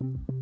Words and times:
Thank 0.00 0.20
you. 0.28 0.37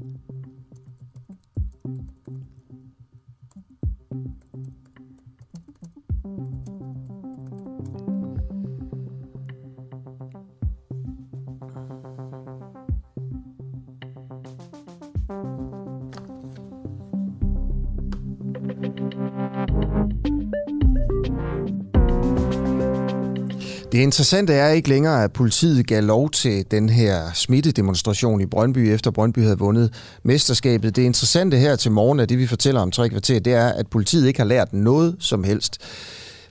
Det 23.96 24.02
interessante 24.02 24.52
er 24.52 24.68
ikke 24.68 24.88
længere, 24.88 25.24
at 25.24 25.32
politiet 25.32 25.86
gav 25.86 26.02
lov 26.02 26.30
til 26.30 26.64
den 26.70 26.88
her 26.88 27.32
smittedemonstration 27.34 28.40
i 28.40 28.46
Brøndby, 28.46 28.78
efter 28.78 29.10
Brøndby 29.10 29.38
havde 29.38 29.58
vundet 29.58 29.94
mesterskabet. 30.22 30.96
Det 30.96 31.02
interessante 31.02 31.56
her 31.56 31.76
til 31.76 31.90
morgen 31.90 32.20
af 32.20 32.28
det, 32.28 32.38
vi 32.38 32.46
fortæller 32.46 32.80
om 32.80 32.90
tre 32.90 33.08
kvarter, 33.08 33.40
det 33.40 33.52
er, 33.52 33.68
at 33.68 33.86
politiet 33.86 34.26
ikke 34.28 34.40
har 34.40 34.46
lært 34.46 34.72
noget 34.72 35.16
som 35.18 35.44
helst. 35.44 35.78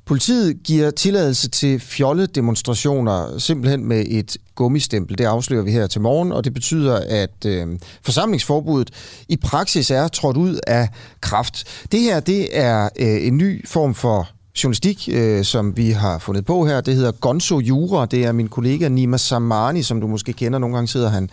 Politiet 0.05 0.63
giver 0.63 0.91
tilladelse 0.91 1.49
til 1.49 1.79
fjolledemonstrationer 1.79 3.37
simpelthen 3.37 3.85
med 3.85 4.05
et 4.07 4.37
gummistempel. 4.55 5.17
Det 5.17 5.25
afslører 5.25 5.63
vi 5.63 5.71
her 5.71 5.87
til 5.87 6.01
morgen, 6.01 6.31
og 6.31 6.43
det 6.43 6.53
betyder, 6.53 6.99
at 7.07 7.45
øh, 7.45 7.67
forsamlingsforbuddet 8.01 8.93
i 9.29 9.37
praksis 9.37 9.91
er 9.91 10.07
trådt 10.07 10.37
ud 10.37 10.59
af 10.67 10.89
kraft. 11.21 11.63
Det 11.91 11.99
her 11.99 12.19
det 12.19 12.57
er 12.57 12.89
øh, 12.99 13.27
en 13.27 13.37
ny 13.37 13.67
form 13.67 13.95
for 13.95 14.34
journalistik, 14.63 15.09
øh, 15.11 15.43
som 15.43 15.77
vi 15.77 15.91
har 15.91 16.19
fundet 16.19 16.45
på 16.45 16.65
her. 16.65 16.81
Det 16.81 16.95
hedder 16.95 17.11
Gonzo 17.11 17.59
Jura. 17.59 18.05
Det 18.05 18.25
er 18.25 18.31
min 18.31 18.47
kollega 18.47 18.87
Nima 18.87 19.17
Samani, 19.17 19.83
som 19.83 20.01
du 20.01 20.07
måske 20.07 20.33
kender. 20.33 20.59
Nogle 20.59 20.75
gange 20.75 20.87
sidder 20.87 21.09
han 21.09 21.29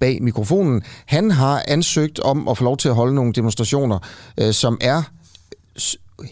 bag 0.00 0.22
mikrofonen. 0.22 0.82
Han 1.06 1.30
har 1.30 1.64
ansøgt 1.68 2.20
om 2.20 2.48
at 2.48 2.58
få 2.58 2.64
lov 2.64 2.76
til 2.76 2.88
at 2.88 2.94
holde 2.94 3.14
nogle 3.14 3.32
demonstrationer, 3.32 3.98
øh, 4.40 4.52
som 4.52 4.78
er 4.80 5.02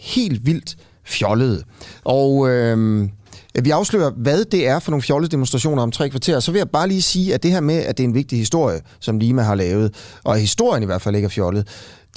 helt 0.01 0.45
vildt 0.45 0.77
fjollede. 1.03 1.63
Og 2.03 2.49
øh, 2.49 3.07
vi 3.63 3.69
afslører, 3.69 4.11
hvad 4.11 4.45
det 4.45 4.67
er 4.67 4.79
for 4.79 4.91
nogle 4.91 5.01
fjollede 5.01 5.31
demonstrationer 5.31 5.83
om 5.83 5.91
tre 5.91 6.09
kvarter. 6.09 6.39
Så 6.39 6.51
vil 6.51 6.59
jeg 6.59 6.69
bare 6.69 6.87
lige 6.87 7.01
sige, 7.01 7.33
at 7.33 7.43
det 7.43 7.51
her 7.51 7.61
med, 7.61 7.75
at 7.75 7.97
det 7.97 8.03
er 8.03 8.07
en 8.07 8.13
vigtig 8.13 8.39
historie, 8.39 8.81
som 8.99 9.19
Lima 9.19 9.41
har 9.41 9.55
lavet, 9.55 9.95
og 10.23 10.37
historien 10.37 10.83
i 10.83 10.85
hvert 10.85 11.01
fald 11.01 11.15
ikke 11.15 11.25
er 11.25 11.29
fjollet, 11.29 11.67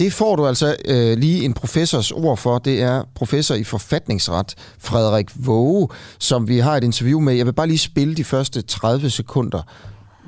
det 0.00 0.12
får 0.12 0.36
du 0.36 0.46
altså 0.46 0.68
øh, 0.92 1.18
lige 1.24 1.44
en 1.44 1.54
professors 1.54 2.10
ord 2.12 2.36
for. 2.36 2.58
Det 2.58 2.82
er 2.82 3.04
professor 3.14 3.54
i 3.54 3.64
forfatningsret, 3.64 4.48
Frederik 4.78 5.30
Våge, 5.46 5.88
som 6.18 6.48
vi 6.48 6.58
har 6.58 6.74
et 6.76 6.84
interview 6.84 7.20
med. 7.20 7.34
Jeg 7.34 7.46
vil 7.46 7.52
bare 7.52 7.66
lige 7.66 7.78
spille 7.78 8.14
de 8.14 8.24
første 8.24 8.62
30 8.62 9.10
sekunder. 9.10 9.62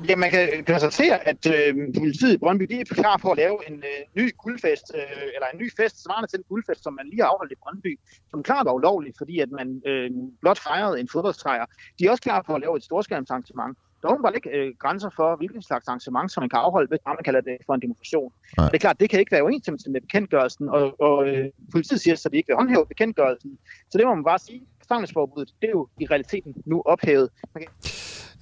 Ja, 0.09 0.15
man 0.15 0.31
kan 0.31 0.63
konstatere, 0.67 1.27
at 1.27 1.45
øh, 1.45 1.73
politiet 1.97 2.33
i 2.33 2.37
Brøndby 2.37 2.65
de 2.69 2.79
er 2.79 2.85
klar 2.85 3.17
på 3.17 3.31
at 3.31 3.37
lave 3.37 3.57
en 3.69 3.75
øh, 3.75 4.23
ny 4.23 4.31
guldfest, 4.37 4.91
øh, 4.95 5.01
eller 5.35 5.47
en 5.53 5.59
ny 5.59 5.71
fest 5.79 6.03
svarende 6.03 6.27
til 6.27 6.37
en 6.39 6.45
guldfest, 6.49 6.83
som 6.83 6.93
man 6.93 7.05
lige 7.09 7.21
har 7.21 7.29
afholdt 7.29 7.51
i 7.51 7.55
Brøndby, 7.63 7.99
som 8.31 8.43
klart 8.43 8.65
var 8.65 8.73
ulovlig, 8.73 9.13
fordi 9.17 9.39
at 9.39 9.51
man 9.51 9.81
øh, 9.85 10.09
blot 10.41 10.59
fejrede 10.59 10.99
en 10.99 11.07
fodboldsejr. 11.13 11.65
De 11.99 12.05
er 12.05 12.11
også 12.11 12.23
klar 12.23 12.41
på 12.47 12.55
at 12.55 12.61
lave 12.61 12.77
et 12.77 12.83
storskærmsarrangement, 12.83 13.77
der 14.03 14.09
er 14.09 14.13
åbenbart 14.13 14.35
ikke 14.35 14.49
øh, 14.57 14.73
grænser 14.83 15.09
for, 15.15 15.35
hvilken 15.35 15.61
slags 15.61 15.87
arrangement, 15.87 16.31
som 16.31 16.41
man 16.41 16.49
kan 16.49 16.59
afholde, 16.59 16.87
hvis 16.91 16.99
man 17.07 17.15
kalder 17.25 17.41
det 17.41 17.57
for 17.65 17.73
en 17.73 17.81
demonstration. 17.81 18.31
Og 18.57 18.63
det 18.71 18.77
er 18.79 18.83
klart, 18.87 18.99
det 18.99 19.09
kan 19.09 19.19
ikke 19.19 19.31
være 19.31 19.43
uenstemmelse 19.43 19.89
med 19.89 20.01
bekendtgørelsen, 20.01 20.69
og, 20.69 21.01
og 21.07 21.27
øh, 21.27 21.45
politiet 21.71 22.01
siger 22.01 22.15
så, 22.15 22.27
at 22.27 22.31
de 22.31 22.37
ikke 22.37 22.47
vil 22.47 22.55
håndhæve 22.55 22.85
bekendtgørelsen. 22.85 23.51
Så 23.91 23.97
det 23.97 24.07
må 24.07 24.15
man 24.15 24.23
bare 24.23 24.39
sige. 24.39 24.61
Forsamlingsforbuddet, 24.81 25.53
det 25.61 25.67
er 25.67 25.71
jo 25.71 25.87
i 25.99 26.05
realiteten 26.05 26.53
nu 26.65 26.81
ophævet. 26.85 27.29
Okay. 27.55 27.67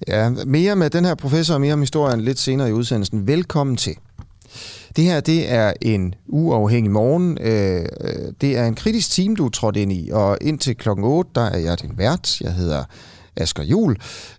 Ja, 0.08 0.30
mere 0.46 0.76
med 0.76 0.90
den 0.90 1.04
her 1.04 1.14
professor 1.14 1.54
og 1.54 1.60
mere 1.60 1.72
om 1.72 1.80
historien 1.80 2.20
lidt 2.20 2.38
senere 2.38 2.68
i 2.68 2.72
udsendelsen. 2.72 3.26
Velkommen 3.26 3.76
til. 3.76 3.96
Det 4.96 5.04
her, 5.04 5.20
det 5.20 5.52
er 5.52 5.72
en 5.80 6.14
uafhængig 6.26 6.92
morgen. 6.92 7.38
Øh, 7.40 8.32
det 8.40 8.58
er 8.58 8.66
en 8.66 8.74
kritisk 8.74 9.10
team, 9.10 9.36
du 9.36 9.46
er 9.46 9.50
trådt 9.50 9.76
ind 9.76 9.92
i, 9.92 10.10
og 10.12 10.38
indtil 10.40 10.76
klokken 10.76 11.04
8, 11.04 11.30
der 11.34 11.40
er 11.40 11.58
jeg 11.58 11.82
din 11.82 11.98
vært. 11.98 12.40
Jeg 12.40 12.52
hedder 12.52 12.84
Asger 13.36 13.62
Jul. 13.62 13.96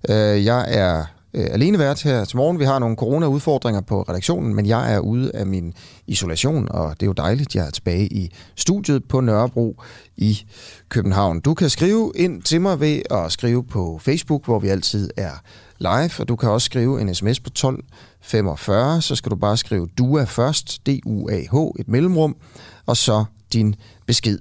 Øh, 0.09 0.45
jeg 0.45 0.65
er 0.67 1.05
øh, 1.33 1.47
alene 1.51 1.79
vært 1.79 2.01
her 2.01 2.25
til 2.25 2.37
morgen. 2.37 2.59
Vi 2.59 2.65
har 2.65 2.79
nogle 2.79 2.95
corona-udfordringer 2.95 3.81
på 3.81 4.01
redaktionen, 4.01 4.55
men 4.55 4.65
jeg 4.65 4.93
er 4.93 4.99
ude 4.99 5.31
af 5.33 5.45
min 5.45 5.73
isolation, 6.07 6.67
og 6.71 6.89
det 6.89 7.03
er 7.03 7.07
jo 7.07 7.13
dejligt, 7.13 7.55
jeg 7.55 7.67
er 7.67 7.71
tilbage 7.71 8.07
i 8.07 8.31
studiet 8.55 9.05
på 9.05 9.21
Nørrebro 9.21 9.81
i 10.17 10.41
København. 10.89 11.39
Du 11.39 11.53
kan 11.53 11.69
skrive 11.69 12.11
ind 12.15 12.41
til 12.41 12.61
mig 12.61 12.79
ved 12.79 13.01
at 13.11 13.31
skrive 13.31 13.63
på 13.63 13.99
Facebook, 14.01 14.45
hvor 14.45 14.59
vi 14.59 14.67
altid 14.67 15.09
er 15.17 15.31
live, 15.79 16.11
og 16.19 16.27
du 16.27 16.35
kan 16.35 16.49
også 16.49 16.65
skrive 16.65 17.01
en 17.01 17.15
sms 17.15 17.39
på 17.39 17.47
1245, 17.47 19.01
så 19.01 19.15
skal 19.15 19.31
du 19.31 19.35
bare 19.35 19.57
skrive 19.57 19.87
DUA 19.97 20.23
først, 20.23 20.87
D-U-A-H, 20.87 21.55
et 21.79 21.87
mellemrum, 21.87 22.35
og 22.85 22.97
så 22.97 23.25
din 23.53 23.75
besked. 24.05 24.39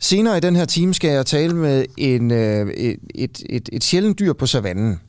Senere 0.00 0.36
i 0.36 0.40
den 0.40 0.56
her 0.56 0.64
time 0.64 0.94
skal 0.94 1.10
jeg 1.10 1.26
tale 1.26 1.56
med 1.56 1.84
en, 1.96 2.30
øh, 2.30 2.70
et, 2.70 2.96
et, 3.14 3.42
et, 3.48 3.68
et 3.72 3.84
sjældent 3.84 4.18
dyr 4.18 4.32
på 4.32 4.46
savannen. 4.46 5.00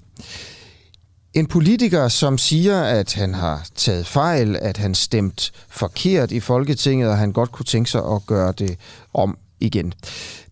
En 1.34 1.48
politiker, 1.48 2.08
som 2.08 2.38
siger, 2.38 2.82
at 2.82 3.14
han 3.14 3.34
har 3.34 3.68
taget 3.76 4.08
fejl, 4.08 4.58
at 4.62 4.78
han 4.78 4.96
stemt 4.96 5.52
forkert 5.70 6.32
i 6.32 6.40
Folketinget, 6.40 7.10
og 7.10 7.18
han 7.18 7.32
godt 7.32 7.52
kunne 7.52 7.66
tænke 7.66 7.90
sig 7.90 8.02
at 8.06 8.26
gøre 8.26 8.54
det 8.60 8.78
om 9.14 9.38
igen. 9.60 9.94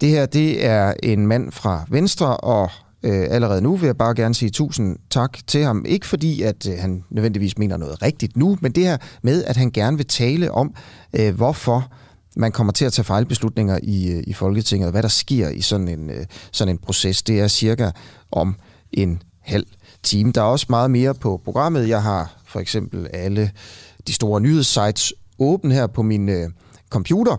Det 0.01 0.09
her, 0.09 0.25
det 0.25 0.66
er 0.66 0.94
en 1.03 1.27
mand 1.27 1.51
fra 1.51 1.85
Venstre, 1.89 2.38
og 2.38 2.69
øh, 3.03 3.27
allerede 3.29 3.61
nu 3.61 3.75
vil 3.75 3.88
jeg 3.88 3.97
bare 3.97 4.16
gerne 4.16 4.35
sige 4.35 4.50
tusind 4.50 4.97
tak 5.09 5.38
til 5.47 5.63
ham. 5.63 5.85
Ikke 5.88 6.07
fordi, 6.07 6.41
at 6.41 6.67
øh, 6.67 6.77
han 6.79 7.03
nødvendigvis 7.09 7.57
mener 7.57 7.77
noget 7.77 8.01
rigtigt 8.01 8.38
nu, 8.38 8.57
men 8.61 8.71
det 8.71 8.83
her 8.83 8.97
med, 9.21 9.44
at 9.44 9.57
han 9.57 9.71
gerne 9.71 9.97
vil 9.97 10.07
tale 10.07 10.51
om, 10.51 10.73
øh, 11.13 11.35
hvorfor 11.35 11.91
man 12.39 12.51
kommer 12.51 12.73
til 12.73 12.85
at 12.85 12.94
tage 12.94 13.05
fejlbeslutninger 13.05 13.79
i, 13.83 14.11
øh, 14.11 14.23
i 14.27 14.33
Folketinget, 14.33 14.88
og 14.88 14.91
hvad 14.91 15.03
der 15.03 15.09
sker 15.09 15.50
i 15.50 15.61
sådan 15.61 15.88
en, 15.88 16.09
øh, 16.09 16.25
sådan 16.51 16.73
en 16.73 16.77
proces. 16.77 17.23
Det 17.23 17.39
er 17.39 17.47
cirka 17.47 17.91
om 18.31 18.55
en 18.91 19.22
halv 19.41 19.66
time. 20.03 20.31
Der 20.31 20.41
er 20.41 20.45
også 20.45 20.66
meget 20.69 20.91
mere 20.91 21.13
på 21.13 21.41
programmet. 21.45 21.89
Jeg 21.89 22.03
har 22.03 22.33
for 22.45 22.59
eksempel 22.59 23.07
alle 23.13 23.51
de 24.07 24.13
store 24.13 24.41
nyhedssites 24.41 25.13
åbne 25.39 25.73
her 25.73 25.88
på 25.88 26.01
min 26.01 26.29
øh, 26.29 26.50
computer. 26.89 27.38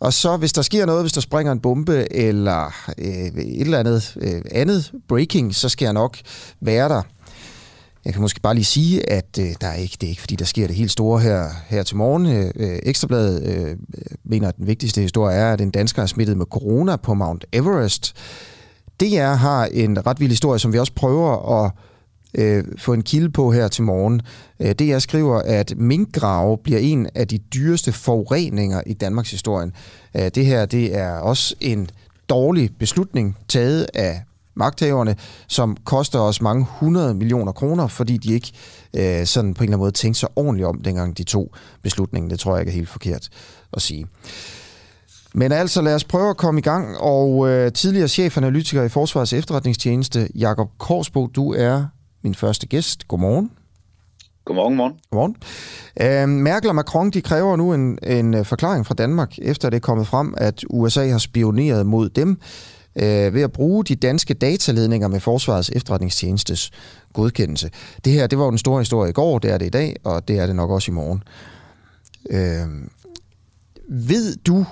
Og 0.00 0.12
så 0.12 0.36
hvis 0.36 0.52
der 0.52 0.62
sker 0.62 0.86
noget, 0.86 1.02
hvis 1.02 1.12
der 1.12 1.20
springer 1.20 1.52
en 1.52 1.60
bombe 1.60 2.12
eller 2.12 2.74
øh, 2.98 3.06
et 3.06 3.60
eller 3.60 3.78
andet 3.78 4.16
øh, 4.20 4.42
andet 4.50 4.92
breaking, 5.08 5.54
så 5.54 5.68
skal 5.68 5.86
jeg 5.86 5.92
nok 5.92 6.18
være 6.60 6.88
der. 6.88 7.02
Jeg 8.06 8.14
kan 8.14 8.22
måske 8.22 8.40
bare 8.40 8.54
lige 8.54 8.64
sige, 8.64 9.10
at 9.10 9.38
øh, 9.40 9.46
der 9.60 9.66
er 9.66 9.74
ikke, 9.74 9.96
det 10.00 10.06
er 10.06 10.10
ikke 10.10 10.20
fordi, 10.20 10.36
der 10.36 10.44
sker 10.44 10.66
det 10.66 10.76
helt 10.76 10.90
store 10.90 11.20
her, 11.20 11.48
her 11.68 11.82
til 11.82 11.96
morgen. 11.96 12.26
Øh, 12.26 12.50
øh 12.56 12.78
Ekstrabladet 12.82 13.42
øh, 13.42 13.70
øh, 13.70 13.76
mener, 14.24 14.48
at 14.48 14.56
den 14.56 14.66
vigtigste 14.66 15.00
historie 15.00 15.36
er, 15.36 15.52
at 15.52 15.60
en 15.60 15.70
dansker 15.70 16.02
er 16.02 16.06
smittet 16.06 16.36
med 16.36 16.46
corona 16.46 16.96
på 16.96 17.14
Mount 17.14 17.44
Everest. 17.52 18.16
DR 19.00 19.34
har 19.34 19.64
en 19.72 20.06
ret 20.06 20.20
vild 20.20 20.30
historie, 20.30 20.58
som 20.58 20.72
vi 20.72 20.78
også 20.78 20.92
prøver 20.92 21.64
at 21.64 21.72
øh, 22.34 22.64
få 22.78 22.92
en 22.92 23.02
kilde 23.02 23.30
på 23.30 23.52
her 23.52 23.68
til 23.68 23.84
morgen. 23.84 24.22
Øh, 24.60 24.72
DR 24.72 24.98
skriver, 24.98 25.38
at 25.38 25.74
minkgrave 25.76 26.58
bliver 26.58 26.78
en 26.78 27.08
af 27.14 27.28
de 27.28 27.38
dyreste 27.38 27.92
forureninger 27.92 28.80
i 28.86 28.92
Danmarks 28.92 29.30
historie. 29.30 29.70
Øh, 30.16 30.30
det 30.34 30.46
her 30.46 30.66
det 30.66 30.96
er 30.96 31.12
også 31.12 31.54
en 31.60 31.88
dårlig 32.28 32.70
beslutning 32.78 33.36
taget 33.48 33.86
af 33.94 34.22
magthaverne, 34.56 35.16
som 35.48 35.76
koster 35.84 36.18
os 36.18 36.42
mange 36.42 36.66
hundrede 36.70 37.14
millioner 37.14 37.52
kroner, 37.52 37.86
fordi 37.86 38.16
de 38.16 38.32
ikke 38.32 38.52
øh, 38.96 39.26
sådan 39.26 39.54
på 39.54 39.64
en 39.64 39.64
eller 39.64 39.76
anden 39.76 39.78
måde 39.78 39.92
tænkte 39.92 40.20
sig 40.20 40.28
ordentligt 40.36 40.68
om, 40.68 40.80
dengang 40.80 41.18
de 41.18 41.24
to 41.24 41.54
beslutningen. 41.82 42.30
Det 42.30 42.40
tror 42.40 42.52
jeg 42.52 42.60
ikke 42.60 42.70
er 42.70 42.74
helt 42.74 42.88
forkert 42.88 43.28
at 43.72 43.82
sige. 43.82 44.06
Men 45.34 45.52
altså, 45.52 45.82
lad 45.82 45.94
os 45.94 46.04
prøve 46.04 46.30
at 46.30 46.36
komme 46.36 46.60
i 46.60 46.62
gang. 46.62 46.98
Og 46.98 47.48
øh, 47.48 47.72
tidligere 47.72 48.08
chefanalytiker 48.08 48.82
i 48.82 48.88
Forsvarets 48.88 49.32
efterretningstjeneste, 49.32 50.28
Jakob 50.34 50.68
Korsbo, 50.78 51.26
du 51.26 51.52
er 51.52 51.84
min 52.24 52.34
første 52.34 52.66
gæst. 52.66 53.08
Godmorgen. 53.08 53.50
Godmorgen, 54.44 54.76
morgen. 54.76 54.94
Godmorgen. 55.10 55.36
Øh, 56.00 56.28
Merkel 56.28 56.68
og 56.68 56.74
Macron 56.74 57.10
de 57.10 57.20
kræver 57.20 57.56
nu 57.56 57.74
en, 57.74 57.98
en 58.02 58.34
øh, 58.34 58.44
forklaring 58.44 58.86
fra 58.86 58.94
Danmark, 58.94 59.38
efter 59.38 59.70
det 59.70 59.76
er 59.76 59.80
kommet 59.80 60.06
frem, 60.06 60.34
at 60.36 60.64
USA 60.70 61.08
har 61.08 61.18
spioneret 61.18 61.86
mod 61.86 62.08
dem 62.08 62.38
øh, 62.96 63.34
ved 63.34 63.42
at 63.42 63.52
bruge 63.52 63.84
de 63.84 63.96
danske 63.96 64.34
dataledninger 64.34 65.08
med 65.08 65.20
Forsvarets 65.20 65.70
efterretningstjenestes 65.70 66.70
godkendelse. 67.12 67.70
Det 68.04 68.12
her, 68.12 68.26
det 68.26 68.38
var 68.38 68.44
jo 68.44 68.50
den 68.50 68.58
store 68.58 68.80
historie 68.80 69.10
i 69.10 69.12
går, 69.12 69.38
det 69.38 69.50
er 69.50 69.58
det 69.58 69.66
i 69.66 69.70
dag, 69.70 69.96
og 70.04 70.28
det 70.28 70.38
er 70.38 70.46
det 70.46 70.56
nok 70.56 70.70
også 70.70 70.90
i 70.90 70.94
morgen. 70.94 71.22
Øh, 72.30 72.88
ved 73.88 74.36
du, 74.36 74.64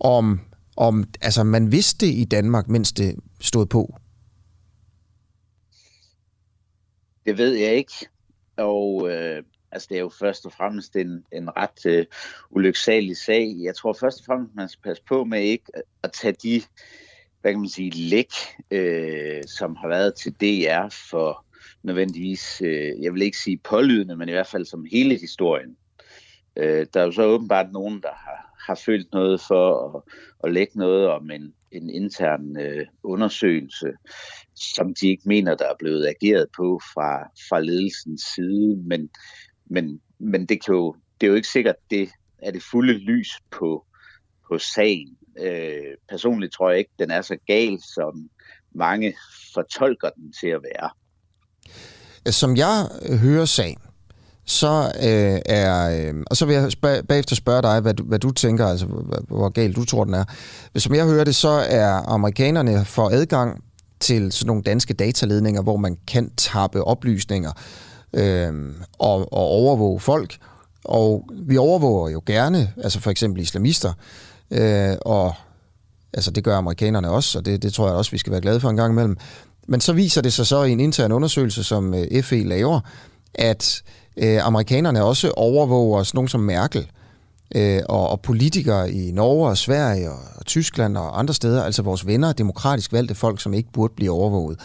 om, 0.00 0.40
om 0.76 1.04
altså 1.20 1.44
man 1.44 1.72
vidste 1.72 2.06
i 2.06 2.24
Danmark, 2.24 2.68
mens 2.68 2.92
det 2.92 3.14
stod 3.40 3.66
på? 3.66 3.94
Det 7.26 7.38
ved 7.38 7.54
jeg 7.54 7.74
ikke. 7.74 8.08
Og 8.56 9.10
øh, 9.10 9.42
altså, 9.72 9.86
det 9.90 9.96
er 9.96 10.00
jo 10.00 10.10
først 10.20 10.46
og 10.46 10.52
fremmest 10.52 10.96
en, 10.96 11.24
en 11.32 11.56
ret 11.56 11.86
øh, 11.86 12.06
ulyksalig 12.50 13.16
sag. 13.16 13.56
Jeg 13.62 13.74
tror 13.74 13.92
først 13.92 14.18
og 14.18 14.24
fremmest, 14.24 14.54
man 14.54 14.68
skal 14.68 14.82
passe 14.82 15.02
på 15.08 15.24
med 15.24 15.42
ikke 15.42 15.64
at 16.02 16.12
tage 16.12 16.34
de 16.42 16.62
hvad 17.40 17.52
kan 17.52 17.60
man 17.60 17.68
sige, 17.68 17.90
læk, 17.90 18.32
øh, 18.70 19.42
som 19.46 19.76
har 19.76 19.88
været 19.88 20.14
til 20.14 20.32
DR 20.32 20.88
for 21.10 21.44
nødvendigvis, 21.82 22.62
øh, 22.64 23.02
jeg 23.02 23.12
vil 23.12 23.22
ikke 23.22 23.38
sige 23.38 23.60
pålydende, 23.64 24.16
men 24.16 24.28
i 24.28 24.32
hvert 24.32 24.46
fald 24.46 24.64
som 24.64 24.84
hele 24.92 25.18
historien. 25.18 25.76
Øh, 26.56 26.86
der 26.94 27.00
er 27.00 27.04
jo 27.04 27.12
så 27.12 27.22
åbenbart 27.22 27.72
nogen, 27.72 28.02
der 28.02 28.12
har, 28.14 28.54
har 28.66 28.74
følt 28.74 29.12
noget 29.12 29.40
for 29.40 29.96
at, 29.96 30.02
at 30.44 30.52
lægge 30.52 30.78
noget 30.78 31.08
om 31.08 31.30
en, 31.30 31.54
en 31.72 31.90
intern 31.90 32.60
øh, 32.60 32.86
undersøgelse, 33.02 33.92
som 34.54 34.94
de 34.94 35.08
ikke 35.08 35.22
mener, 35.26 35.54
der 35.54 35.64
er 35.64 35.76
blevet 35.78 36.06
ageret 36.06 36.46
på 36.56 36.80
fra, 36.94 37.30
fra 37.48 37.60
ledelsens 37.60 38.22
side, 38.34 38.76
men, 38.76 39.10
men, 39.66 40.00
men 40.18 40.46
det, 40.46 40.64
kan 40.64 40.74
jo, 40.74 40.96
det 41.20 41.26
er 41.26 41.30
jo 41.30 41.36
ikke 41.36 41.48
sikkert, 41.48 41.76
det 41.90 42.08
er 42.38 42.50
det 42.50 42.62
fulde 42.62 42.92
lys 42.92 43.30
på, 43.50 43.86
på 44.48 44.58
sagen. 44.58 45.16
Øh, 45.40 45.94
personligt 46.08 46.52
tror 46.52 46.70
jeg 46.70 46.78
ikke, 46.78 46.90
den 46.98 47.10
er 47.10 47.22
så 47.22 47.36
gal, 47.46 47.78
som 47.94 48.28
mange 48.74 49.14
fortolker 49.54 50.10
den 50.10 50.32
til 50.40 50.48
at 50.48 50.60
være. 50.62 50.90
Som 52.32 52.56
jeg 52.56 52.88
hører 53.20 53.44
sagen, 53.44 53.78
så 54.44 54.92
øh, 55.02 55.40
er, 55.46 56.08
øh, 56.08 56.14
og 56.30 56.36
så 56.36 56.46
vil 56.46 56.54
jeg 56.54 56.72
spørge, 56.72 57.02
bagefter 57.02 57.36
spørge 57.36 57.62
dig, 57.62 57.80
hvad 57.80 57.94
du, 57.94 58.04
hvad 58.04 58.18
du 58.18 58.30
tænker, 58.30 58.66
altså 58.66 58.86
hvor, 58.86 59.22
hvor 59.28 59.48
galt 59.48 59.76
du 59.76 59.84
tror, 59.84 60.04
den 60.04 60.14
er. 60.14 60.24
Som 60.76 60.94
jeg 60.94 61.06
hører 61.06 61.24
det, 61.24 61.36
så 61.36 61.48
er 61.68 61.88
amerikanerne 61.88 62.84
for 62.84 63.08
adgang 63.08 63.64
til 64.00 64.32
sådan 64.32 64.46
nogle 64.46 64.62
danske 64.62 64.94
dataledninger, 64.94 65.62
hvor 65.62 65.76
man 65.76 65.96
kan 66.06 66.30
tappe 66.36 66.84
oplysninger 66.84 67.52
øh, 68.12 68.52
og, 68.98 69.32
og 69.32 69.42
overvåge 69.42 70.00
folk. 70.00 70.36
Og 70.84 71.28
vi 71.46 71.56
overvåger 71.56 72.10
jo 72.10 72.22
gerne, 72.26 72.72
altså 72.76 73.00
for 73.00 73.10
eksempel 73.10 73.42
islamister, 73.42 73.88
øh, 73.88 74.27
Øh, 74.50 74.96
og 75.00 75.34
altså 76.12 76.30
det 76.30 76.44
gør 76.44 76.56
amerikanerne 76.56 77.10
også, 77.10 77.38
og 77.38 77.46
det, 77.46 77.62
det 77.62 77.72
tror 77.72 77.86
jeg 77.86 77.96
også, 77.96 78.10
vi 78.10 78.18
skal 78.18 78.30
være 78.30 78.40
glade 78.40 78.60
for 78.60 78.70
en 78.70 78.76
gang 78.76 78.92
imellem. 78.92 79.16
Men 79.68 79.80
så 79.80 79.92
viser 79.92 80.20
det 80.20 80.32
sig 80.32 80.46
så 80.46 80.62
i 80.62 80.72
en 80.72 80.80
intern 80.80 81.12
undersøgelse, 81.12 81.64
som 81.64 81.94
øh, 81.94 82.22
FE 82.22 82.42
laver, 82.44 82.80
at 83.34 83.82
øh, 84.16 84.46
amerikanerne 84.46 85.04
også 85.04 85.30
overvåger 85.30 86.02
sådan 86.02 86.16
nogen 86.16 86.28
som 86.28 86.40
Merkel 86.40 86.90
øh, 87.54 87.82
og, 87.88 88.08
og 88.08 88.20
politikere 88.20 88.92
i 88.92 89.12
Norge 89.12 89.48
og 89.48 89.58
Sverige 89.58 90.10
og, 90.10 90.18
og 90.36 90.46
Tyskland 90.46 90.96
og 90.96 91.18
andre 91.18 91.34
steder, 91.34 91.62
altså 91.64 91.82
vores 91.82 92.06
venner, 92.06 92.32
demokratisk 92.32 92.92
valgte 92.92 93.14
folk, 93.14 93.40
som 93.40 93.54
ikke 93.54 93.72
burde 93.72 93.94
blive 93.96 94.10
overvåget. 94.10 94.58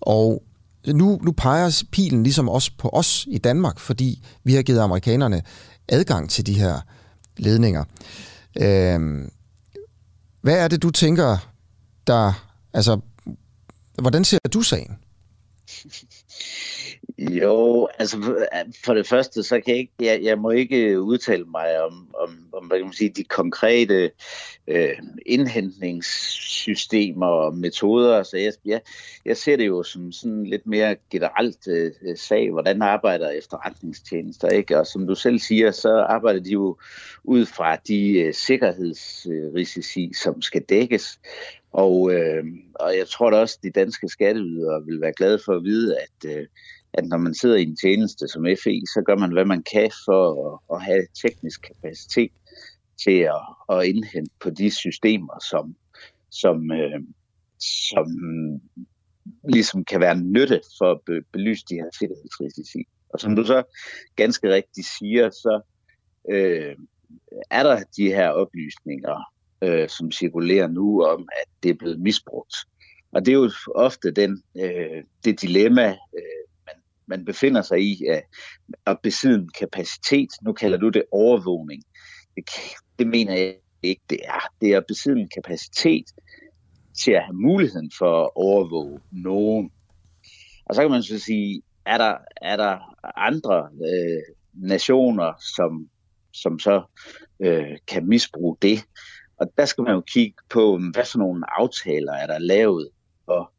Og 0.00 0.42
nu, 0.86 1.18
nu 1.22 1.32
peger 1.32 1.82
pilen 1.92 2.22
ligesom 2.22 2.48
også 2.48 2.70
på 2.78 2.90
os 2.92 3.26
i 3.30 3.38
Danmark, 3.38 3.78
fordi 3.78 4.24
vi 4.44 4.54
har 4.54 4.62
givet 4.62 4.80
amerikanerne 4.80 5.42
adgang 5.88 6.30
til 6.30 6.46
de 6.46 6.54
her 6.54 6.80
ledninger. 7.36 7.84
Øh, 8.60 9.28
hvad 10.40 10.58
er 10.58 10.68
det, 10.68 10.82
du 10.82 10.90
tænker, 10.90 11.38
der... 12.06 12.48
Altså, 12.72 13.00
hvordan 14.00 14.24
ser 14.24 14.38
du 14.52 14.62
sagen? 14.62 14.98
Jo, 17.30 17.88
altså 17.98 18.18
øh, 18.18 18.72
for 18.84 18.94
det 18.94 19.06
første, 19.06 19.42
så 19.42 19.60
kan 19.60 19.74
jeg 19.74 19.78
ikke, 19.78 19.92
jeg, 20.00 20.22
jeg 20.22 20.38
må 20.38 20.50
ikke 20.50 21.00
udtale 21.00 21.44
mig 21.44 21.82
om, 21.82 22.08
om, 22.20 22.38
om 22.52 22.66
hvad 22.66 22.78
kan 22.78 22.86
man 22.86 22.92
sige, 22.92 23.10
de 23.10 23.24
konkrete 23.24 24.10
øh, 24.66 24.98
indhentningssystemer 25.26 27.26
og 27.26 27.56
metoder. 27.56 28.22
Så 28.22 28.36
jeg, 28.36 28.52
jeg, 28.64 28.80
jeg 29.24 29.36
ser 29.36 29.56
det 29.56 29.66
jo 29.66 29.82
som 29.82 30.12
sådan 30.12 30.46
lidt 30.46 30.66
mere 30.66 30.96
generelt 31.10 31.68
øh, 31.68 31.92
øh 32.02 32.16
sag, 32.16 32.50
hvordan 32.50 32.82
arbejder 32.82 33.30
efterretningstjenester, 33.30 34.48
ikke? 34.48 34.78
Og 34.78 34.86
som 34.86 35.06
du 35.06 35.14
selv 35.14 35.38
siger, 35.38 35.70
så 35.70 36.06
arbejder 36.08 36.40
de 36.40 36.50
jo 36.50 36.76
ud 37.24 37.46
fra 37.46 37.76
de 37.76 38.18
øh, 38.18 38.34
sikkerhedsrisici, 38.34 40.12
som 40.22 40.42
skal 40.42 40.62
dækkes. 40.62 41.18
Og, 41.72 42.12
øh, 42.12 42.44
og 42.74 42.96
jeg 42.98 43.08
tror 43.08 43.30
da 43.30 43.36
også, 43.36 43.58
at 43.58 43.62
de 43.62 43.80
danske 43.80 44.08
skatteydere 44.08 44.84
vil 44.86 45.00
være 45.00 45.12
glade 45.12 45.38
for 45.44 45.56
at 45.56 45.64
vide, 45.64 45.96
at, 45.98 46.30
øh, 46.30 46.46
at 46.94 47.04
når 47.04 47.16
man 47.16 47.34
sidder 47.34 47.56
i 47.56 47.62
en 47.62 47.76
tjeneste 47.76 48.28
som 48.28 48.46
FE, 48.64 48.80
så 48.94 49.02
gør 49.06 49.16
man, 49.16 49.32
hvad 49.32 49.44
man 49.44 49.62
kan 49.72 49.90
for 50.04 50.22
at, 50.46 50.58
at 50.76 50.82
have 50.82 51.06
teknisk 51.22 51.62
kapacitet 51.62 52.32
til 53.04 53.18
at, 53.18 53.42
at 53.76 53.86
indhente 53.86 54.34
på 54.42 54.50
de 54.50 54.70
systemer, 54.70 55.38
som, 55.50 55.76
som, 56.30 56.72
øh, 56.72 57.00
som 57.60 58.06
ligesom 59.48 59.84
kan 59.84 60.00
være 60.00 60.16
nytte 60.16 60.60
for 60.78 60.90
at 60.90 61.00
be, 61.06 61.22
belyse 61.32 61.64
de 61.68 61.74
her 61.74 61.90
sikkerhedsrisici. 61.98 62.78
Og 63.08 63.20
som 63.20 63.36
du 63.36 63.44
så 63.44 63.62
ganske 64.16 64.54
rigtigt 64.54 64.86
siger, 64.86 65.30
så 65.30 65.60
øh, 66.30 66.76
er 67.50 67.62
der 67.62 67.82
de 67.96 68.06
her 68.08 68.28
oplysninger, 68.28 69.32
øh, 69.62 69.88
som 69.88 70.12
cirkulerer 70.12 70.68
nu 70.68 71.04
om, 71.04 71.28
at 71.40 71.48
det 71.62 71.70
er 71.70 71.74
blevet 71.74 72.00
misbrugt. 72.00 72.54
Og 73.12 73.26
det 73.26 73.32
er 73.32 73.36
jo 73.36 73.50
ofte 73.74 74.10
den, 74.10 74.42
øh, 74.56 75.04
det 75.24 75.42
dilemma, 75.42 75.88
øh, 75.88 76.42
man, 77.12 77.24
befinder 77.24 77.62
sig 77.62 77.80
i, 77.80 78.04
at, 78.06 78.22
at 78.86 78.98
besidde 79.02 79.34
en 79.34 79.50
kapacitet. 79.58 80.28
Nu 80.42 80.52
kalder 80.52 80.78
du 80.78 80.88
det 80.88 81.04
overvågning. 81.12 81.82
Det, 82.36 82.44
det 82.98 83.06
mener 83.06 83.34
jeg 83.34 83.54
ikke, 83.82 84.02
det 84.10 84.18
er. 84.24 84.40
Det 84.60 84.72
er 84.72 84.76
at 84.76 84.86
besidde 84.88 85.20
en 85.20 85.30
kapacitet 85.34 86.04
til 87.04 87.12
at 87.12 87.24
have 87.24 87.36
muligheden 87.36 87.90
for 87.98 88.24
at 88.24 88.30
overvåge 88.34 89.00
nogen. 89.10 89.70
Og 90.64 90.74
så 90.74 90.82
kan 90.82 90.90
man 90.90 91.02
så 91.02 91.18
sige, 91.18 91.62
er 91.86 91.98
der, 91.98 92.16
er 92.36 92.56
der 92.56 92.96
andre 93.16 93.68
øh, 93.86 94.34
nationer, 94.54 95.32
som, 95.56 95.88
som 96.32 96.58
så 96.58 96.82
øh, 97.40 97.78
kan 97.88 98.08
misbruge 98.08 98.56
det? 98.62 98.84
Og 99.36 99.52
der 99.58 99.64
skal 99.64 99.84
man 99.84 99.94
jo 99.94 100.00
kigge 100.00 100.36
på, 100.50 100.78
hvad 100.92 101.04
for 101.12 101.18
nogle 101.18 101.60
aftaler 101.60 102.12
er 102.12 102.26
der 102.26 102.38
lavet 102.38 102.88
og 103.26 103.51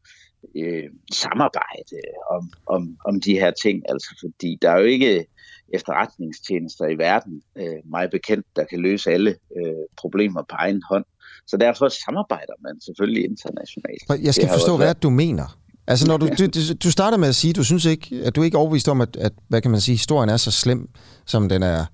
øh, 0.56 0.90
samarbejde 1.12 1.98
om, 2.32 2.52
om, 2.66 2.98
om 3.06 3.22
de 3.22 3.34
her 3.34 3.52
ting. 3.64 3.84
Altså 3.90 4.16
fordi 4.22 4.58
der 4.62 4.70
er 4.70 4.80
jo 4.80 4.86
ikke 4.86 5.26
efterretningstjenester 5.74 6.88
i 6.88 6.98
verden, 6.98 7.42
øh, 7.58 7.80
meget 7.86 8.12
bekendt, 8.12 8.46
der 8.56 8.64
kan 8.64 8.80
løse 8.80 9.12
alle 9.12 9.36
øh, 9.58 9.84
problemer 9.98 10.42
på 10.42 10.56
egen 10.60 10.82
hånd. 10.90 11.06
Så 11.48 11.58
derfor 11.58 11.90
samarbejder 12.06 12.54
man 12.60 12.82
selvfølgelig 12.82 13.24
internationalt. 13.24 14.26
Jeg 14.26 14.34
skal 14.34 14.48
forstå, 14.48 14.78
hvad 14.78 14.96
du 14.96 15.10
mener. 15.10 15.58
Altså 15.88 16.08
når 16.08 16.18
du, 16.22 16.28
du, 16.28 16.46
du 16.84 16.92
starter 16.92 17.18
med 17.18 17.28
at 17.28 17.36
sige, 17.36 17.54
du 17.54 17.64
synes 17.64 17.86
ikke, 17.86 18.22
at 18.26 18.36
du 18.36 18.42
ikke 18.42 18.56
er 18.56 18.60
overbevist 18.60 18.90
om, 18.90 19.02
at, 19.02 19.16
at 19.16 19.34
hvad 19.48 19.62
kan 19.62 19.72
man 19.72 19.82
sige, 19.82 19.96
historien 19.96 20.30
er 20.30 20.38
så 20.38 20.52
slem, 20.52 20.90
som 21.26 21.50
den 21.50 21.64
er 21.64 21.86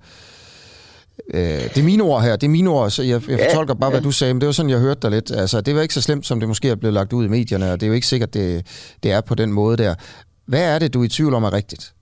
Øh, 1.34 1.40
det 1.40 1.78
er 1.78 1.84
mine 1.84 2.02
ord 2.02 2.22
her, 2.22 2.36
det 2.36 2.46
er 2.46 2.50
mine 2.50 2.70
ord, 2.70 2.90
så 2.90 3.02
jeg, 3.02 3.28
jeg 3.28 3.38
ja, 3.38 3.46
fortolker 3.46 3.74
bare, 3.74 3.90
ja. 3.90 3.94
hvad 3.94 4.02
du 4.02 4.12
sagde, 4.12 4.34
men 4.34 4.40
det 4.40 4.46
var 4.46 4.52
sådan, 4.52 4.70
jeg 4.70 4.78
hørte 4.78 5.00
dig 5.02 5.10
lidt. 5.10 5.30
Altså, 5.30 5.60
det 5.60 5.74
var 5.74 5.82
ikke 5.82 5.94
så 5.94 6.02
slemt, 6.02 6.26
som 6.26 6.40
det 6.40 6.48
måske 6.48 6.68
er 6.68 6.74
blevet 6.74 6.94
lagt 6.94 7.12
ud 7.12 7.24
i 7.24 7.28
medierne, 7.28 7.72
og 7.72 7.80
det 7.80 7.86
er 7.86 7.88
jo 7.88 7.94
ikke 7.94 8.06
sikkert, 8.06 8.34
det, 8.34 8.66
det 9.02 9.12
er 9.12 9.20
på 9.20 9.34
den 9.34 9.52
måde 9.52 9.76
der. 9.76 9.94
Hvad 10.46 10.74
er 10.74 10.78
det, 10.78 10.94
du 10.94 11.00
er 11.00 11.04
i 11.04 11.08
tvivl 11.08 11.34
om 11.34 11.44
er 11.44 11.52
rigtigt? 11.52 11.94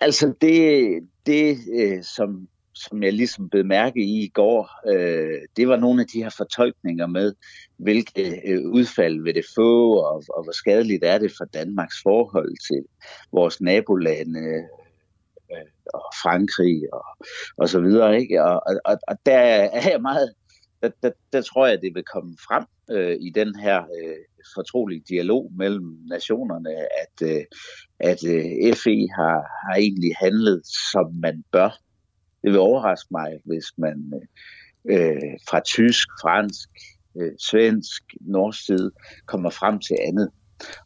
Altså, 0.00 0.32
det, 0.40 0.88
det 1.26 1.58
øh, 1.74 2.02
som, 2.16 2.48
som 2.74 3.02
jeg 3.02 3.12
ligesom 3.12 3.48
blev 3.48 3.64
mærke 3.64 4.00
i 4.00 4.24
i 4.24 4.28
går, 4.28 4.70
øh, 4.92 5.38
det 5.56 5.68
var 5.68 5.76
nogle 5.76 6.00
af 6.00 6.06
de 6.06 6.22
her 6.22 6.30
fortolkninger 6.36 7.06
med, 7.06 7.32
hvilke 7.76 8.40
øh, 8.46 8.60
udfald 8.70 9.22
vil 9.22 9.34
det 9.34 9.44
få, 9.54 9.92
og, 9.92 10.22
og 10.36 10.42
hvor 10.42 10.52
skadeligt 10.52 11.04
er 11.04 11.18
det 11.18 11.32
for 11.38 11.44
Danmarks 11.44 11.96
forhold 12.02 12.56
til 12.68 12.84
vores 13.32 13.60
nabolande, 13.60 14.40
og 15.94 16.04
Frankrig 16.22 16.82
og, 16.92 17.26
og 17.56 17.68
så 17.68 17.80
videre. 17.80 18.20
Ikke? 18.20 18.44
Og, 18.44 18.62
og, 18.84 18.98
og 19.08 19.16
der 19.26 19.38
er 19.38 19.90
jeg 19.90 20.02
meget, 20.02 20.34
der, 20.82 20.90
der, 21.02 21.10
der 21.32 21.42
tror 21.42 21.66
jeg, 21.66 21.82
det 21.82 21.94
vil 21.94 22.04
komme 22.14 22.36
frem 22.48 22.64
øh, 22.90 23.16
i 23.20 23.30
den 23.30 23.54
her 23.58 23.78
øh, 23.82 24.16
fortrolige 24.54 25.02
dialog 25.08 25.52
mellem 25.56 25.98
nationerne, 26.08 26.70
at, 27.02 27.28
øh, 27.30 27.44
at 28.00 28.24
øh, 28.24 28.74
FE 28.74 29.08
har, 29.18 29.38
har 29.66 29.76
egentlig 29.78 30.12
handlet, 30.20 30.62
som 30.92 31.14
man 31.22 31.44
bør. 31.52 31.70
Det 32.42 32.50
vil 32.52 32.58
overraske 32.58 33.08
mig, 33.10 33.40
hvis 33.44 33.64
man 33.78 34.12
øh, 34.14 34.98
øh 34.98 35.32
fra 35.48 35.60
tysk, 35.60 36.08
fransk, 36.22 36.68
øh, 37.20 37.32
svensk, 37.50 38.02
norsk 38.20 38.66
side 38.66 38.90
kommer 39.26 39.50
frem 39.50 39.78
til 39.78 39.96
andet. 40.08 40.30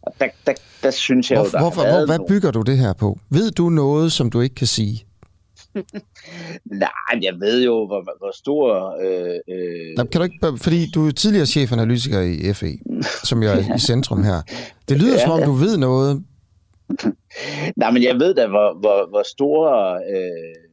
Og 0.03 0.13
der, 0.21 0.29
der, 0.47 0.53
der 0.83 0.91
synes 0.91 1.31
jeg 1.31 1.39
hvor, 1.39 1.47
jo, 1.47 1.51
der 1.51 1.59
hvorfor, 1.59 1.83
hvor, 1.83 2.07
Hvad 2.07 2.19
bygger 2.29 2.51
du 2.51 2.63
det 2.63 2.79
her 2.79 2.93
på? 2.93 3.19
Ved 3.31 3.51
du 3.51 3.69
noget, 3.69 4.13
som 4.13 4.31
du 4.31 4.41
ikke 4.41 4.55
kan 4.55 4.67
sige? 4.67 5.05
Nej, 6.85 7.19
jeg 7.23 7.35
ved 7.41 7.65
jo, 7.65 7.87
hvor, 7.87 8.19
hvor 8.19 8.37
stor... 8.37 8.97
Øh, 9.01 9.39
øh... 9.49 9.97
Nej, 9.97 10.07
kan 10.07 10.21
du 10.21 10.25
ikke, 10.25 10.63
fordi 10.63 10.91
du 10.95 11.07
er 11.07 11.11
tidligere 11.11 11.47
chefanalytiker 11.47 12.21
i 12.21 12.53
FE, 12.53 12.79
som 13.25 13.43
jeg 13.43 13.53
er 13.55 13.75
i 13.75 13.79
centrum 13.91 14.23
her. 14.23 14.43
Det 14.89 14.99
lyder 14.99 15.13
ja, 15.13 15.23
som 15.23 15.31
om, 15.31 15.43
du 15.43 15.53
ved 15.53 15.77
noget. 15.77 16.25
Nej, 17.81 17.91
men 17.91 18.03
jeg 18.03 18.15
ved 18.15 18.35
da, 18.35 18.47
hvor, 18.47 18.81
hvor, 18.81 19.09
hvor 19.09 19.23
store... 19.27 19.95
Øh, 19.95 20.72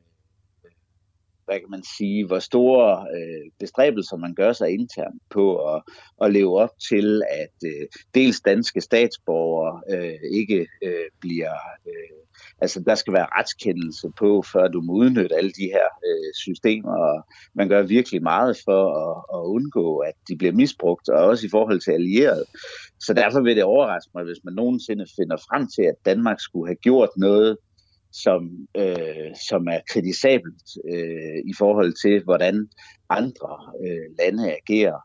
hvad 1.50 1.60
kan 1.60 1.70
man 1.70 1.84
sige, 1.98 2.26
hvor 2.26 2.40
store 2.40 3.06
øh, 3.16 3.52
bestræbelser 3.60 4.18
man 4.18 4.36
gør 4.36 4.54
sig 4.54 4.70
internt 4.70 5.22
på 5.30 5.74
at, 5.74 5.82
at 6.22 6.34
leve 6.34 6.60
op 6.60 6.74
til, 6.90 7.22
at 7.30 7.56
øh, 7.66 7.88
dels 8.16 8.42
danske 8.42 8.82
statsborgere 8.82 9.82
øh, 9.94 10.20
ikke 10.32 10.68
øh, 10.84 11.10
bliver 11.22 11.54
øh, 11.88 12.20
Altså, 12.62 12.84
der 12.86 12.96
skal 12.96 13.14
være 13.14 13.28
retskendelse 13.40 14.08
på, 14.20 14.44
før 14.54 14.68
du 14.68 14.82
må 14.82 14.94
udnytte 14.94 15.36
alle 15.36 15.52
de 15.52 15.66
her 15.76 15.88
øh, 16.08 16.34
systemer, 16.36 16.96
og 16.98 17.26
man 17.54 17.70
gør 17.70 17.82
virkelig 17.82 18.24
meget 18.24 18.58
for 18.66 18.82
at, 19.06 19.16
at 19.36 19.44
undgå, 19.46 19.98
at 19.98 20.14
de 20.28 20.38
bliver 20.38 20.54
misbrugt, 20.54 21.10
og 21.10 21.26
også 21.26 21.46
i 21.46 21.50
forhold 21.50 21.80
til 21.82 21.92
allierede. 21.92 22.46
Så 23.00 23.14
derfor 23.14 23.42
vil 23.42 23.56
det 23.56 23.64
overraske 23.64 24.12
mig, 24.16 24.24
hvis 24.24 24.44
man 24.44 24.54
nogensinde 24.54 25.06
finder 25.20 25.38
frem 25.38 25.68
til, 25.76 25.82
at 25.82 25.96
Danmark 26.06 26.40
skulle 26.40 26.68
have 26.68 26.84
gjort 26.88 27.10
noget, 27.18 27.58
som, 28.12 28.68
øh, 28.78 29.36
som 29.50 29.68
er 29.68 29.80
kritisabelt 29.90 30.68
øh, 30.94 31.40
i 31.46 31.54
forhold 31.58 31.94
til, 32.02 32.24
hvordan 32.24 32.68
andre 33.10 33.74
øh, 33.86 34.16
lande 34.20 34.54
agerer. 34.54 35.00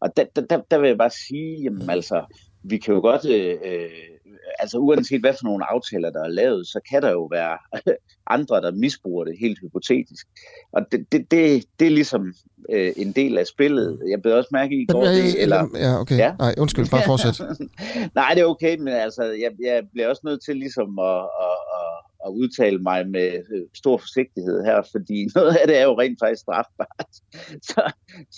Og 0.00 0.16
der, 0.16 0.24
der, 0.50 0.60
der 0.70 0.78
vil 0.78 0.88
jeg 0.88 0.98
bare 0.98 1.10
sige, 1.28 1.62
jamen 1.62 1.90
altså, 1.90 2.24
vi 2.62 2.78
kan 2.78 2.94
jo 2.94 3.00
godt 3.00 3.24
øh, 3.24 3.56
øh 3.64 4.14
altså 4.58 4.78
uanset 4.78 5.20
hvad 5.20 5.32
for 5.32 5.44
nogle 5.44 5.70
aftaler, 5.70 6.10
der 6.10 6.22
er 6.24 6.28
lavet, 6.28 6.66
så 6.66 6.80
kan 6.90 7.02
der 7.02 7.10
jo 7.10 7.24
være 7.24 7.58
andre, 8.36 8.60
der 8.60 8.72
misbruger 8.72 9.24
det 9.24 9.34
helt 9.40 9.58
hypotetisk. 9.60 10.26
Og 10.72 10.82
det, 10.92 11.06
det, 11.12 11.30
det, 11.30 11.64
det 11.78 11.86
er 11.86 11.90
ligesom 11.90 12.34
øh, 12.70 12.92
en 12.96 13.12
del 13.12 13.38
af 13.38 13.46
spillet. 13.46 13.98
Jeg 14.10 14.22
blev 14.22 14.34
også 14.34 14.48
mærke 14.52 14.74
i 14.82 14.86
går, 14.86 15.04
det, 15.04 15.42
eller... 15.42 15.68
Ja, 15.74 16.00
okay. 16.00 16.18
Ja? 16.18 16.34
Nej, 16.38 16.54
undskyld, 16.58 16.90
bare 16.90 17.02
fortsæt. 17.06 17.40
Nej, 18.20 18.30
det 18.34 18.40
er 18.40 18.46
okay, 18.46 18.76
men 18.76 18.88
altså, 18.88 19.22
jeg, 19.22 19.50
jeg 19.64 19.82
bliver 19.92 20.08
også 20.08 20.22
nødt 20.24 20.44
til 20.44 20.56
ligesom 20.56 20.98
at, 20.98 21.22
at, 21.46 21.58
at 21.78 21.94
at 22.26 22.30
udtale 22.30 22.78
mig 22.78 23.08
med 23.08 23.28
øh, 23.54 23.62
stor 23.74 23.96
forsigtighed 23.96 24.64
her, 24.64 24.78
fordi 24.92 25.18
noget 25.36 25.54
af 25.56 25.66
det 25.68 25.76
er 25.76 25.84
jo 25.84 26.00
rent 26.00 26.18
faktisk 26.22 26.40
strafbart. 26.40 27.12
Så, 27.70 27.82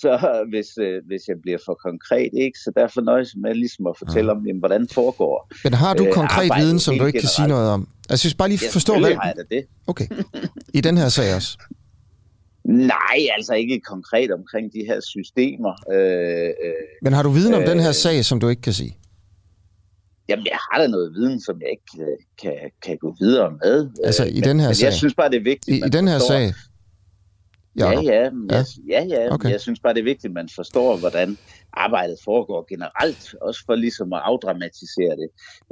så 0.02 0.12
hvis, 0.50 0.68
øh, 0.78 1.02
hvis 1.06 1.22
jeg 1.28 1.36
bliver 1.42 1.58
for 1.66 1.74
konkret, 1.88 2.30
ikke? 2.46 2.58
så 2.58 2.72
derfor 2.76 3.00
nøjes 3.00 3.36
med 3.42 3.54
ligesom 3.54 3.86
at 3.86 3.96
fortælle 3.98 4.32
om, 4.32 4.46
jamen, 4.46 4.60
hvordan 4.60 4.80
det 4.82 4.92
foregår. 4.92 5.50
Men 5.64 5.74
har 5.74 5.94
du 5.94 6.04
øh, 6.06 6.12
konkret 6.12 6.50
øh, 6.54 6.60
viden, 6.60 6.78
som 6.78 6.98
du 6.98 7.06
ikke 7.06 7.18
generelt. 7.18 7.22
kan 7.22 7.28
sige 7.28 7.48
noget 7.48 7.68
om? 7.70 7.80
Altså, 7.80 8.12
jeg 8.12 8.18
synes 8.18 8.34
bare 8.34 8.48
lige 8.48 8.70
forstå, 8.72 8.92
ja, 8.94 9.00
hvad... 9.00 9.14
har 9.14 9.32
jeg 9.36 9.44
det. 9.50 9.66
Okay. 9.86 10.06
I 10.74 10.80
den 10.80 10.96
her 10.98 11.08
sag 11.08 11.34
også? 11.34 11.58
Nej, 12.92 13.18
altså 13.36 13.54
ikke 13.54 13.80
konkret 13.80 14.30
omkring 14.30 14.72
de 14.72 14.82
her 14.88 15.00
systemer. 15.00 15.74
Øh, 15.92 16.48
øh, 16.64 16.72
Men 17.02 17.12
har 17.12 17.22
du 17.22 17.30
viden 17.30 17.54
om 17.54 17.62
øh, 17.62 17.68
den 17.68 17.80
her 17.80 17.92
sag, 17.92 18.24
som 18.24 18.40
du 18.40 18.48
ikke 18.48 18.62
kan 18.62 18.72
sige? 18.72 18.96
Jamen, 20.28 20.46
jeg 20.46 20.58
har 20.70 20.80
da 20.80 20.86
noget 20.86 21.14
viden, 21.14 21.40
som 21.40 21.60
jeg 21.60 21.70
ikke 21.70 21.82
kan, 21.96 22.16
kan, 22.42 22.70
kan 22.82 22.96
gå 22.98 23.16
videre 23.20 23.50
med. 23.64 23.90
Altså 24.04 24.24
i 24.24 24.34
men, 24.34 24.42
den 24.42 24.60
her 24.60 24.68
men 24.68 24.74
sag? 24.74 24.84
jeg 24.84 24.94
synes 24.94 25.14
bare, 25.14 25.30
det 25.30 25.36
er 25.36 25.44
vigtigt, 25.44 25.76
I, 25.76 25.86
i 25.86 25.88
den 25.88 26.08
her 26.08 26.18
forstår. 26.18 26.34
sag? 26.34 26.52
Ja, 27.78 27.90
ja, 27.90 28.00
ja, 28.00 28.30
ja. 28.50 28.64
ja, 28.88 29.04
ja 29.04 29.34
okay. 29.34 29.50
jeg 29.50 29.60
synes 29.60 29.80
bare, 29.80 29.94
det 29.94 30.00
er 30.00 30.04
vigtigt, 30.04 30.24
at 30.24 30.32
man 30.32 30.48
forstår, 30.54 30.96
hvordan 30.96 31.38
arbejdet 31.76 32.16
foregår 32.24 32.66
generelt, 32.68 33.34
også 33.40 33.62
for 33.66 33.74
ligesom 33.74 34.12
at 34.12 34.20
afdramatisere 34.24 35.16
det. 35.16 35.28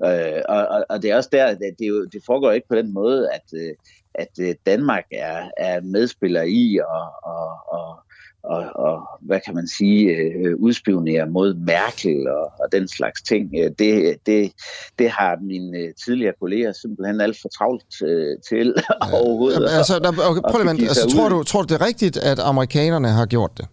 Øh, 0.06 0.42
og, 0.48 0.66
og, 0.66 0.84
og 0.88 1.02
det 1.02 1.10
er 1.10 1.16
også 1.16 1.28
der, 1.32 1.54
det, 1.54 1.74
det, 1.78 1.88
jo, 1.88 2.04
det 2.04 2.22
foregår 2.26 2.52
ikke 2.52 2.68
på 2.68 2.76
den 2.76 2.94
måde, 2.94 3.28
at, 3.32 3.46
øh, 3.54 3.74
at 4.14 4.32
øh, 4.40 4.54
Danmark 4.66 5.04
er, 5.12 5.50
er 5.56 5.80
medspiller 5.80 6.42
i 6.42 6.78
og, 6.78 7.06
og, 7.32 7.48
og, 7.68 7.98
og, 8.44 8.64
og 8.74 9.02
hvad 9.20 9.40
kan 9.46 9.54
man 9.54 9.68
sige, 9.68 10.16
øh, 10.16 10.56
udspionere 10.56 11.26
mod 11.26 11.54
Merkel 11.54 12.28
og, 12.28 12.52
og 12.60 12.66
den 12.72 12.88
slags 12.88 13.22
ting. 13.22 13.50
Det, 13.78 14.16
det, 14.26 14.52
det 14.98 15.10
har 15.10 15.38
mine 15.42 15.92
tidligere 16.04 16.34
kolleger 16.40 16.72
simpelthen 16.72 17.20
alt 17.20 17.36
for 17.42 17.48
travlt 17.48 18.02
øh, 18.02 18.36
til 18.48 18.66
ja. 18.76 19.16
overhovedet. 19.20 19.54
Jamen, 19.54 19.68
altså, 19.68 19.98
der, 19.98 20.08
okay, 20.30 20.40
prøv 20.50 20.62
lige, 20.62 20.88
altså, 20.88 21.16
tror, 21.16 21.28
du, 21.28 21.42
tror 21.42 21.62
du, 21.62 21.74
det 21.74 21.80
er 21.80 21.86
rigtigt, 21.86 22.16
at 22.16 22.38
amerikanerne 22.38 23.08
har 23.08 23.26
gjort 23.26 23.50
det? 23.56 23.66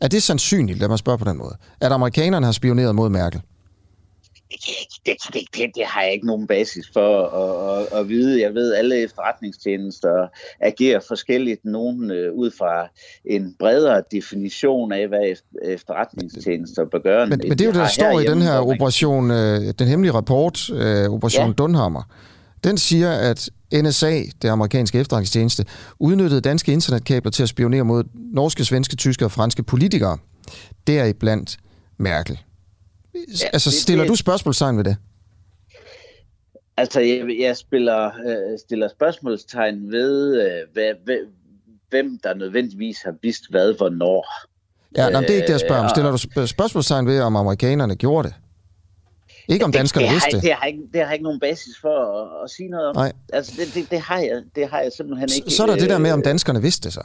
Er 0.00 0.08
det 0.08 0.22
sandsynligt, 0.22 0.78
lad 0.78 0.88
mig 0.88 0.98
spørge 0.98 1.18
på 1.18 1.24
den 1.24 1.38
måde, 1.38 1.56
at 1.80 1.92
amerikanerne 1.92 2.46
har 2.46 2.52
spioneret 2.52 2.94
mod 2.94 3.08
Merkel? 3.08 3.40
det, 5.06 5.16
det, 5.34 5.42
det, 5.54 5.70
det 5.74 5.84
har 5.86 6.02
jeg 6.02 6.12
ikke 6.12 6.26
nogen 6.26 6.46
basis 6.46 6.90
for 6.92 7.26
at, 7.26 7.80
at, 7.80 8.00
at 8.00 8.08
vide. 8.08 8.42
Jeg 8.42 8.54
ved, 8.54 8.72
at 8.72 8.78
alle 8.78 9.02
efterretningstjenester 9.02 10.26
agerer 10.60 11.00
forskelligt. 11.08 11.64
Nogen 11.64 12.10
øh, 12.10 12.32
ud 12.32 12.50
fra 12.58 12.88
en 13.24 13.54
bredere 13.58 14.02
definition 14.12 14.92
af, 14.92 15.08
hvad 15.08 15.34
efterretningstjenester 15.64 16.84
bør 16.84 16.98
gøre. 16.98 17.26
Men, 17.26 17.40
men 17.48 17.58
det 17.58 17.60
er 17.60 17.64
jo 17.64 17.72
det, 17.72 17.80
der 17.80 17.88
står 17.88 18.20
i 18.20 18.24
den 18.24 18.42
her 18.42 18.58
operation, 18.58 19.30
øh, 19.30 19.74
den 19.78 19.88
hemmelige 19.88 20.14
rapport, 20.14 20.70
øh, 20.70 21.10
Operation 21.10 21.46
ja. 21.46 21.52
Dunhammer. 21.52 22.02
Den 22.64 22.78
siger, 22.78 23.12
at 23.12 23.50
NSA, 23.82 24.22
det 24.42 24.48
amerikanske 24.48 24.98
efterretningstjeneste, 24.98 25.66
udnyttede 25.98 26.40
danske 26.40 26.72
internetkabler 26.72 27.30
til 27.30 27.42
at 27.42 27.48
spionere 27.48 27.84
mod 27.84 28.04
norske, 28.14 28.64
svenske, 28.64 28.96
tyske 28.96 29.24
og 29.24 29.32
franske 29.32 29.62
politikere. 29.62 30.18
Deriblandt 30.86 31.58
Merkel. 31.96 32.38
Ja, 33.14 33.46
altså, 33.52 33.70
stiller 33.70 34.04
det, 34.04 34.10
du 34.10 34.16
spørgsmålstegn 34.16 34.76
ved 34.76 34.84
det? 34.84 34.96
Altså, 36.76 37.00
jeg, 37.00 37.26
jeg 37.40 37.56
spiller, 37.56 38.06
øh, 38.06 38.58
stiller 38.58 38.88
spørgsmålstegn 38.88 39.92
ved, 39.92 40.42
øh, 40.42 40.72
hvad, 40.72 40.92
hvad, 41.04 41.18
hvem 41.90 42.18
der 42.22 42.34
nødvendigvis 42.34 43.02
har 43.02 43.14
vidst 43.22 43.50
hvad, 43.50 43.76
hvornår. 43.76 44.26
Ja, 44.96 45.10
nej, 45.10 45.20
det 45.20 45.30
er 45.30 45.34
ikke 45.34 45.46
det, 45.46 45.52
jeg 45.52 45.60
spørger 45.60 45.82
om. 45.82 45.88
Stiller 45.88 46.10
du 46.10 46.46
spørgsmålstegn 46.46 47.06
ved, 47.06 47.20
om 47.20 47.36
amerikanerne 47.36 47.96
gjorde 47.96 48.28
det? 48.28 48.34
Ikke 49.48 49.64
om 49.64 49.72
danskerne 49.72 50.06
det, 50.06 50.10
det 50.10 50.14
vidste 50.14 50.36
det. 50.36 50.42
Det 50.42 50.52
har, 50.52 50.66
ikke, 50.66 50.80
det 50.92 51.06
har 51.06 51.12
ikke 51.12 51.22
nogen 51.22 51.40
basis 51.40 51.78
for 51.80 52.22
at, 52.22 52.44
at 52.44 52.50
sige 52.50 52.68
noget 52.68 52.86
om. 52.86 52.96
Nej. 52.96 53.12
Altså, 53.32 53.52
det, 53.58 53.74
det, 53.74 53.90
det, 53.90 54.00
har 54.00 54.18
jeg, 54.18 54.42
det 54.56 54.68
har 54.68 54.80
jeg 54.80 54.92
simpelthen 54.96 55.28
ikke. 55.36 55.50
Så, 55.50 55.56
så 55.56 55.62
er 55.62 55.66
der 55.66 55.76
det 55.76 55.90
der 55.90 55.98
med, 55.98 56.10
om 56.10 56.22
danskerne 56.22 56.62
vidste 56.62 56.84
det 56.84 56.92
så. 56.92 57.02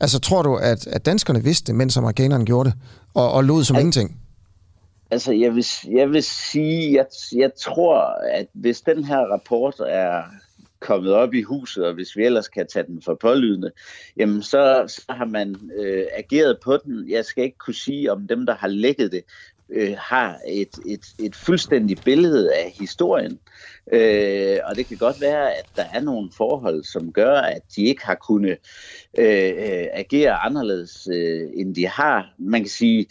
Altså, 0.00 0.20
tror 0.20 0.42
du, 0.42 0.56
at, 0.56 0.86
at 0.86 1.06
danskerne 1.06 1.44
vidste 1.44 1.66
det, 1.66 1.74
mens 1.74 1.96
amerikanerne 1.96 2.46
gjorde 2.46 2.70
det, 2.70 2.78
og, 3.14 3.32
og 3.32 3.44
lod 3.44 3.64
som 3.64 3.76
Al- 3.76 3.80
ingenting? 3.80 4.20
Altså, 5.10 5.32
jeg 5.32 5.54
vil, 5.54 5.66
jeg 5.90 6.10
vil 6.10 6.22
sige, 6.22 6.94
jeg, 6.94 7.06
jeg 7.36 7.50
tror, 7.60 8.00
at 8.32 8.46
hvis 8.52 8.80
den 8.80 9.04
her 9.04 9.18
rapport 9.18 9.74
er 9.86 10.22
kommet 10.80 11.12
op 11.12 11.34
i 11.34 11.42
huset, 11.42 11.84
og 11.86 11.94
hvis 11.94 12.16
vi 12.16 12.24
ellers 12.24 12.48
kan 12.48 12.66
tage 12.72 12.86
den 12.86 13.02
for 13.02 13.18
pålydende, 13.20 13.70
jamen 14.16 14.42
så, 14.42 14.84
så 14.88 15.02
har 15.08 15.24
man 15.24 15.56
øh, 15.80 16.04
ageret 16.16 16.58
på 16.64 16.76
den. 16.84 17.10
Jeg 17.10 17.24
skal 17.24 17.44
ikke 17.44 17.58
kunne 17.58 17.74
sige, 17.74 18.12
om 18.12 18.26
dem, 18.26 18.46
der 18.46 18.54
har 18.54 18.68
lækket 18.68 19.12
det, 19.12 19.22
øh, 19.72 19.94
har 19.98 20.38
et, 20.48 20.68
et, 20.86 21.00
et 21.18 21.36
fuldstændigt 21.36 22.04
billede 22.04 22.54
af 22.54 22.74
historien. 22.80 23.38
Øh, 23.92 24.58
og 24.64 24.76
det 24.76 24.86
kan 24.86 24.96
godt 24.96 25.20
være, 25.20 25.50
at 25.54 25.64
der 25.76 25.84
er 25.92 26.00
nogle 26.00 26.30
forhold, 26.36 26.84
som 26.84 27.12
gør, 27.12 27.34
at 27.34 27.60
de 27.76 27.82
ikke 27.82 28.06
har 28.06 28.14
kunnet 28.14 28.56
øh, 29.18 29.52
øh, 29.58 29.86
agere 29.92 30.32
anderledes, 30.32 31.08
øh, 31.12 31.48
end 31.56 31.74
de 31.74 31.86
har. 31.86 32.34
Man 32.38 32.60
kan 32.60 32.70
sige, 32.70 33.06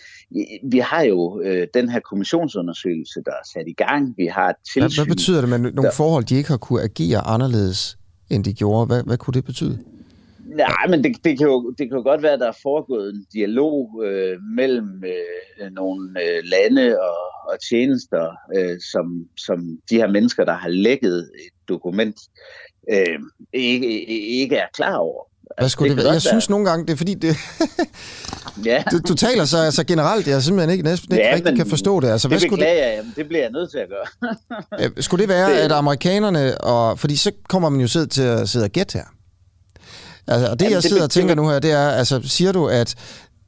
vi 0.63 0.77
har 0.77 1.01
jo 1.01 1.41
øh, 1.41 1.67
den 1.73 1.89
her 1.89 1.99
kommissionsundersøgelse, 1.99 3.21
der 3.25 3.31
er 3.31 3.47
sat 3.53 3.67
i 3.67 3.73
gang. 3.73 4.13
Vi 4.17 4.25
har 4.25 4.49
et 4.49 4.55
tilsyn. 4.73 4.81
Hvad, 4.81 5.05
hvad 5.05 5.15
betyder 5.15 5.41
det 5.41 5.49
med 5.49 5.59
nogle 5.59 5.81
der... 5.81 5.91
forhold, 5.91 6.23
de 6.23 6.35
ikke 6.35 6.49
har 6.49 6.57
kunnet 6.57 6.83
agere 6.83 7.19
anderledes, 7.19 7.97
end 8.29 8.43
de 8.43 8.53
gjorde? 8.53 8.85
Hvad, 8.85 9.03
hvad 9.03 9.17
kunne 9.17 9.33
det 9.33 9.45
betyde? 9.45 9.79
Nej, 10.56 10.88
men 10.89 11.03
det, 11.03 11.24
det, 11.24 11.38
kan 11.38 11.48
jo, 11.48 11.74
det 11.77 11.89
kan 11.89 11.98
jo 11.98 12.03
godt 12.03 12.24
være, 12.24 12.32
at 12.32 12.39
der 12.39 12.48
er 12.48 12.60
foregået 12.63 13.10
en 13.10 13.25
dialog 13.34 14.03
øh, 14.06 14.38
mellem 14.56 15.03
øh, 15.06 15.72
nogle 15.72 16.24
øh, 16.24 16.44
lande 16.44 17.00
og, 17.00 17.51
og 17.51 17.58
tjenester, 17.70 18.36
øh, 18.58 18.77
som, 18.91 19.25
som 19.38 19.60
de 19.89 19.96
her 19.96 20.08
mennesker, 20.08 20.46
der 20.46 20.53
har 20.53 20.70
lækket 20.70 21.18
et 21.18 21.68
dokument, 21.68 22.15
øh, 22.91 23.20
ikke, 23.53 24.06
ikke 24.41 24.56
er 24.56 24.68
klar 24.74 24.96
over. 24.96 25.24
Hvad 25.58 25.70
skulle 25.70 25.89
det, 25.89 25.98
det 25.98 26.03
være? 26.06 26.13
Jeg 26.13 26.22
synes 26.22 26.50
nogle 26.50 26.70
gange, 26.70 26.86
det 26.86 26.94
er 26.94 26.98
fordi, 26.98 27.13
det, 27.13 27.36
ja. 28.65 28.84
du, 28.91 29.00
du 29.08 29.15
taler 29.15 29.46
så 29.46 29.58
altså 29.58 29.84
generelt, 29.84 30.27
jeg 30.27 30.44
simpelthen 30.44 30.72
ikke, 30.72 30.84
næsten 30.84 31.13
ikke 31.13 31.27
ja, 31.27 31.36
rigtig 31.36 31.56
kan 31.56 31.68
forstå 31.68 32.00
det. 32.00 32.08
Altså, 32.08 32.27
det 32.27 32.32
hvad 32.32 32.48
skulle 32.50 32.65
det, 32.65 32.72
jeg, 32.72 32.94
jamen, 32.98 33.13
det 33.15 33.27
bliver 33.27 33.41
jeg 33.44 33.51
nødt 33.51 33.72
til 33.72 33.77
at 33.77 33.88
gøre. 33.89 35.01
skulle 35.03 35.22
det 35.22 35.29
være, 35.29 35.53
det, 35.53 35.60
at 35.60 35.72
amerikanerne, 35.72 36.62
og, 36.62 37.00
fordi 37.00 37.15
så 37.15 37.32
kommer 37.50 37.70
man 37.70 37.82
jo 37.82 37.88
sidde 37.88 38.08
til 38.08 38.22
at 38.22 38.50
sidde 38.50 38.65
og 38.65 38.72
gætte 38.72 38.98
her. 38.98 39.06
Altså, 40.29 40.51
og 40.51 40.59
det, 40.59 40.65
Jamen, 40.65 40.74
jeg 40.74 40.83
sidder 40.83 40.95
det, 40.95 41.03
og 41.03 41.09
tænker 41.09 41.36
nu 41.36 41.50
her, 41.50 41.59
det 41.59 41.71
er, 41.71 41.89
altså, 41.89 42.21
siger 42.24 42.51
du, 42.51 42.67
at 42.67 42.95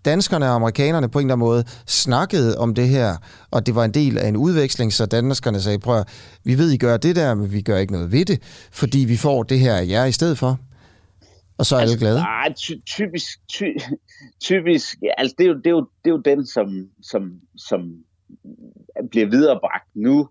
danskerne 0.06 0.46
og 0.46 0.56
amerikanerne 0.56 1.10
på 1.10 1.20
en 1.20 1.26
eller 1.26 1.34
anden 1.34 1.46
måde 1.46 1.64
snakkede 1.88 2.58
om 2.58 2.76
det 2.76 2.88
her, 2.88 3.18
og 3.52 3.66
det 3.66 3.76
var 3.76 3.86
en 3.86 3.94
del 3.94 4.18
af 4.18 4.28
en 4.28 4.38
udveksling, 4.38 4.94
så 4.94 5.06
danskerne 5.06 5.62
sagde, 5.62 5.80
prøv 5.80 6.04
vi 6.44 6.58
ved, 6.58 6.72
I 6.72 6.78
gør 6.78 6.98
det 6.98 7.16
der, 7.16 7.34
men 7.34 7.52
vi 7.52 7.62
gør 7.62 7.78
ikke 7.78 7.94
noget 7.94 8.12
ved 8.12 8.26
det, 8.26 8.42
fordi 8.72 9.00
vi 9.00 9.18
får 9.18 9.44
det 9.44 9.60
her 9.60 9.76
af 9.76 9.88
jer 9.88 10.06
i 10.06 10.12
stedet 10.12 10.38
for. 10.38 10.60
Og 11.58 11.66
så 11.66 11.76
er 11.76 11.80
altså, 11.80 11.94
alle 11.94 12.00
glade? 12.00 12.20
Nej, 12.20 12.54
ty- 12.54 12.82
typisk, 12.86 13.40
ty- 13.50 13.94
typisk, 14.42 14.98
ja, 15.02 15.10
altså 15.18 15.36
det 15.38 15.44
er 15.44 15.48
jo, 15.48 15.58
det 15.58 15.68
er 15.68 15.72
jo, 15.72 15.88
det 16.04 16.10
er 16.10 16.16
jo 16.16 16.22
den, 16.22 16.48
som, 16.48 16.68
som, 17.02 17.32
som 17.58 17.82
bliver 19.12 19.30
viderebragt 19.30 19.88
nu. 19.96 20.30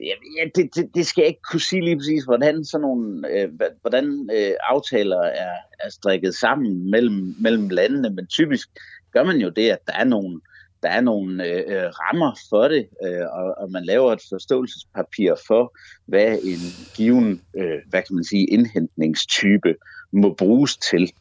Ja, 0.00 0.44
det, 0.54 0.74
det, 0.74 0.94
det 0.94 1.06
skal 1.06 1.22
jeg 1.22 1.28
ikke 1.28 1.42
kunne 1.50 1.60
sige 1.60 1.84
lige 1.84 1.96
præcis, 1.96 2.24
hvordan 2.24 2.64
sådan 2.64 2.82
nogle, 2.82 3.28
øh, 3.28 3.48
hvordan 3.80 4.30
øh, 4.34 4.52
aftaler 4.68 5.20
er, 5.20 5.52
er 5.84 5.90
strikket 5.90 6.34
sammen 6.34 6.90
mellem, 6.90 7.34
mellem 7.40 7.68
landene, 7.68 8.10
men 8.10 8.26
typisk 8.26 8.68
gør 9.12 9.24
man 9.24 9.36
jo 9.36 9.48
det, 9.48 9.70
at 9.70 9.78
der 9.86 9.92
er 9.92 10.04
nogle, 10.04 10.40
der 10.82 10.88
er 10.88 11.00
nogle 11.00 11.46
øh, 11.46 11.64
øh, 11.66 11.82
rammer 11.82 12.38
for 12.50 12.68
det, 12.68 12.88
øh, 13.06 13.26
og, 13.32 13.54
og 13.58 13.70
man 13.70 13.84
laver 13.84 14.12
et 14.12 14.22
forståelsespapir 14.28 15.34
for, 15.46 15.76
hvad 16.06 16.38
en 16.44 16.60
given, 16.96 17.42
øh, 17.58 17.78
hvad 17.90 18.02
kan 18.02 18.14
man 18.14 18.24
sige, 18.24 18.46
indhentningstype 18.46 19.74
må 20.12 20.34
bruges 20.34 20.76
til. 20.76 21.12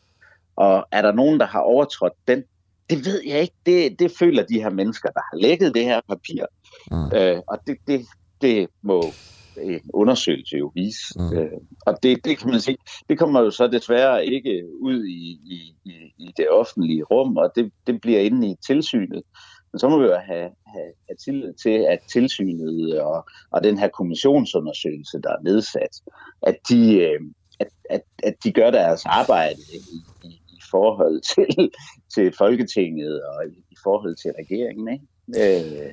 Og 0.55 0.87
er 0.91 1.01
der 1.01 1.11
nogen, 1.11 1.39
der 1.39 1.45
har 1.45 1.59
overtrådt 1.59 2.13
den? 2.27 2.43
Det 2.89 3.05
ved 3.05 3.21
jeg 3.27 3.41
ikke. 3.41 3.55
Det, 3.65 3.99
det 3.99 4.11
føler 4.19 4.43
de 4.43 4.61
her 4.61 4.69
mennesker, 4.69 5.09
der 5.09 5.21
har 5.31 5.37
lækket 5.37 5.75
det 5.75 5.83
her 5.85 6.01
papir. 6.09 6.45
Mm. 6.91 7.17
Øh, 7.17 7.41
og 7.47 7.59
det, 7.67 7.77
det, 7.87 8.05
det 8.41 8.67
må 8.81 9.03
en 9.61 9.81
undersøgelse 9.93 10.57
jo 10.57 10.71
vise. 10.75 11.03
Mm. 11.15 11.37
Øh, 11.37 11.51
og 11.85 12.03
det, 12.03 12.25
det 12.25 12.37
kan 12.37 12.49
man 12.49 12.61
sige, 12.61 12.77
det 13.09 13.19
kommer 13.19 13.39
jo 13.39 13.51
så 13.51 13.67
desværre 13.67 14.25
ikke 14.25 14.63
ud 14.81 15.05
i, 15.05 15.39
i, 15.45 15.75
i, 15.85 15.91
i 16.17 16.33
det 16.37 16.49
offentlige 16.49 17.03
rum, 17.03 17.37
og 17.37 17.51
det, 17.55 17.71
det 17.87 18.01
bliver 18.01 18.19
inde 18.19 18.47
i 18.49 18.55
tilsynet. 18.67 19.23
Men 19.71 19.79
så 19.79 19.89
må 19.89 19.99
vi 19.99 20.05
jo 20.05 20.15
have, 20.15 20.49
have, 20.67 20.91
have 21.07 21.17
tillid 21.25 21.53
til, 21.63 21.85
at 21.89 21.99
tilsynet 22.13 23.01
og, 23.01 23.25
og 23.51 23.63
den 23.63 23.77
her 23.77 23.87
kommissionsundersøgelse, 23.87 25.19
der 25.23 25.29
er 25.29 25.41
nedsat, 25.43 26.01
at 26.41 26.57
de, 26.69 26.97
øh, 26.97 27.19
at, 27.59 27.67
at, 27.89 28.01
at 28.23 28.35
de 28.43 28.51
gør 28.51 28.71
deres 28.71 29.05
arbejde 29.05 29.59
i, 29.73 29.77
i, 30.27 30.29
i 30.29 30.59
forhold 30.71 31.21
til, 31.35 31.71
til 32.15 32.33
Folketinget 32.37 33.23
og 33.23 33.45
i, 33.47 33.57
i 33.71 33.75
forhold 33.83 34.15
til 34.15 34.31
regeringen. 34.39 34.93
Ikke? 34.93 35.05
Øh, 35.35 35.91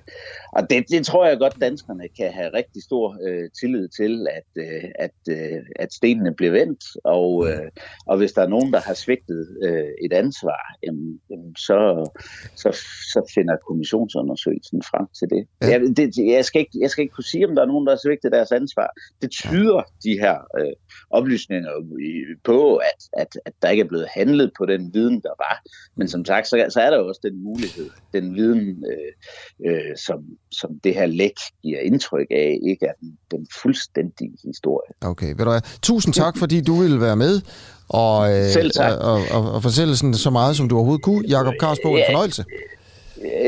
og 0.53 0.71
det, 0.71 0.85
det 0.91 1.07
tror 1.07 1.27
jeg 1.27 1.39
godt, 1.39 1.61
danskerne 1.61 2.09
kan 2.17 2.33
have 2.33 2.51
rigtig 2.55 2.83
stor 2.83 3.17
øh, 3.27 3.51
tillid 3.61 3.89
til, 3.89 4.27
at, 4.31 4.63
øh, 4.65 4.85
at, 4.99 5.19
øh, 5.31 5.63
at 5.77 5.93
stenene 5.93 6.35
bliver 6.35 6.53
vendt, 6.53 6.85
og, 7.05 7.49
øh, 7.49 7.69
og 8.07 8.17
hvis 8.17 8.33
der 8.33 8.43
er 8.43 8.49
nogen, 8.49 8.73
der 8.73 8.81
har 8.81 8.95
svigtet 8.95 9.57
øh, 9.63 9.91
et 10.05 10.13
ansvar, 10.13 10.77
jamen, 10.87 11.21
jamen, 11.31 11.57
så, 11.57 12.11
så, 12.57 12.71
så 13.13 13.33
finder 13.35 13.57
kommissionsundersøgelsen 13.69 14.83
frem 14.83 15.07
til 15.19 15.29
det. 15.31 15.47
Ja. 15.63 15.67
Jeg, 15.69 15.81
det 15.97 16.17
jeg, 16.17 16.45
skal 16.45 16.61
ikke, 16.61 16.79
jeg 16.81 16.91
skal 16.91 17.03
ikke 17.03 17.15
kunne 17.15 17.25
sige, 17.25 17.49
om 17.49 17.55
der 17.55 17.63
er 17.63 17.67
nogen, 17.67 17.87
der 17.87 17.93
har 17.93 18.01
svigtet 18.05 18.33
deres 18.33 18.53
ansvar. 18.53 18.91
Det 19.23 19.31
tyder 19.31 19.83
de 20.05 20.13
her 20.21 20.37
øh, 20.59 20.73
oplysninger 21.11 21.71
på, 22.45 22.77
at, 22.77 23.01
at, 23.13 23.39
at 23.45 23.53
der 23.63 23.69
ikke 23.69 23.81
er 23.81 23.89
blevet 23.89 24.09
handlet 24.15 24.53
på 24.59 24.67
den 24.67 24.95
viden, 24.95 25.21
der 25.21 25.35
var. 25.39 25.63
Men 25.97 26.09
som 26.09 26.25
sagt, 26.25 26.47
så, 26.49 26.67
så 26.69 26.81
er 26.81 26.91
der 26.91 26.99
også 26.99 27.21
den 27.25 27.45
mulighed, 27.45 27.91
den 28.13 28.35
viden, 28.35 28.85
øh, 28.91 29.13
øh, 29.67 29.97
som, 30.07 30.19
som 30.51 30.71
det 30.85 30.95
her 30.95 31.07
læk 31.07 31.37
giver 31.63 31.81
indtryk 31.81 32.27
af, 32.31 32.59
ikke 32.63 32.87
er 32.87 32.93
den, 33.01 33.19
den 33.31 33.47
fuldstændige 33.63 34.37
historie. 34.45 34.91
Okay, 35.01 35.29
ved 35.29 35.45
du 35.45 35.51
hvad? 35.51 35.61
Tusind 35.83 36.15
tak, 36.15 36.39
fordi 36.39 36.61
du 36.61 36.81
ville 36.81 37.01
være 37.01 37.17
med 37.17 37.41
og, 37.89 38.33
øh, 38.33 38.51
Selv 38.51 38.71
tak. 38.71 38.99
og, 38.99 39.23
og, 39.31 39.53
og 39.53 39.63
fortælle 39.63 39.97
sådan 39.97 40.15
så 40.15 40.31
meget, 40.31 40.57
som 40.57 40.69
du 40.69 40.77
overhovedet 40.77 41.03
kunne. 41.03 41.25
Jakob 41.29 41.55
Karsbo, 41.61 41.97
en 41.97 42.03
fornøjelse. 42.09 42.45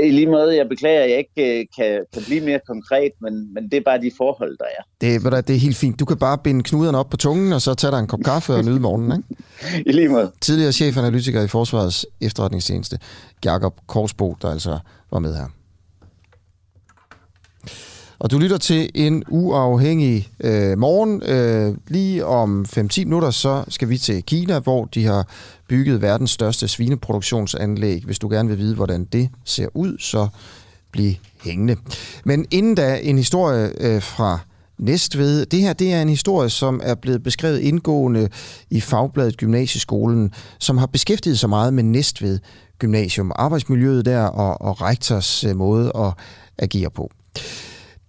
I 0.02 0.10
lige 0.10 0.26
måde, 0.26 0.56
jeg 0.56 0.68
beklager, 0.68 1.02
at 1.02 1.10
jeg 1.10 1.18
ikke 1.18 1.60
øh, 1.60 1.66
kan, 1.76 2.04
kan 2.14 2.22
blive 2.26 2.40
mere 2.40 2.60
konkret, 2.66 3.12
men, 3.20 3.54
men 3.54 3.64
det 3.64 3.74
er 3.74 3.80
bare 3.84 4.00
de 4.00 4.10
forhold, 4.16 4.58
der 4.58 4.64
er. 4.64 4.82
Det, 5.00 5.24
ved 5.24 5.30
du, 5.30 5.36
det 5.36 5.50
er 5.50 5.58
helt 5.58 5.76
fint. 5.76 6.00
Du 6.00 6.04
kan 6.04 6.16
bare 6.16 6.38
binde 6.38 6.62
knuderne 6.62 6.98
op 6.98 7.10
på 7.10 7.16
tungen, 7.16 7.52
og 7.52 7.62
så 7.62 7.74
tage 7.74 7.90
dig 7.90 7.98
en 7.98 8.06
kop 8.06 8.20
kaffe 8.24 8.52
og 8.54 8.64
nyde 8.64 8.80
morgenen, 8.80 9.12
ikke? 9.18 9.44
I 9.90 9.92
lige 9.92 10.08
måde. 10.08 10.32
Tidligere 10.40 10.72
chefanalytiker 10.72 11.42
i 11.42 11.48
Forsvarets 11.48 12.06
efterretningstjeneste, 12.20 12.98
Jakob 13.44 13.74
Korsbo, 13.86 14.36
der 14.42 14.50
altså 14.50 14.78
var 15.10 15.18
med 15.18 15.34
her. 15.34 15.46
Og 18.18 18.30
du 18.30 18.38
lytter 18.38 18.58
til 18.58 18.90
en 18.94 19.24
uafhængig 19.28 20.28
øh, 20.40 20.78
morgen. 20.78 21.22
Øh, 21.22 21.76
lige 21.88 22.26
om 22.26 22.66
5-10 22.78 23.04
minutter, 23.04 23.30
så 23.30 23.64
skal 23.68 23.88
vi 23.88 23.98
til 23.98 24.22
Kina, 24.22 24.58
hvor 24.58 24.84
de 24.84 25.04
har 25.04 25.28
bygget 25.68 26.02
verdens 26.02 26.30
største 26.30 26.68
svineproduktionsanlæg. 26.68 28.02
Hvis 28.04 28.18
du 28.18 28.28
gerne 28.28 28.48
vil 28.48 28.58
vide, 28.58 28.74
hvordan 28.74 29.04
det 29.04 29.28
ser 29.44 29.68
ud, 29.74 29.98
så 29.98 30.28
bliv 30.92 31.14
hængende. 31.44 31.76
Men 32.24 32.46
inden 32.50 32.74
da 32.74 33.00
en 33.02 33.18
historie 33.18 33.72
øh, 33.80 34.02
fra 34.02 34.38
Næstved. 34.78 35.46
Det 35.46 35.60
her 35.60 35.72
det 35.72 35.92
er 35.92 36.02
en 36.02 36.08
historie, 36.08 36.50
som 36.50 36.80
er 36.84 36.94
blevet 36.94 37.22
beskrevet 37.22 37.58
indgående 37.58 38.28
i 38.70 38.80
Fagbladet 38.80 39.36
Gymnasieskolen, 39.36 40.32
som 40.58 40.78
har 40.78 40.86
beskæftiget 40.86 41.38
sig 41.38 41.48
meget 41.48 41.74
med 41.74 41.82
Næstved 41.82 42.38
Gymnasium, 42.78 43.32
arbejdsmiljøet 43.34 44.04
der 44.04 44.22
og, 44.22 44.60
og 44.60 44.82
rektors 44.82 45.44
øh, 45.44 45.56
måde 45.56 45.92
at 45.94 46.12
agere 46.58 46.90
på. 46.90 47.10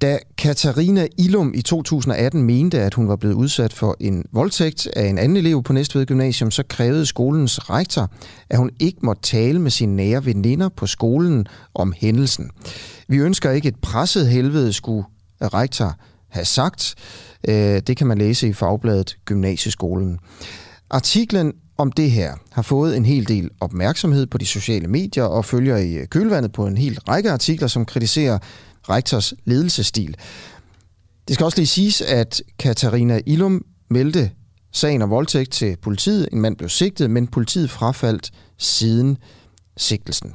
Da 0.01 0.19
Katarina 0.37 1.07
Ilum 1.17 1.51
i 1.55 1.61
2018 1.61 2.43
mente, 2.43 2.81
at 2.81 2.93
hun 2.93 3.07
var 3.07 3.15
blevet 3.15 3.33
udsat 3.33 3.73
for 3.73 3.97
en 3.99 4.25
voldtægt 4.31 4.87
af 4.87 5.07
en 5.07 5.17
anden 5.17 5.37
elev 5.37 5.63
på 5.63 5.73
Næstved 5.73 6.05
Gymnasium, 6.05 6.51
så 6.51 6.63
krævede 6.69 7.05
skolens 7.05 7.69
rektor, 7.69 8.11
at 8.49 8.57
hun 8.57 8.69
ikke 8.79 8.99
måtte 9.01 9.21
tale 9.21 9.59
med 9.59 9.71
sine 9.71 9.95
nære 9.95 10.25
veninder 10.25 10.69
på 10.69 10.87
skolen 10.87 11.47
om 11.73 11.93
hændelsen. 11.97 12.49
Vi 13.07 13.17
ønsker 13.17 13.51
ikke 13.51 13.67
et 13.67 13.75
presset 13.81 14.27
helvede, 14.27 14.73
skulle 14.73 15.03
øh, 15.43 15.47
rektor 15.47 15.93
have 16.29 16.45
sagt. 16.45 16.95
Øh, 17.47 17.81
det 17.87 17.97
kan 17.97 18.07
man 18.07 18.17
læse 18.17 18.47
i 18.47 18.53
fagbladet 18.53 19.17
Gymnasieskolen. 19.25 20.19
Artiklen 20.89 21.53
om 21.77 21.91
det 21.91 22.11
her 22.11 22.33
har 22.51 22.61
fået 22.61 22.97
en 22.97 23.05
hel 23.05 23.27
del 23.27 23.49
opmærksomhed 23.59 24.27
på 24.27 24.37
de 24.37 24.45
sociale 24.45 24.88
medier 24.88 25.23
og 25.23 25.45
følger 25.45 25.77
i 25.77 26.05
kølvandet 26.05 26.51
på 26.51 26.67
en 26.67 26.77
hel 26.77 26.99
række 26.99 27.31
artikler, 27.31 27.67
som 27.67 27.86
kritiserer 27.86 28.39
rektors 28.89 29.34
ledelsesstil. 29.45 30.15
Det 31.28 31.34
skal 31.34 31.43
også 31.43 31.58
lige 31.58 31.67
siges, 31.67 32.02
at 32.02 32.41
Katarina 32.60 33.19
Ilum 33.26 33.65
meldte 33.89 34.32
sagen 34.71 35.02
om 35.02 35.10
voldtægt 35.10 35.52
til 35.52 35.78
politiet. 35.82 36.30
En 36.32 36.41
mand 36.41 36.58
blev 36.58 36.69
sigtet, 36.69 37.12
men 37.12 37.28
politiet 37.28 37.69
frafaldt 37.69 38.32
siden 38.58 39.17
sigtelsen. 39.78 40.34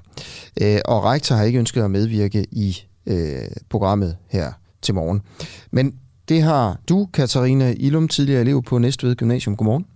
Øh, 0.61 0.81
og 0.85 1.05
rektor 1.05 1.35
har 1.35 1.45
ikke 1.45 1.59
ønsket 1.59 1.83
at 1.83 1.91
medvirke 1.91 2.47
i 2.51 2.77
øh, 3.07 3.43
programmet 3.71 4.17
her 4.29 4.53
til 4.83 4.95
morgen. 4.95 5.23
Men 5.71 5.95
det 6.29 6.43
har 6.43 6.79
du, 6.89 7.09
Katarina 7.15 7.75
Ilum, 7.77 8.09
tidligere 8.09 8.41
elev 8.41 8.63
på 8.63 8.79
Næstved 8.79 9.17
Gymnasium. 9.17 9.57
Godmorgen. 9.57 9.87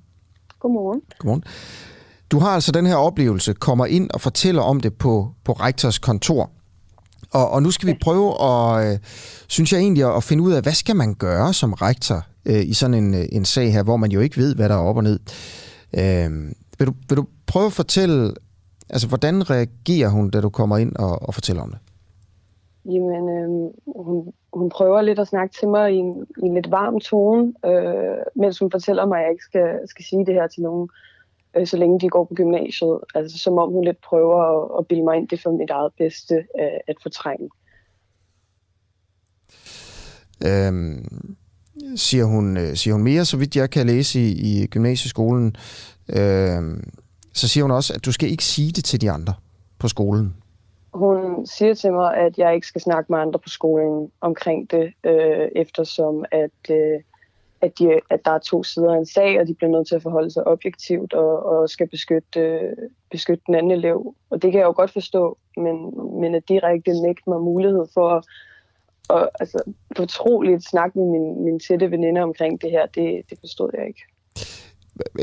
Godmorgen. 0.61 1.01
Godmorgen. 1.19 1.45
Du 2.31 2.39
har 2.39 2.49
altså 2.49 2.73
den 2.73 2.87
her 2.87 2.97
oplevelse, 2.97 3.53
kommer 3.53 3.87
ind 3.87 4.11
og 4.11 4.21
fortæller 4.21 4.63
om 4.63 4.81
det 4.81 4.95
på, 4.95 5.33
på 5.45 5.53
rektors 5.53 5.99
kontor. 5.99 6.51
Og, 7.39 7.51
og 7.51 7.63
nu 7.63 7.71
skal 7.71 7.89
vi 7.89 7.95
prøve 8.07 8.29
at, 8.51 8.93
øh, 8.93 8.99
synes 9.49 9.73
jeg 9.73 9.81
egentlig, 9.81 10.17
at 10.17 10.25
finde 10.25 10.43
ud 10.43 10.53
af, 10.53 10.63
hvad 10.63 10.73
skal 10.73 10.97
man 10.97 11.15
gøre 11.15 11.53
som 11.53 11.73
rektor 11.73 12.21
øh, 12.47 12.63
i 12.73 12.75
sådan 12.75 12.95
en, 12.95 13.15
øh, 13.15 13.25
en 13.33 13.45
sag 13.45 13.73
her, 13.73 13.83
hvor 13.83 13.97
man 13.97 14.11
jo 14.11 14.21
ikke 14.21 14.37
ved, 14.37 14.55
hvad 14.55 14.69
der 14.69 14.75
er 14.75 14.89
op 14.91 14.97
og 14.97 15.03
ned. 15.03 15.19
Øh, 16.01 16.31
vil, 16.79 16.87
du, 16.87 16.93
vil 17.09 17.17
du 17.17 17.27
prøve 17.47 17.67
at 17.67 17.73
fortælle, 17.73 18.35
altså 18.91 19.09
hvordan 19.09 19.51
reagerer 19.51 20.09
hun, 20.09 20.31
da 20.31 20.41
du 20.41 20.49
kommer 20.49 20.77
ind 20.79 20.97
og, 20.97 21.23
og 21.23 21.35
fortæller 21.35 21.63
om 21.63 21.71
det? 21.71 21.79
Jamen, 22.85 23.29
øh, 23.29 23.49
hun, 24.07 24.33
hun 24.53 24.69
prøver 24.71 25.03
lidt 25.03 25.19
at 25.19 25.29
snakke 25.29 25.55
til 25.59 25.69
mig 25.69 25.93
i 25.93 25.97
en, 25.97 26.27
i 26.43 26.47
en 26.47 26.55
lidt 26.55 26.71
varm 26.71 27.01
tone, 27.01 27.53
øh, 27.67 28.19
mens 28.37 28.59
hun 28.59 28.71
fortæller 28.71 29.07
mig, 29.07 29.19
at 29.19 29.23
jeg 29.25 29.31
ikke 29.33 29.45
skal, 29.45 29.69
skal 29.87 30.05
sige 30.05 30.27
det 30.27 30.35
her 30.35 30.47
til 30.47 30.63
nogen. 30.63 30.89
Øh, 30.93 31.06
øh, 31.57 31.67
så 31.67 31.77
længe 31.77 32.01
de 32.01 32.09
går 32.09 32.25
på 32.25 32.35
gymnasiet. 32.35 32.99
Altså 33.15 33.39
som 33.39 33.59
om 33.59 33.73
hun 33.73 33.85
lidt 33.85 34.01
prøver 34.01 34.43
at, 34.43 34.79
at 34.79 34.87
bilde 34.87 35.05
mig 35.05 35.17
ind, 35.17 35.29
det 35.29 35.43
for 35.43 35.51
mit 35.51 35.71
eget 35.71 35.93
bedste 35.99 36.35
øh, 36.35 36.81
at 36.89 36.97
fortrænge. 37.03 37.49
Øhm, 40.47 41.37
siger, 41.97 42.25
hun, 42.25 42.57
øh, 42.57 42.75
siger 42.75 42.95
hun 42.95 43.03
mere, 43.03 43.25
så 43.25 43.37
vidt 43.37 43.57
jeg 43.57 43.71
kan 43.71 43.87
læse 43.87 44.21
i, 44.21 44.63
i 44.63 44.67
gymnasieskolen, 44.67 45.57
øhm, 46.09 46.91
så 47.33 47.49
siger 47.49 47.65
hun 47.65 47.71
også, 47.71 47.95
at 47.95 48.05
du 48.05 48.13
skal 48.13 48.31
ikke 48.31 48.45
sige 48.45 48.73
det 48.73 48.85
til 48.85 49.01
de 49.01 49.11
andre 49.11 49.35
på 49.79 49.89
skolen. 49.89 50.35
Hun 50.95 51.47
siger 51.47 51.75
til 51.75 51.93
mig, 51.93 52.17
at 52.17 52.39
jeg 52.39 52.55
ikke 52.55 52.67
skal 52.67 52.81
snakke 52.81 53.13
med 53.13 53.19
andre 53.19 53.39
på 53.39 53.49
skolen 53.49 54.11
omkring 54.21 54.71
det, 54.71 54.93
øh, 55.05 55.49
eftersom 55.57 56.25
at 56.33 56.71
øh, 56.71 57.01
at, 57.61 57.79
de, 57.79 58.01
at 58.11 58.21
der 58.25 58.31
er 58.31 58.39
to 58.39 58.63
sider 58.63 58.93
af 58.93 58.99
en 58.99 59.07
sag, 59.07 59.41
og 59.41 59.47
de 59.47 59.55
bliver 59.55 59.71
nødt 59.71 59.89
til 59.89 59.95
at 59.95 60.03
forholde 60.03 60.31
sig 60.31 60.47
objektivt 60.47 61.13
og, 61.13 61.47
og 61.47 61.69
skal 61.69 61.89
beskytte, 61.89 62.61
beskytte 63.11 63.43
den 63.47 63.55
anden 63.55 63.73
elev. 63.73 64.15
Og 64.31 64.43
det 64.43 64.53
kan 64.53 64.61
jeg 64.61 64.67
jo 64.67 64.73
godt 64.77 64.91
forstå, 64.91 65.39
men, 65.57 65.77
men 66.21 66.35
at 66.35 66.49
direkte 66.49 67.03
nægte 67.03 67.31
mig 67.31 67.41
mulighed 67.41 67.87
for 67.95 68.09
at 68.11 68.25
og, 69.09 69.31
altså, 69.41 69.59
fortroligt 69.97 70.65
snakke 70.65 70.99
med 70.99 71.07
min, 71.07 71.45
min 71.45 71.61
tætte 71.61 71.91
veninder 71.91 72.23
omkring 72.23 72.63
det 72.63 72.71
her, 72.71 72.87
det, 72.87 73.23
det 73.31 73.39
forstod 73.41 73.71
jeg 73.75 73.87
ikke. 73.87 74.03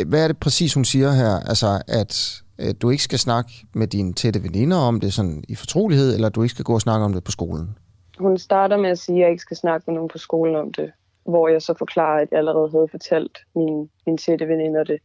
Hvad 0.07 0.23
er 0.23 0.27
det 0.27 0.37
præcis, 0.39 0.73
hun 0.73 0.85
siger 0.85 1.11
her? 1.11 1.39
Altså, 1.49 1.81
at, 1.87 2.41
at 2.57 2.81
du 2.81 2.89
ikke 2.89 3.03
skal 3.03 3.19
snakke 3.19 3.51
med 3.73 3.87
dine 3.87 4.13
tætte 4.13 4.43
veninder 4.43 4.77
om 4.77 4.99
det 4.99 5.13
sådan 5.13 5.43
i 5.49 5.55
fortrolighed, 5.55 6.15
eller 6.15 6.29
du 6.29 6.43
ikke 6.43 6.53
skal 6.53 6.65
gå 6.65 6.73
og 6.73 6.81
snakke 6.81 7.05
om 7.05 7.13
det 7.13 7.23
på 7.23 7.31
skolen? 7.31 7.77
Hun 8.19 8.37
starter 8.37 8.77
med 8.77 8.89
at 8.89 8.99
sige, 8.99 9.17
at 9.17 9.21
jeg 9.21 9.29
ikke 9.29 9.41
skal 9.41 9.57
snakke 9.57 9.83
med 9.87 9.95
nogen 9.95 10.09
på 10.09 10.17
skolen 10.17 10.55
om 10.55 10.73
det 10.73 10.91
hvor 11.25 11.47
jeg 11.47 11.61
så 11.61 11.73
forklarer, 11.77 12.21
at 12.21 12.27
jeg 12.31 12.39
allerede 12.39 12.71
havde 12.71 12.87
fortalt 12.91 13.37
min, 13.55 13.89
min 14.05 14.17
tætte 14.17 14.47
veninder 14.47 14.83
det, 14.83 14.99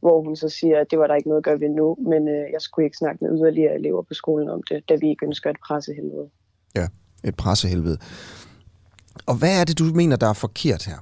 hvor 0.00 0.22
hun 0.22 0.36
så 0.36 0.48
siger, 0.48 0.80
at 0.80 0.90
det 0.90 0.98
var 0.98 1.06
der 1.06 1.14
ikke 1.14 1.28
noget 1.28 1.40
at 1.40 1.44
gøre 1.44 1.60
ved 1.60 1.68
nu, 1.68 1.96
men 2.00 2.28
øh, 2.28 2.52
jeg 2.52 2.60
skulle 2.60 2.86
ikke 2.86 2.96
snakke 2.96 3.24
med 3.24 3.38
yderligere 3.38 3.74
elever 3.74 4.02
på 4.02 4.14
skolen 4.14 4.48
om 4.48 4.62
det, 4.70 4.88
da 4.88 4.94
vi 4.94 5.08
ikke 5.08 5.26
ønsker 5.26 5.50
et 5.50 5.56
pressehelvede. 5.66 6.28
Ja, 6.76 6.86
et 7.24 7.36
pressehelvede. 7.36 7.98
Og 9.26 9.38
hvad 9.38 9.60
er 9.60 9.64
det, 9.64 9.78
du 9.78 9.84
mener, 9.84 10.16
der 10.16 10.26
er 10.26 10.32
forkert 10.32 10.84
her? 10.84 10.98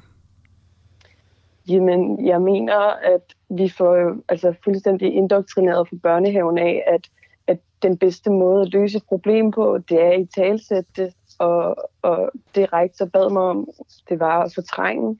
Jamen, 1.69 2.27
jeg 2.27 2.43
mener, 2.43 2.79
at 3.15 3.35
vi 3.49 3.69
får 3.69 4.17
altså, 4.29 4.55
fuldstændig 4.65 5.15
indoktrineret 5.15 5.89
fra 5.89 5.97
børnehaven 6.03 6.59
af, 6.59 6.85
at, 6.87 7.09
at 7.47 7.59
den 7.83 7.99
bedste 7.99 8.31
måde 8.31 8.63
at 8.63 8.73
løse 8.73 8.97
et 8.97 9.05
problem 9.09 9.51
på, 9.51 9.79
det 9.89 10.03
er 10.03 10.13
i 10.13 10.27
talsætte 10.27 10.91
det, 10.97 11.15
og, 11.39 11.91
og 12.03 12.31
det 12.55 12.73
rektor 12.73 13.07
bad 13.07 13.31
mig 13.31 13.43
om, 13.43 13.69
det 14.09 14.21
var 14.21 14.43
at 14.43 14.55
fortrænge. 14.55 15.19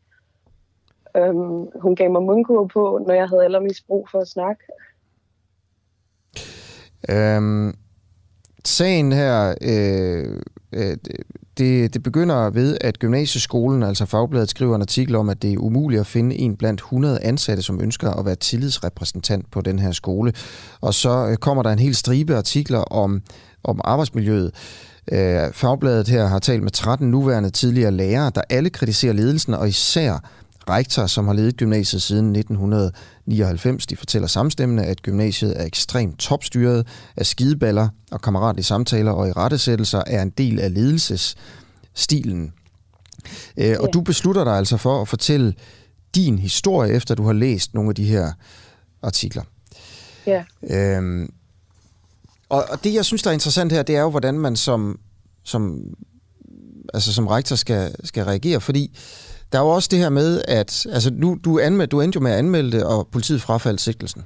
Øhm, 1.17 1.67
hun 1.83 1.97
gav 1.97 2.11
mig 2.11 2.23
mundkur 2.23 2.67
på, 2.67 3.05
når 3.07 3.15
jeg 3.15 3.29
havde 3.29 3.45
allermest 3.45 3.87
brug 3.87 4.09
for 4.11 4.21
at 4.21 4.29
snakke. 4.29 4.63
Øhm, 7.11 7.75
sagen 8.65 9.13
her, 9.13 9.55
øh, 9.63 10.41
øh, 10.73 10.97
det, 11.59 11.95
det 11.95 12.03
begynder 12.03 12.51
ved, 12.51 12.77
at 12.81 12.99
gymnasieskolen, 12.99 13.83
altså 13.83 14.07
Fagbladet, 14.07 14.51
skriver 14.51 14.75
en 14.75 14.83
artikel 14.83 15.17
om, 15.17 15.29
at 15.29 15.43
det 15.43 15.53
er 15.53 15.59
umuligt 15.59 16.01
at 16.01 16.07
finde 16.07 16.37
en 16.37 16.57
blandt 16.57 16.81
100 16.81 17.23
ansatte, 17.23 17.63
som 17.63 17.81
ønsker 17.81 18.11
at 18.11 18.27
være 18.27 18.35
tillidsrepræsentant 18.35 19.51
på 19.51 19.61
den 19.61 19.79
her 19.79 19.93
skole. 19.93 20.33
Og 20.81 20.95
så 20.95 21.29
øh, 21.31 21.37
kommer 21.37 21.63
der 21.63 21.71
en 21.71 21.79
hel 21.79 21.95
stribe 21.95 22.37
artikler 22.37 22.79
om, 22.79 23.23
om 23.65 23.81
arbejdsmiljøet. 23.85 24.55
Øh, 25.13 25.53
Fagbladet 25.53 26.09
her 26.09 26.27
har 26.27 26.39
talt 26.39 26.63
med 26.63 26.71
13 26.71 27.11
nuværende 27.11 27.51
tidligere 27.51 27.91
lærere, 27.91 28.33
der 28.35 28.43
alle 28.51 28.71
kritiserer 28.71 29.13
ledelsen, 29.13 29.55
og 29.55 29.69
især 29.69 30.19
rektor, 30.69 31.07
som 31.07 31.27
har 31.27 31.35
ledet 31.35 31.57
gymnasiet 31.57 32.03
siden 32.03 32.37
1999. 32.37 33.87
De 33.87 33.97
fortæller 33.97 34.29
samstemmende, 34.29 34.85
at 34.85 35.03
gymnasiet 35.03 35.61
er 35.61 35.65
ekstremt 35.65 36.19
topstyret 36.19 36.87
af 37.17 37.27
skideballer 37.27 37.89
og 38.11 38.21
kammeratlige 38.21 38.65
samtaler, 38.65 39.11
og 39.11 39.29
i 39.29 39.33
rettesættelser 39.33 40.03
er 40.07 40.23
en 40.23 40.31
del 40.31 40.61
af 40.61 40.75
ledelsesstilen. 40.75 42.53
Øh, 43.57 43.77
og 43.81 43.89
du 43.93 44.01
beslutter 44.01 44.45
dig 44.45 44.57
altså 44.57 44.77
for 44.77 45.01
at 45.01 45.09
fortælle 45.09 45.55
din 46.15 46.39
historie, 46.39 46.93
efter 46.93 47.15
du 47.15 47.27
har 47.27 47.33
læst 47.33 47.75
nogle 47.75 47.89
af 47.89 47.95
de 47.95 48.05
her 48.05 48.33
artikler. 49.03 49.43
Ja. 50.27 50.45
Øhm, 50.71 51.29
og, 52.53 52.65
og 52.71 52.85
det, 52.85 52.95
jeg 52.95 53.05
synes, 53.05 53.23
der 53.23 53.31
er 53.31 53.35
interessant 53.35 53.73
her, 53.73 53.83
det 53.83 53.97
er 53.97 54.01
jo, 54.01 54.11
hvordan 54.11 54.39
man 54.39 54.57
som, 54.57 55.01
som, 55.45 55.81
altså 56.95 57.13
som 57.13 57.27
rektor 57.27 57.57
skal, 57.57 57.95
skal 58.05 58.25
reagere, 58.25 58.61
fordi 58.61 58.99
der 59.53 59.59
er 59.59 59.63
jo 59.63 59.69
også 59.69 59.89
det 59.91 59.99
her 59.99 60.09
med, 60.09 60.43
at 60.49 60.87
altså, 60.93 61.11
nu, 61.15 61.39
du, 61.45 61.59
anmeld, 61.59 61.89
du 61.89 62.01
endte 62.01 62.17
jo 62.17 62.21
med 62.21 62.33
at 62.33 62.39
anmelde 62.39 62.73
det, 62.73 62.85
og 62.85 63.09
politiet 63.13 63.43
frafaldt 63.43 63.81
sigtelsen. 63.81 64.23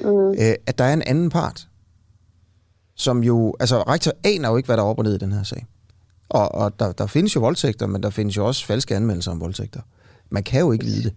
Mm. 0.00 0.30
Øh, 0.30 0.54
at 0.66 0.78
der 0.78 0.84
er 0.84 0.92
en 0.92 1.02
anden 1.06 1.30
part, 1.30 1.68
som 2.96 3.24
jo, 3.24 3.54
altså 3.60 3.82
rektor 3.82 4.12
aner 4.24 4.48
jo 4.50 4.56
ikke, 4.56 4.66
hvad 4.66 4.76
der 4.76 4.82
er 4.82 4.86
op 4.86 4.98
og 4.98 5.04
ned 5.04 5.14
i 5.14 5.18
den 5.18 5.32
her 5.32 5.42
sag. 5.42 5.66
Og, 6.28 6.54
og 6.54 6.78
der, 6.78 6.92
der 6.92 7.06
findes 7.06 7.36
jo 7.36 7.40
voldtægter, 7.40 7.86
men 7.86 8.02
der 8.02 8.10
findes 8.10 8.36
jo 8.36 8.46
også 8.46 8.66
falske 8.66 8.96
anmeldelser 8.96 9.30
om 9.30 9.40
voldtægter. 9.40 9.80
Man 10.30 10.42
kan 10.42 10.60
jo 10.60 10.72
ikke 10.72 10.84
vide 10.84 11.02
det. 11.02 11.14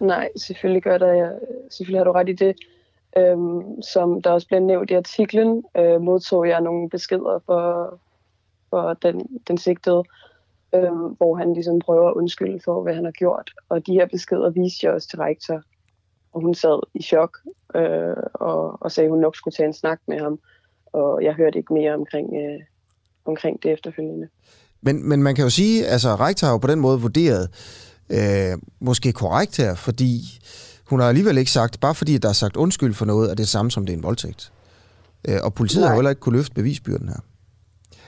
Nej, 0.00 0.28
selvfølgelig 0.36 0.82
gør 0.82 0.98
der. 0.98 1.32
Selvfølgelig 1.70 2.00
har 2.00 2.04
du 2.04 2.12
ret 2.12 2.28
i 2.28 2.32
det. 2.32 2.54
Øhm, 3.18 3.82
som 3.82 4.22
der 4.22 4.30
også 4.30 4.46
bliver 4.46 4.60
nævnt 4.60 4.90
i 4.90 4.94
artiklen, 4.94 5.64
øh, 5.76 6.00
modtog 6.00 6.48
jeg 6.48 6.60
nogle 6.60 6.90
beskeder 6.90 7.38
for, 7.46 7.98
for 8.70 8.94
den, 9.02 9.40
den 9.48 9.58
sigtede, 9.58 10.02
øh, 10.74 10.92
hvor 10.92 11.36
han 11.36 11.52
ligesom 11.52 11.78
prøver 11.78 12.08
at 12.08 12.14
undskylde 12.14 12.60
for, 12.64 12.82
hvad 12.82 12.94
han 12.94 13.04
har 13.04 13.12
gjort. 13.12 13.50
Og 13.68 13.86
de 13.86 13.92
her 13.92 14.06
beskeder 14.06 14.50
viste 14.50 14.86
jeg 14.86 14.94
også 14.94 15.08
til 15.08 15.18
rektor, 15.18 15.62
og 16.32 16.40
hun 16.40 16.54
sad 16.54 16.80
i 16.94 17.02
chok 17.02 17.38
øh, 17.74 18.16
og, 18.34 18.82
og 18.82 18.92
sagde, 18.92 19.06
at 19.06 19.10
hun 19.10 19.20
nok 19.20 19.36
skulle 19.36 19.54
tage 19.54 19.66
en 19.66 19.72
snak 19.72 20.00
med 20.08 20.18
ham. 20.18 20.38
Og 20.86 21.24
jeg 21.24 21.34
hørte 21.34 21.58
ikke 21.58 21.74
mere 21.74 21.94
omkring, 21.94 22.34
øh, 22.34 22.60
omkring 23.24 23.62
det 23.62 23.72
efterfølgende. 23.72 24.28
Men, 24.80 25.08
men 25.08 25.22
man 25.22 25.34
kan 25.34 25.44
jo 25.44 25.50
sige, 25.50 25.86
altså 25.86 26.08
rektor 26.08 26.46
har 26.46 26.54
jo 26.54 26.58
på 26.58 26.66
den 26.66 26.80
måde 26.80 27.00
vurderet, 27.00 27.48
øh, 28.10 28.58
måske 28.80 29.12
korrekt 29.12 29.56
her, 29.56 29.74
fordi 29.74 30.20
hun 30.86 31.00
har 31.00 31.08
alligevel 31.08 31.38
ikke 31.38 31.50
sagt, 31.50 31.80
bare 31.80 31.94
fordi 31.94 32.18
der 32.18 32.28
er 32.28 32.32
sagt 32.32 32.56
undskyld 32.56 32.94
for 32.94 33.04
noget, 33.04 33.30
er 33.30 33.34
det 33.34 33.48
samme 33.48 33.70
som 33.70 33.86
det 33.86 33.92
er 33.92 33.96
en 33.96 34.02
voldtægt. 34.02 34.52
Øh, 35.28 35.38
og 35.42 35.54
politiet 35.54 35.80
Nej. 35.80 35.88
har 35.88 35.94
heller 35.94 36.10
ikke 36.10 36.20
kunne 36.20 36.36
løfte 36.36 36.54
bevisbyrden 36.54 37.08
her. 37.08 37.20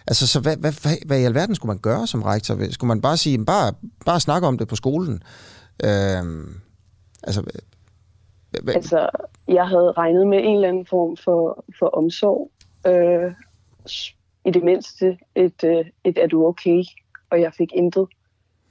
Altså, 0.06 0.26
så 0.26 0.40
hvad, 0.40 0.56
hvad, 0.56 0.72
hvad, 0.82 1.06
hvad 1.06 1.20
i 1.20 1.24
alverden 1.24 1.54
skulle 1.54 1.70
man 1.70 1.78
gøre 1.78 2.06
som 2.06 2.22
rektor? 2.22 2.70
Skulle 2.70 2.88
man 2.88 3.00
bare 3.00 3.16
sige, 3.16 3.44
bare, 3.44 3.72
bare 4.06 4.20
snakke 4.20 4.46
om 4.46 4.58
det 4.58 4.68
på 4.68 4.76
skolen? 4.76 5.22
Øh, 5.84 6.22
altså, 7.22 7.42
hvad? 8.50 8.74
altså, 8.74 9.08
jeg 9.48 9.68
havde 9.68 9.92
regnet 9.92 10.26
med 10.26 10.38
en 10.38 10.54
eller 10.54 10.68
anden 10.68 10.86
form 10.86 11.16
for, 11.16 11.64
for 11.78 11.86
omsorg. 11.86 12.50
Øh, 12.86 13.32
I 14.44 14.50
det 14.50 14.64
mindste 14.64 15.18
et, 15.34 15.64
øh, 15.64 15.84
et 16.04 16.18
er 16.18 16.26
du 16.26 16.46
okay? 16.46 16.84
Og 17.30 17.40
jeg 17.40 17.52
fik 17.58 17.72
intet 17.74 18.06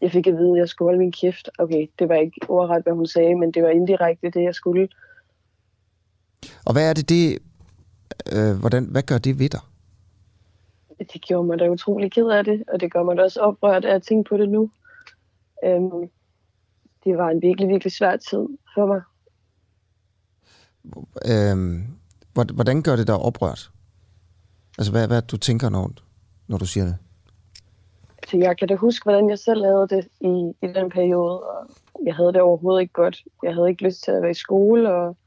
jeg 0.01 0.11
fik 0.11 0.27
at 0.27 0.37
vide, 0.37 0.51
at 0.51 0.57
jeg 0.57 0.69
skulle 0.69 0.87
holde 0.87 0.99
min 0.99 1.11
kæft. 1.11 1.49
Okay, 1.59 1.87
det 1.99 2.09
var 2.09 2.15
ikke 2.15 2.39
ordret, 2.49 2.83
hvad 2.83 2.93
hun 2.93 3.07
sagde, 3.07 3.35
men 3.35 3.51
det 3.51 3.63
var 3.63 3.69
indirekte 3.69 4.29
det, 4.29 4.43
jeg 4.43 4.55
skulle. 4.55 4.89
Og 6.65 6.73
hvad 6.73 6.89
er 6.89 6.93
det, 6.93 7.09
det 7.09 7.39
øh, 8.33 8.59
hvordan, 8.59 8.85
hvad 8.85 9.03
gør 9.03 9.17
det 9.17 9.39
ved 9.39 9.49
dig? 9.49 9.59
Det 11.13 11.21
gjorde 11.21 11.47
mig 11.47 11.59
da 11.59 11.69
utrolig 11.69 12.11
ked 12.11 12.27
af 12.27 12.43
det, 12.43 12.63
og 12.73 12.79
det 12.79 12.93
gør 12.93 13.03
mig 13.03 13.17
da 13.17 13.23
også 13.23 13.39
oprørt 13.39 13.85
af 13.85 13.95
at 13.95 14.03
tænke 14.03 14.29
på 14.29 14.37
det 14.37 14.49
nu. 14.49 14.71
Øhm, 15.65 16.09
det 17.03 17.17
var 17.17 17.29
en 17.29 17.41
virkelig, 17.41 17.69
virkelig 17.69 17.93
svær 17.93 18.17
tid 18.17 18.47
for 18.75 18.85
mig. 18.85 19.01
Øhm, 21.25 21.87
hvordan 22.33 22.83
gør 22.83 22.95
det 22.95 23.07
dig 23.07 23.17
oprørt? 23.17 23.71
Altså, 24.77 24.91
hvad, 24.91 25.07
hvad 25.07 25.21
du 25.21 25.37
tænker, 25.37 25.69
når, 25.69 25.91
når 26.47 26.57
du 26.57 26.65
siger 26.65 26.85
det? 26.85 26.97
Så 28.27 28.37
jeg 28.37 28.57
kan 28.57 28.67
da 28.67 28.75
huske, 28.75 29.03
hvordan 29.03 29.29
jeg 29.29 29.39
selv 29.39 29.65
havde 29.65 29.87
det 29.89 30.07
i, 30.21 30.53
i 30.61 30.73
den 30.73 30.89
periode, 30.89 31.43
og 31.43 31.67
jeg 32.05 32.15
havde 32.15 32.33
det 32.33 32.41
overhovedet 32.41 32.81
ikke 32.81 32.93
godt. 32.93 33.23
Jeg 33.43 33.53
havde 33.53 33.69
ikke 33.69 33.83
lyst 33.83 34.03
til 34.03 34.11
at 34.11 34.21
være 34.21 34.31
i 34.31 34.33
skole, 34.33 34.93
og 34.93 35.17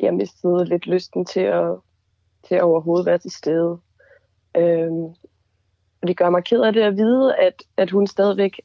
jeg 0.00 0.14
mistede 0.14 0.64
lidt 0.64 0.86
lysten 0.86 1.24
til 1.24 1.40
at, 1.40 1.76
til 2.48 2.54
at 2.54 2.62
overhovedet 2.62 3.06
være 3.06 3.18
til 3.18 3.30
stede. 3.30 3.78
Øhm, 4.56 5.04
og 6.02 6.08
det 6.08 6.16
gør 6.16 6.30
mig 6.30 6.44
ked 6.44 6.60
af 6.60 6.72
det 6.72 6.82
at 6.82 6.96
vide, 6.96 7.36
at, 7.36 7.62
at 7.76 7.90
hun 7.90 8.06
stadigvæk 8.06 8.60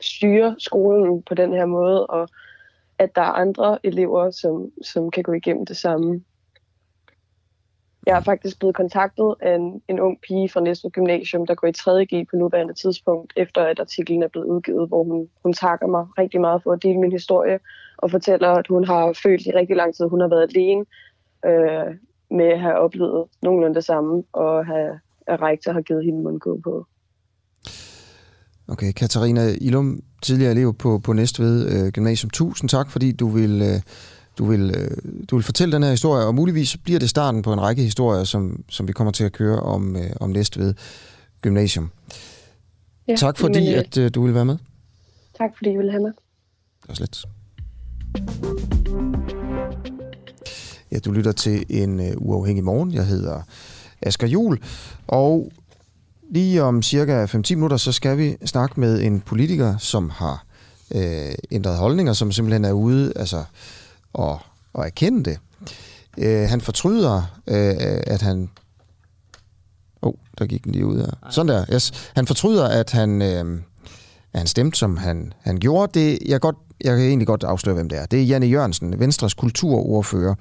styrer 0.00 0.54
skolen 0.58 1.22
på 1.22 1.34
den 1.34 1.52
her 1.52 1.66
måde, 1.66 2.06
og 2.06 2.28
at 2.98 3.14
der 3.14 3.22
er 3.22 3.32
andre 3.32 3.78
elever, 3.86 4.30
som, 4.30 4.72
som 4.82 5.10
kan 5.10 5.22
gå 5.22 5.32
igennem 5.32 5.66
det 5.66 5.76
samme. 5.76 6.24
Jeg 8.08 8.16
er 8.16 8.20
faktisk 8.20 8.58
blevet 8.58 8.76
kontaktet 8.76 9.34
af 9.40 9.54
en, 9.54 9.82
en 9.88 10.00
ung 10.00 10.18
pige 10.26 10.48
fra 10.48 10.60
Næstved 10.60 10.90
Gymnasium, 10.90 11.46
der 11.46 11.54
går 11.54 11.68
i 11.68 11.78
3.G 11.78 12.26
på 12.30 12.36
nuværende 12.36 12.74
tidspunkt, 12.74 13.32
efter 13.36 13.62
at 13.62 13.80
artiklen 13.80 14.22
er 14.22 14.28
blevet 14.28 14.46
udgivet, 14.46 14.88
hvor 14.88 15.04
hun, 15.04 15.28
hun 15.42 15.52
takker 15.52 15.86
mig 15.86 16.06
rigtig 16.18 16.40
meget 16.40 16.62
for 16.62 16.72
at 16.72 16.82
dele 16.82 16.98
min 17.00 17.12
historie, 17.12 17.58
og 17.96 18.10
fortæller, 18.10 18.48
at 18.48 18.66
hun 18.66 18.84
har 18.84 19.18
følt 19.22 19.46
i 19.46 19.50
rigtig 19.50 19.76
lang 19.76 19.94
tid, 19.94 20.04
at 20.04 20.10
hun 20.10 20.20
har 20.20 20.28
været 20.28 20.50
alene 20.50 20.84
øh, 21.46 21.94
med 22.30 22.46
at 22.46 22.60
have 22.60 22.74
oplevet 22.74 23.24
nogenlunde 23.42 23.74
det 23.74 23.84
samme, 23.84 24.22
og 24.32 24.66
have, 24.66 25.00
at 25.26 25.42
rektor 25.42 25.72
har 25.72 25.80
givet 25.80 26.04
hende 26.04 26.22
mundgå 26.22 26.60
på. 26.64 26.86
Okay, 28.68 28.92
Katarina 28.92 29.40
Ilum, 29.60 30.02
tidligere 30.22 30.52
elev 30.52 30.74
på, 30.74 31.00
på 31.04 31.12
Næstved 31.12 31.56
øh, 31.72 31.92
Gymnasium. 31.92 32.30
Tusind 32.30 32.68
tak, 32.68 32.90
fordi 32.90 33.12
du 33.12 33.28
vil... 33.28 33.62
Øh 33.62 33.80
du 34.38 34.44
vil, 34.44 34.74
øh, 34.76 34.90
du 35.30 35.36
vil 35.36 35.42
fortælle 35.42 35.72
den 35.72 35.82
her 35.82 35.90
historie, 35.90 36.26
og 36.26 36.34
muligvis 36.34 36.76
bliver 36.76 36.98
det 36.98 37.10
starten 37.10 37.42
på 37.42 37.52
en 37.52 37.60
række 37.60 37.82
historier, 37.82 38.24
som, 38.24 38.64
som 38.68 38.88
vi 38.88 38.92
kommer 38.92 39.10
til 39.12 39.24
at 39.24 39.32
køre 39.32 39.60
om, 39.60 39.96
øh, 39.96 40.10
om 40.20 40.30
næste 40.30 40.60
ved 40.60 40.74
gymnasium. 41.42 41.90
Ja, 43.08 43.16
tak 43.16 43.38
fordi, 43.38 43.60
men, 43.60 43.74
øh, 43.74 43.78
at 43.78 43.98
øh, 43.98 44.10
du 44.14 44.24
vil 44.24 44.34
være 44.34 44.44
med. 44.44 44.56
Tak 45.38 45.50
fordi 45.56 45.70
I 45.70 45.76
ville 45.76 45.90
have 45.90 46.02
med. 46.02 46.12
Det 46.82 46.88
var 46.88 46.94
slet. 46.94 47.24
Ja, 50.92 50.98
du 50.98 51.12
lytter 51.12 51.32
til 51.32 51.66
en 51.68 52.00
uh, 52.00 52.06
uafhængig 52.16 52.64
morgen. 52.64 52.92
Jeg 52.92 53.06
hedder 53.06 53.40
Asger 54.02 54.26
Jul, 54.26 54.58
og 55.06 55.52
lige 56.30 56.62
om 56.62 56.82
cirka 56.82 57.24
5-10 57.24 57.54
minutter, 57.54 57.76
så 57.76 57.92
skal 57.92 58.18
vi 58.18 58.36
snakke 58.44 58.80
med 58.80 59.02
en 59.02 59.20
politiker, 59.20 59.76
som 59.78 60.10
har 60.10 60.44
øh, 60.94 61.34
ændret 61.50 61.76
holdninger, 61.76 62.12
som 62.12 62.32
simpelthen 62.32 62.64
er 62.64 62.72
ude, 62.72 63.12
altså 63.16 63.44
og, 64.12 64.40
og 64.72 64.86
erkende 64.86 65.24
det. 65.24 65.38
Øh, 66.18 66.48
han 66.48 66.60
fortryder, 66.60 67.40
øh, 67.46 68.00
at 68.06 68.22
han... 68.22 68.50
Åh, 70.02 70.08
oh, 70.08 70.14
der 70.38 70.46
gik 70.46 70.64
den 70.64 70.72
lige 70.72 70.86
ud 70.86 70.98
her. 70.98 71.30
Sådan 71.30 71.48
der, 71.48 71.64
yes. 71.72 72.10
Han 72.14 72.26
fortryder, 72.26 72.68
at 72.68 72.90
han, 72.90 73.22
øh, 73.22 73.60
at 74.32 74.40
han 74.40 74.46
stemte, 74.46 74.78
som 74.78 74.96
han, 74.96 75.32
han 75.40 75.58
gjorde. 75.58 76.00
Det, 76.00 76.18
jeg, 76.26 76.40
godt, 76.40 76.56
jeg 76.84 76.96
kan 76.96 77.06
egentlig 77.06 77.26
godt 77.26 77.44
afsløre, 77.44 77.74
hvem 77.74 77.88
det 77.88 77.98
er. 77.98 78.06
Det 78.06 78.20
er 78.20 78.24
Janne 78.24 78.46
Jørgensen, 78.46 79.00
Venstres 79.00 79.34
kulturordfører, 79.34 80.34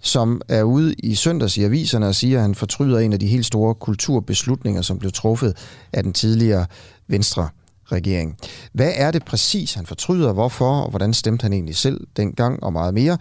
som 0.00 0.40
er 0.48 0.62
ude 0.62 0.94
i 0.94 1.14
søndags 1.14 1.56
i 1.56 1.64
aviserne 1.64 2.06
og 2.06 2.14
siger, 2.14 2.38
at 2.38 2.42
han 2.42 2.54
fortryder 2.54 2.98
en 2.98 3.12
af 3.12 3.20
de 3.20 3.26
helt 3.26 3.46
store 3.46 3.74
kulturbeslutninger, 3.74 4.82
som 4.82 4.98
blev 4.98 5.12
truffet 5.12 5.56
af 5.92 6.02
den 6.02 6.12
tidligere 6.12 6.66
Venstre 7.08 7.48
regering. 7.84 8.36
Hvad 8.72 8.92
er 8.94 9.10
det 9.10 9.24
præcis, 9.24 9.74
han 9.74 9.86
fortryder, 9.86 10.32
hvorfor, 10.32 10.80
og 10.80 10.90
hvordan 10.90 11.14
stemte 11.14 11.42
han 11.42 11.52
egentlig 11.52 11.76
selv 11.76 12.06
dengang, 12.16 12.62
og 12.62 12.72
meget 12.72 12.94
mere. 12.94 13.18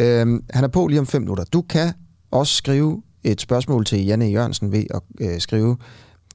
Øhm, 0.00 0.44
han 0.50 0.64
er 0.64 0.68
på 0.68 0.86
lige 0.86 1.00
om 1.00 1.06
fem 1.06 1.22
minutter. 1.22 1.44
Du 1.44 1.62
kan 1.62 1.92
også 2.30 2.54
skrive 2.54 3.02
et 3.24 3.40
spørgsmål 3.40 3.84
til 3.84 4.06
Janne 4.06 4.24
Jørgensen 4.24 4.72
ved 4.72 4.84
at 4.90 5.00
øh, 5.20 5.40
skrive 5.40 5.76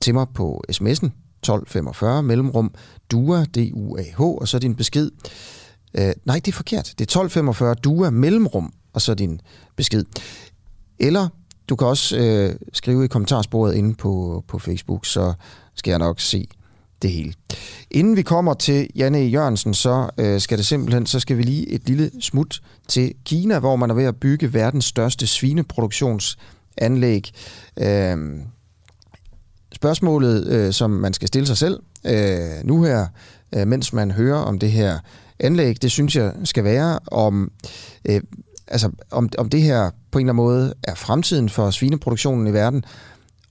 til 0.02 0.14
mig 0.14 0.28
på 0.34 0.64
sms'en 0.72 1.10
1245 1.46 2.24
mellemrum 2.24 2.74
DUA, 3.12 3.44
D-U-A-H, 3.44 4.22
og 4.22 4.48
så 4.48 4.60
din 4.60 4.76
besked. 4.76 5.12
Øh, 5.98 6.14
nej, 6.26 6.36
det 6.36 6.48
er 6.48 6.56
forkert. 6.56 6.86
Det 6.86 7.02
er 7.02 7.20
1245 7.20 7.74
DUA 7.74 8.10
mellemrum, 8.10 8.74
og 8.94 9.02
så 9.02 9.14
din 9.14 9.42
besked. 9.76 10.04
Eller 11.00 11.28
du 11.70 11.76
kan 11.76 11.88
også 11.88 12.18
øh, 12.18 12.56
skrive 12.74 13.06
i 13.06 13.08
kommentarsporet 13.08 13.76
inde 13.76 13.96
på, 13.96 14.44
på 14.48 14.60
Facebook, 14.60 15.06
så 15.06 15.34
skal 15.76 15.92
jeg 15.92 16.00
nok 16.00 16.20
se 16.20 16.48
det 17.06 17.13
hele. 17.13 17.34
Inden 17.91 18.15
vi 18.15 18.22
kommer 18.22 18.54
til 18.54 18.88
Janne 18.96 19.20
e. 19.20 19.28
Jørgensen, 19.28 19.74
så 19.74 20.10
øh, 20.18 20.41
skal 20.41 20.58
det 20.58 20.65
simpelthen, 20.65 21.06
så 21.06 21.20
skal 21.20 21.38
vi 21.38 21.44
lige 21.44 21.70
et 21.70 21.88
lille 21.88 22.12
smut 22.22 22.62
til 22.88 23.13
Kina, 23.26 23.60
hvor 23.60 23.76
man 23.76 23.89
er 23.89 23.94
ved 23.94 24.04
at 24.04 24.15
bygge 24.15 24.54
verdens 24.54 24.86
største 24.86 25.28
svineproduktionsanlæg. 25.28 27.32
Øh, 27.80 28.18
spørgsmålet, 29.76 30.48
øh, 30.48 30.74
som 30.74 30.89
man 30.89 31.13
skal 31.13 31.28
stille 31.28 31.48
sig 31.48 31.58
selv 31.58 31.80
øh, 32.06 32.63
nu 32.63 32.84
her, 32.84 33.08
øh, 33.56 33.68
mens 33.68 33.94
man 33.94 34.12
hører 34.12 34.38
om 34.38 34.60
det 34.60 34.72
her 34.72 35.00
anlæg, 35.39 35.82
det 35.82 35.91
synes 35.91 36.15
jeg 36.15 36.34
skal 36.44 36.63
være 36.63 37.00
om, 37.12 37.52
øh, 38.06 38.22
altså, 38.68 38.91
om, 39.12 39.30
om 39.38 39.50
det 39.50 39.62
her 39.62 39.89
på 40.12 40.20
en 40.20 40.26
eller 40.26 40.34
anden 40.34 40.46
måde 40.46 40.74
er 40.84 40.96
fremtiden 40.96 41.50
for 41.50 41.72
svineproduktionen 41.72 42.48
i 42.48 42.54
verden, 42.54 42.86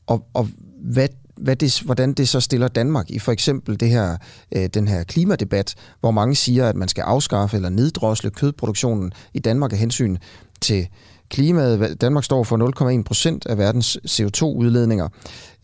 og, 0.06 0.26
og 0.34 0.48
hvad 0.80 1.08
hvad 1.36 1.56
det, 1.56 1.80
hvordan 1.80 2.12
det 2.12 2.28
så 2.28 2.40
stiller 2.40 2.68
Danmark 2.68 3.10
i 3.10 3.18
for 3.18 3.32
eksempel 3.32 3.80
det 3.80 3.90
her, 3.90 4.16
øh, 4.56 4.66
den 4.74 4.88
her 4.88 5.04
klimadebat, 5.04 5.74
hvor 6.00 6.10
mange 6.10 6.34
siger, 6.34 6.68
at 6.68 6.76
man 6.76 6.88
skal 6.88 7.02
afskaffe 7.02 7.56
eller 7.56 7.68
neddrosle 7.68 8.30
kødproduktionen 8.30 9.12
i 9.34 9.38
Danmark 9.38 9.72
af 9.72 9.78
hensyn 9.78 10.16
til 10.60 10.88
klimaet. 11.30 12.00
Danmark 12.00 12.24
står 12.24 12.44
for 12.44 12.96
0,1 12.98 13.02
procent 13.02 13.46
af 13.46 13.58
verdens 13.58 13.98
CO2-udledninger. 14.08 15.08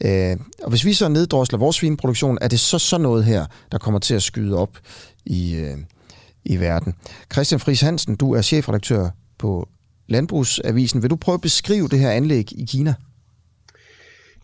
Øh, 0.04 0.36
og 0.62 0.70
hvis 0.70 0.84
vi 0.84 0.92
så 0.92 1.08
neddrosler 1.08 1.58
vores 1.58 1.76
svineproduktion, 1.76 2.38
er 2.40 2.48
det 2.48 2.60
så 2.60 2.78
sådan 2.78 3.02
noget 3.02 3.24
her, 3.24 3.46
der 3.72 3.78
kommer 3.78 4.00
til 4.00 4.14
at 4.14 4.22
skyde 4.22 4.56
op 4.56 4.78
i, 5.26 5.54
øh, 5.54 5.76
i 6.44 6.60
verden. 6.60 6.94
Christian 7.32 7.60
Friis 7.60 7.80
Hansen, 7.80 8.16
du 8.16 8.34
er 8.34 8.42
chefredaktør 8.42 9.08
på 9.38 9.68
Landbrugsavisen. 10.08 11.02
Vil 11.02 11.10
du 11.10 11.16
prøve 11.16 11.34
at 11.34 11.40
beskrive 11.40 11.88
det 11.88 11.98
her 11.98 12.10
anlæg 12.10 12.52
i 12.52 12.64
Kina? 12.64 12.94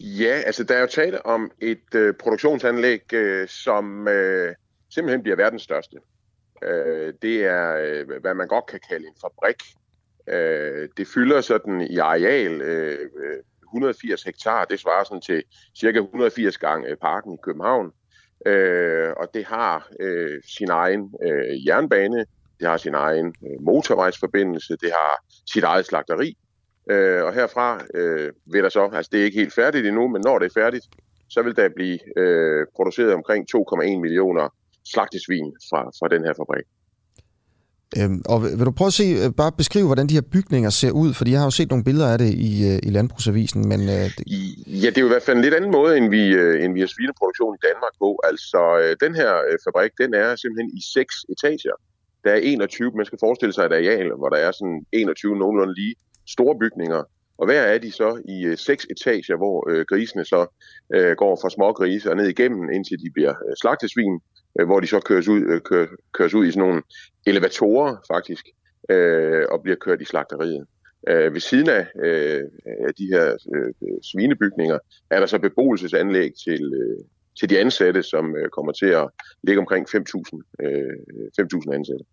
Ja, 0.00 0.42
altså 0.46 0.64
der 0.64 0.74
er 0.74 0.80
jo 0.80 0.86
tale 0.86 1.26
om 1.26 1.50
et 1.60 1.94
øh, 1.94 2.14
produktionsanlæg, 2.14 3.12
øh, 3.12 3.48
som 3.48 4.08
øh, 4.08 4.54
simpelthen 4.94 5.22
bliver 5.22 5.36
verdens 5.36 5.62
største. 5.62 5.96
Øh, 6.64 7.14
det 7.22 7.44
er, 7.44 7.76
øh, 7.76 8.20
hvad 8.20 8.34
man 8.34 8.48
godt 8.48 8.66
kan 8.66 8.80
kalde 8.88 9.06
en 9.06 9.14
fabrik. 9.20 9.62
Øh, 10.28 10.88
det 10.96 11.08
fylder 11.08 11.40
sådan 11.40 11.80
i 11.80 11.98
areal 11.98 12.60
øh, 12.60 12.98
180 13.64 14.22
hektar. 14.22 14.64
Det 14.64 14.80
svarer 14.80 15.04
sådan 15.04 15.20
til 15.20 15.42
cirka 15.80 15.98
180 15.98 16.58
gange 16.58 16.88
øh, 16.88 16.96
parken 16.96 17.34
i 17.34 17.38
København. 17.42 17.92
Øh, 18.46 19.12
og 19.16 19.28
det 19.34 19.44
har 19.44 19.88
øh, 20.00 20.42
sin 20.56 20.70
egen 20.70 21.14
øh, 21.22 21.66
jernbane, 21.66 22.26
det 22.60 22.68
har 22.68 22.76
sin 22.76 22.94
egen 22.94 23.26
øh, 23.26 23.64
motorvejsforbindelse, 23.64 24.76
det 24.76 24.90
har 24.92 25.24
sit 25.52 25.64
eget 25.64 25.86
slagteri, 25.86 26.36
Øh, 26.90 27.24
og 27.24 27.32
herfra 27.34 27.80
øh, 27.94 28.32
vil 28.52 28.62
der 28.62 28.68
så, 28.68 28.88
altså 28.92 29.08
det 29.12 29.20
er 29.20 29.24
ikke 29.24 29.38
helt 29.38 29.54
færdigt 29.54 29.86
endnu, 29.86 30.08
men 30.08 30.22
når 30.24 30.38
det 30.38 30.46
er 30.46 30.60
færdigt, 30.60 30.86
så 31.28 31.42
vil 31.42 31.56
der 31.56 31.68
blive 31.76 31.98
øh, 32.18 32.66
produceret 32.76 33.14
omkring 33.14 33.46
2,1 33.56 34.00
millioner 34.00 34.54
slagtesvin 34.92 35.52
fra, 35.70 35.80
fra 35.98 36.08
den 36.08 36.24
her 36.24 36.34
fabrik. 36.40 36.66
Øhm, 37.98 38.22
og 38.32 38.38
vil 38.58 38.66
du 38.66 38.74
prøve 38.80 38.92
at 38.94 39.00
se, 39.02 39.08
øh, 39.22 39.30
bare 39.42 39.52
beskrive, 39.62 39.86
hvordan 39.86 40.06
de 40.06 40.14
her 40.14 40.26
bygninger 40.34 40.70
ser 40.70 40.90
ud? 40.90 41.10
Fordi 41.14 41.30
jeg 41.30 41.40
har 41.40 41.46
jo 41.46 41.56
set 41.58 41.70
nogle 41.70 41.84
billeder 41.84 42.08
af 42.12 42.18
det 42.18 42.30
i, 42.50 42.52
øh, 42.70 42.78
i 42.88 42.90
Landbrugsavisen, 42.96 43.68
men... 43.72 43.80
Øh, 43.96 44.06
det... 44.16 44.22
Ja, 44.82 44.88
det 44.92 44.98
er 44.98 45.04
jo 45.06 45.10
i 45.10 45.14
hvert 45.14 45.26
fald 45.26 45.36
en 45.36 45.42
lidt 45.46 45.54
anden 45.54 45.72
måde, 45.78 45.96
end 45.98 46.06
vi, 46.16 46.22
øh, 46.42 46.64
end 46.64 46.70
vi 46.74 46.80
har 46.80 46.90
svineproduktion 46.94 47.54
i 47.58 47.62
Danmark 47.68 47.94
på. 48.02 48.08
Altså, 48.30 48.60
øh, 48.82 48.92
den 49.04 49.12
her 49.20 49.30
øh, 49.48 49.56
fabrik, 49.64 49.92
den 50.02 50.10
er 50.22 50.28
simpelthen 50.42 50.70
i 50.78 50.80
seks 50.96 51.14
etager. 51.34 51.76
Der 52.24 52.30
er 52.32 52.36
21, 52.36 52.90
man 53.00 53.06
skal 53.06 53.18
forestille 53.26 53.54
sig 53.54 53.64
et 53.64 53.76
areal, 53.80 54.08
hvor 54.20 54.28
der 54.34 54.40
er 54.46 54.52
sådan 54.58 54.78
21 54.92 55.36
nogenlunde 55.42 55.74
lige 55.80 55.94
store 56.26 56.58
bygninger, 56.58 57.02
og 57.38 57.46
hver 57.46 57.60
er 57.60 57.78
de 57.78 57.92
så 57.92 58.22
i 58.24 58.44
øh, 58.44 58.58
seks 58.58 58.86
etager, 58.90 59.36
hvor 59.36 59.70
øh, 59.70 59.84
grisene 59.88 60.24
så 60.24 60.46
øh, 60.94 61.16
går 61.16 61.38
fra 61.42 61.50
små 61.50 61.72
grise 61.72 62.10
og 62.10 62.16
ned 62.16 62.26
igennem, 62.26 62.70
indtil 62.70 62.98
de 62.98 63.10
bliver 63.10 63.34
øh, 63.48 63.56
slagtesvin, 63.60 64.20
øh, 64.60 64.66
hvor 64.66 64.80
de 64.80 64.86
så 64.86 65.00
køres 65.00 65.28
ud, 65.28 65.42
øh, 65.42 65.60
kører, 65.60 65.86
køres 66.12 66.34
ud 66.34 66.46
i 66.46 66.50
sådan 66.50 66.68
nogle 66.68 66.82
elevatorer 67.26 67.96
faktisk, 68.12 68.46
øh, 68.90 69.44
og 69.50 69.62
bliver 69.62 69.76
kørt 69.76 70.00
i 70.00 70.04
slagteriet. 70.04 70.66
Øh, 71.08 71.34
ved 71.34 71.40
siden 71.40 71.68
af, 71.68 71.86
øh, 72.04 72.42
af 72.88 72.94
de 72.98 73.06
her 73.06 73.36
øh, 73.54 73.72
svinebygninger 74.02 74.78
er 75.10 75.20
der 75.20 75.26
så 75.26 75.38
beboelsesanlæg 75.38 76.30
til, 76.44 76.62
øh, 76.74 77.04
til 77.38 77.50
de 77.50 77.58
ansatte, 77.58 78.02
som 78.02 78.36
øh, 78.36 78.48
kommer 78.48 78.72
til 78.72 78.86
at 78.86 79.08
ligge 79.42 79.60
omkring 79.60 79.88
5.000 79.88 79.96
øh, 80.62 80.96
5.000 81.40 81.72
ansatte. 81.74 82.04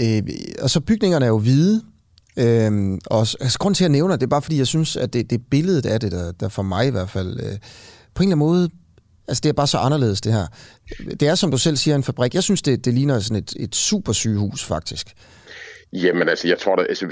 Øh, 0.00 0.22
og 0.62 0.70
så 0.70 0.80
bygningerne 0.80 1.24
er 1.24 1.28
jo 1.28 1.38
hvide, 1.38 1.82
Øhm, 2.42 2.98
og 3.06 3.20
altså, 3.20 3.58
grund 3.58 3.74
til 3.74 3.84
at 3.84 3.90
nævne 3.90 4.12
det, 4.12 4.22
er 4.22 4.26
bare 4.26 4.42
fordi, 4.42 4.58
jeg 4.58 4.66
synes, 4.66 4.96
at 4.96 5.12
det, 5.12 5.30
det 5.30 5.40
billedet 5.50 5.86
af 5.86 6.00
det, 6.00 6.12
der, 6.12 6.32
der 6.32 6.48
for 6.48 6.62
mig 6.62 6.86
i 6.86 6.90
hvert 6.90 7.10
fald, 7.10 7.40
øh, 7.40 7.58
på 8.14 8.22
en 8.22 8.28
eller 8.28 8.36
anden 8.36 8.38
måde, 8.38 8.70
altså 9.28 9.40
det 9.44 9.48
er 9.48 9.52
bare 9.52 9.66
så 9.66 9.78
anderledes 9.78 10.20
det 10.20 10.32
her. 10.32 10.46
Det 11.20 11.28
er, 11.28 11.34
som 11.34 11.50
du 11.50 11.58
selv 11.58 11.76
siger, 11.76 11.94
en 11.94 12.02
fabrik. 12.02 12.34
Jeg 12.34 12.42
synes, 12.42 12.62
det, 12.62 12.84
det 12.84 12.94
ligner 12.94 13.18
sådan 13.18 13.42
et, 13.42 13.52
et 13.60 13.74
super 13.74 14.12
sygehus, 14.12 14.64
faktisk. 14.64 15.06
Jamen 15.92 16.28
altså, 16.28 16.48
jeg 16.48 16.58
tror 16.58 16.76
da, 16.76 16.82
altså, 16.82 17.04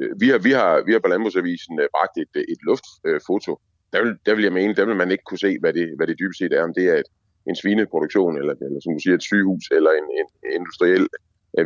øh, 0.00 0.20
vi 0.20 0.28
har, 0.28 0.38
vi 0.38 0.50
har, 0.50 0.82
vi 0.86 0.92
har 0.92 1.00
på 1.00 1.08
Landbrugsavisen 1.08 1.80
øh, 1.80 1.88
bragt 1.96 2.16
et, 2.16 2.32
øh, 2.34 2.44
et 2.52 2.60
luftfoto. 2.68 3.52
Der 3.92 4.02
vil, 4.04 4.12
der 4.26 4.34
vil 4.34 4.44
jeg 4.44 4.52
mene, 4.52 4.74
der 4.74 4.86
vil 4.86 4.96
man 4.96 5.10
ikke 5.10 5.24
kunne 5.24 5.44
se, 5.46 5.58
hvad 5.60 5.72
det, 5.72 5.86
hvad 5.96 6.06
det 6.06 6.16
dybest 6.18 6.38
set 6.38 6.52
er, 6.52 6.62
om 6.68 6.74
det 6.74 6.84
er 6.92 6.96
et, 7.02 7.10
en 7.48 7.56
svineproduktion, 7.56 8.38
eller, 8.40 8.54
eller 8.66 8.80
som 8.80 8.92
du 8.96 9.00
siger, 9.02 9.14
et 9.14 9.28
sygehus, 9.30 9.64
eller 9.76 9.90
en, 10.00 10.06
en 10.20 10.28
industriel 10.58 11.06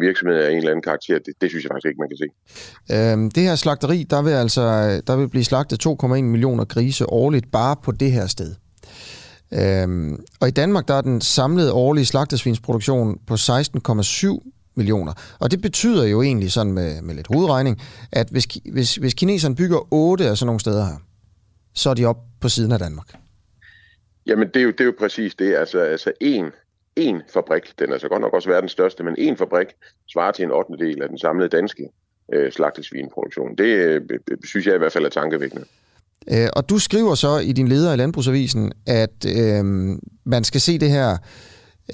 virksomhed 0.01 0.37
af 0.38 0.51
en 0.51 0.57
eller 0.57 0.70
anden 0.70 0.83
karakter, 0.83 1.18
det, 1.18 1.35
det 1.40 1.51
synes 1.51 1.64
jeg 1.64 1.70
faktisk 1.70 1.87
ikke, 1.87 2.01
man 2.01 2.09
kan 2.09 2.18
se. 2.18 2.29
Øhm, 2.94 3.31
det 3.31 3.42
her 3.42 3.55
slagteri, 3.55 4.03
der 4.11 4.23
vil 4.23 4.31
altså 4.31 4.62
der 5.07 5.16
vil 5.16 5.29
blive 5.29 5.44
slagtet 5.44 5.87
2,1 5.87 6.07
millioner 6.07 6.64
grise 6.64 7.11
årligt 7.11 7.53
bare 7.53 7.77
på 7.83 7.92
det 7.92 8.12
her 8.12 8.27
sted. 8.27 8.55
Øhm, 9.53 10.25
og 10.40 10.49
i 10.49 10.51
Danmark, 10.51 10.88
der 10.88 10.94
er 10.94 11.01
den 11.01 11.20
samlede 11.20 11.73
årlige 11.73 12.07
slagtesvinsproduktion 12.07 13.18
på 13.27 13.35
16,7 13.35 14.75
millioner. 14.77 15.12
Og 15.40 15.51
det 15.51 15.62
betyder 15.62 16.05
jo 16.05 16.23
egentlig 16.23 16.53
sådan 16.53 16.73
med, 16.73 17.03
med 17.03 17.14
lidt 17.14 17.27
hovedregning, 17.27 17.83
at 18.12 18.29
hvis, 18.31 18.47
hvis, 18.73 18.94
hvis 18.94 19.14
kineserne 19.14 19.57
bygger 19.57 19.92
otte 19.92 20.29
af 20.29 20.37
sådan 20.37 20.47
nogle 20.47 20.61
steder 20.61 20.85
her, 20.85 20.97
så 21.75 21.90
er 21.90 21.94
de 21.94 22.05
op 22.05 22.18
på 22.40 22.49
siden 22.49 22.73
af 22.73 22.79
Danmark. 22.79 23.14
Jamen, 24.27 24.49
det 24.49 24.57
er 24.57 24.64
jo, 24.64 24.70
det 24.70 24.81
er 24.81 24.85
jo 24.85 24.94
præcis 24.99 25.35
det. 25.35 25.55
Altså, 25.55 25.79
altså 25.79 26.12
en 26.20 26.44
én 27.00 27.33
fabrik, 27.33 27.78
den 27.78 27.92
er 27.92 27.98
så 27.98 28.09
godt 28.09 28.20
nok 28.20 28.35
også 28.35 28.48
verdens 28.48 28.72
største, 28.72 29.04
men 29.04 29.14
én 29.18 29.37
fabrik 29.37 29.66
svarer 30.12 30.33
til 30.33 30.44
en 30.44 30.50
8. 30.50 30.72
del 30.78 31.02
af 31.02 31.09
den 31.09 31.18
samlede 31.18 31.48
danske 31.48 31.88
øh, 32.33 32.52
slagtesvineproduktion. 32.52 33.57
Det 33.59 33.64
øh, 33.64 34.00
øh, 34.11 34.38
synes 34.44 34.66
jeg 34.66 34.74
i 34.74 34.78
hvert 34.78 34.92
fald 34.92 35.04
er 35.04 35.09
tankevækkende. 35.09 35.64
Øh, 36.30 36.48
og 36.57 36.68
du 36.68 36.78
skriver 36.78 37.14
så 37.14 37.38
i 37.38 37.52
din 37.52 37.68
leder 37.68 37.92
i 37.92 37.96
Landbrugsavisen, 37.96 38.72
at 38.87 39.26
øh, 39.26 39.64
man 40.24 40.44
skal 40.44 40.61
se 40.61 40.78
det 40.78 40.90
her, 40.90 41.11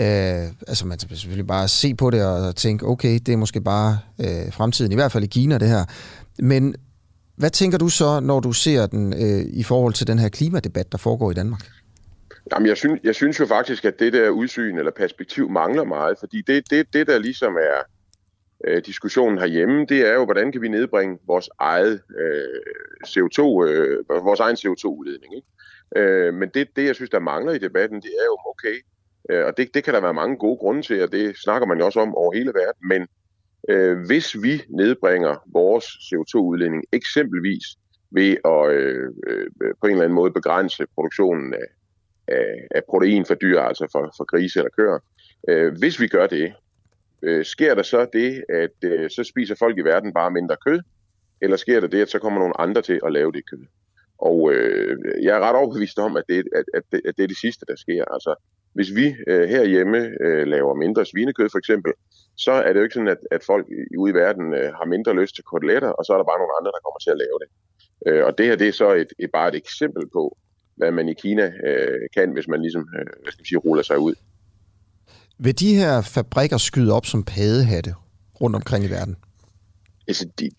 øh, 0.01 0.53
altså 0.69 0.87
man 0.87 0.99
skal 0.99 1.17
selvfølgelig 1.17 1.47
bare 1.47 1.69
se 1.69 1.95
på 1.95 2.11
det 2.11 2.27
og 2.27 2.57
tænke, 2.57 2.87
okay, 2.87 3.19
det 3.27 3.33
er 3.33 3.37
måske 3.37 3.61
bare 3.61 3.99
øh, 4.21 4.53
fremtiden, 4.53 4.93
i 4.93 4.95
hvert 4.95 5.13
fald 5.13 5.25
i 5.25 5.27
Kina 5.27 5.59
det 5.59 5.69
her. 5.69 5.85
Men 6.39 6.75
hvad 7.37 7.51
tænker 7.51 7.79
du 7.79 7.89
så, 7.89 8.21
når 8.21 8.41
du 8.41 8.53
ser 8.53 8.87
den 8.87 9.13
øh, 9.13 9.45
i 9.53 9.63
forhold 9.63 9.93
til 9.93 10.07
den 10.07 10.19
her 10.19 10.29
klimadebat, 10.29 10.93
der 10.93 10.99
foregår 10.99 11.31
i 11.31 11.35
Danmark? 11.35 11.67
Jamen, 12.53 12.69
jeg 12.69 12.77
synes, 12.77 13.01
jeg 13.05 13.15
synes 13.15 13.41
jo 13.41 13.47
faktisk, 13.47 13.85
at 13.85 13.99
det 13.99 14.13
der 14.13 14.31
udsyn 14.31 14.79
eller 14.79 14.91
perspektiv 14.91 15.51
mangler 15.51 15.85
meget, 15.85 16.19
fordi 16.19 16.43
det, 16.47 16.71
det, 16.71 16.93
det 16.93 17.07
der 17.07 17.19
ligesom 17.19 17.57
er 17.57 17.83
øh, 18.65 18.83
diskussionen 18.87 19.39
herhjemme, 19.39 19.87
det 19.87 20.09
er 20.09 20.15
jo, 20.15 20.25
hvordan 20.25 20.53
kan 20.53 20.63
vi 20.63 20.69
nedbringe 20.69 21.19
vores 21.27 21.51
eget 21.59 22.01
øh, 22.19 22.61
CO2, 23.07 23.65
øh, 23.67 23.99
vores 24.09 24.41
egen 24.41 24.57
CO2-udledning. 24.57 25.35
Ikke? 25.37 25.49
Øh, 25.97 26.35
men 26.35 26.49
det, 26.55 26.69
det, 26.77 26.85
jeg 26.85 26.95
synes, 26.95 27.11
der 27.11 27.19
mangler 27.19 27.53
i 27.53 27.59
debatten, 27.59 28.01
det 28.03 28.11
er 28.21 28.25
jo, 28.25 28.39
okay, 28.51 28.77
øh, 29.31 29.47
og 29.47 29.57
det, 29.57 29.75
det 29.75 29.85
kan 29.85 29.95
der 29.95 30.01
være 30.01 30.15
mange 30.15 30.37
gode 30.37 30.57
grunde 30.57 30.83
til, 30.83 31.03
og 31.03 31.13
det 31.13 31.37
snakker 31.37 31.67
man 31.67 31.79
jo 31.79 31.85
også 31.87 32.01
om 32.01 32.15
over 32.15 32.33
hele 32.35 32.53
verden, 32.55 32.89
men 32.89 33.07
øh, 33.69 34.07
hvis 34.07 34.43
vi 34.43 34.63
nedbringer 34.69 35.37
vores 35.53 35.85
CO2-udledning 35.85 36.85
eksempelvis 36.93 37.65
ved 38.11 38.37
at 38.45 38.71
øh, 38.71 39.09
øh, 39.27 39.47
på 39.81 39.87
en 39.87 39.93
eller 39.93 40.05
anden 40.05 40.15
måde 40.15 40.31
begrænse 40.31 40.87
produktionen 40.95 41.55
af 41.55 41.67
af, 42.29 42.67
af 42.71 42.83
protein 42.89 43.25
for 43.27 43.35
dyr, 43.35 43.61
altså 43.61 43.89
for, 43.93 44.15
for 44.17 44.25
grise 44.25 44.59
eller 44.59 44.71
køer. 44.79 44.99
Øh, 45.49 45.79
hvis 45.79 46.01
vi 46.01 46.09
gør 46.09 46.27
det, 46.27 46.53
øh, 47.23 47.45
sker 47.45 47.75
der 47.75 47.83
så 47.83 48.07
det, 48.13 48.45
at 48.49 48.77
øh, 48.85 49.11
så 49.11 49.25
spiser 49.25 49.55
folk 49.59 49.79
i 49.79 49.81
verden 49.81 50.13
bare 50.13 50.31
mindre 50.31 50.57
kød, 50.67 50.81
eller 51.43 51.57
sker 51.57 51.81
der 51.81 51.87
det, 51.89 52.03
at 52.03 52.11
så 52.11 52.19
kommer 52.19 52.41
nogle 52.41 52.61
andre 52.61 52.83
til 52.83 53.01
at 53.07 53.13
lave 53.13 53.33
det 53.33 53.43
kød? 53.51 53.65
Og 54.19 54.53
øh, 54.53 54.97
jeg 55.23 55.37
er 55.37 55.41
ret 55.41 55.57
overbevist 55.57 55.99
om, 55.99 56.17
at 56.17 56.25
det, 56.29 56.45
at, 56.55 56.65
at, 56.75 56.83
det, 56.93 57.01
at 57.09 57.17
det 57.17 57.23
er 57.23 57.29
det 57.29 57.41
sidste, 57.45 57.67
der 57.69 57.77
sker. 57.77 58.05
Altså, 58.05 58.35
hvis 58.73 58.91
vi 58.95 59.07
øh, 59.29 59.49
herhjemme 59.49 60.01
øh, 60.25 60.47
laver 60.47 60.75
mindre 60.75 61.07
svinekød 61.07 61.49
for 61.53 61.59
eksempel, 61.59 61.93
så 62.37 62.53
er 62.53 62.69
det 62.73 62.81
jo 62.81 62.83
ikke 62.83 62.95
sådan, 62.95 63.15
at, 63.17 63.23
at 63.31 63.43
folk 63.45 63.67
ude 63.99 64.11
i 64.13 64.15
verden 64.15 64.55
øh, 64.55 64.73
har 64.79 64.85
mindre 64.85 65.17
lyst 65.21 65.35
til 65.35 65.45
koteletter, 65.45 65.89
og 65.89 66.05
så 66.05 66.13
er 66.13 66.19
der 66.19 66.31
bare 66.31 66.39
nogle 66.39 66.57
andre, 66.59 66.71
der 66.75 66.85
kommer 66.85 67.01
til 67.03 67.11
at 67.15 67.23
lave 67.25 67.39
det. 67.43 67.49
Øh, 68.07 68.25
og 68.27 68.39
det 68.39 68.47
her 68.47 68.57
det 68.57 68.69
er 68.69 68.73
så 68.73 68.89
et, 69.03 69.13
et, 69.19 69.31
bare 69.33 69.49
et 69.49 69.55
eksempel 69.55 70.05
på, 70.13 70.37
hvad 70.81 70.91
man 70.91 71.09
i 71.09 71.15
Kina 71.23 71.47
øh, 71.67 72.01
kan, 72.17 72.33
hvis 72.33 72.49
man 72.49 72.61
ligesom, 72.61 72.83
øh, 72.97 73.07
hvad 73.23 73.33
skal 73.33 73.43
vi 73.45 73.49
sige, 73.49 73.59
ruller 73.59 73.83
sig 73.83 73.99
ud. 73.99 74.15
Vil 75.39 75.61
de 75.61 75.75
her 75.75 76.03
fabrikker 76.03 76.59
skyde 76.59 76.93
op 76.93 77.07
som 77.07 77.25
padehatte 77.25 77.95
rundt 78.41 78.57
omkring 78.57 78.85
i 78.85 78.91
verden? 78.91 79.17
Altså, 80.09 80.25
de, 80.39 80.51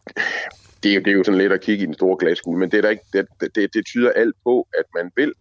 det, 0.84 0.91
er 0.91 0.95
jo, 0.95 1.01
det 1.01 1.07
er 1.07 1.17
jo 1.17 1.23
sådan 1.23 1.38
lidt 1.38 1.51
at 1.51 1.62
kigge 1.62 1.84
i 1.84 1.86
den 1.86 1.93
store 1.93 2.17
glaskugle, 2.19 2.60
men 2.60 2.71
det, 2.71 2.77
er 2.77 2.81
der 2.81 2.89
ikke, 2.89 3.03
det, 3.13 3.25
det, 3.55 3.73
det 3.73 3.86
tyder 3.86 4.12
alt 4.12 4.36
på, 4.43 4.67
at 4.79 4.86
man 4.95 5.12
vil 5.15 5.34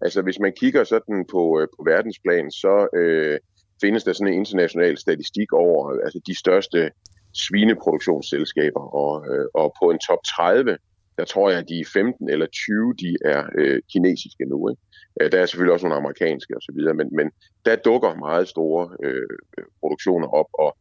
Altså 0.00 0.22
hvis 0.22 0.38
man 0.38 0.52
kigger 0.60 0.84
sådan 0.84 1.24
på, 1.30 1.60
øh, 1.60 1.68
på 1.76 1.82
verdensplan, 1.84 2.50
så 2.50 2.88
øh, 2.96 3.38
findes 3.80 4.04
der 4.04 4.12
sådan 4.12 4.32
en 4.32 4.38
international 4.38 4.98
statistik 4.98 5.52
over 5.52 5.80
altså 6.04 6.20
de 6.26 6.38
største 6.38 6.90
svineproduktionsselskaber, 7.34 8.84
og, 9.02 9.12
øh, 9.30 9.46
og 9.54 9.74
på 9.82 9.90
en 9.90 9.98
top 10.08 10.18
30, 10.36 10.78
der 11.18 11.24
tror 11.24 11.50
jeg, 11.50 11.58
at 11.58 11.68
de 11.68 11.84
15 11.92 12.30
eller 12.30 12.46
20, 12.46 12.94
de 13.02 13.16
er 13.24 13.42
øh, 13.58 13.82
kinesiske 13.92 14.44
nu. 14.44 14.68
Ikke? 14.70 14.82
Øh, 15.20 15.32
der 15.32 15.38
er 15.40 15.46
selvfølgelig 15.46 15.72
også 15.72 15.86
nogle 15.86 16.02
amerikanske 16.02 16.56
osv., 16.56 16.78
men, 17.00 17.08
men 17.18 17.30
der 17.66 17.76
dukker 17.76 18.14
meget 18.14 18.48
store 18.48 18.96
øh, 19.04 19.38
produktioner 19.80 20.28
op, 20.28 20.50
og 20.52 20.76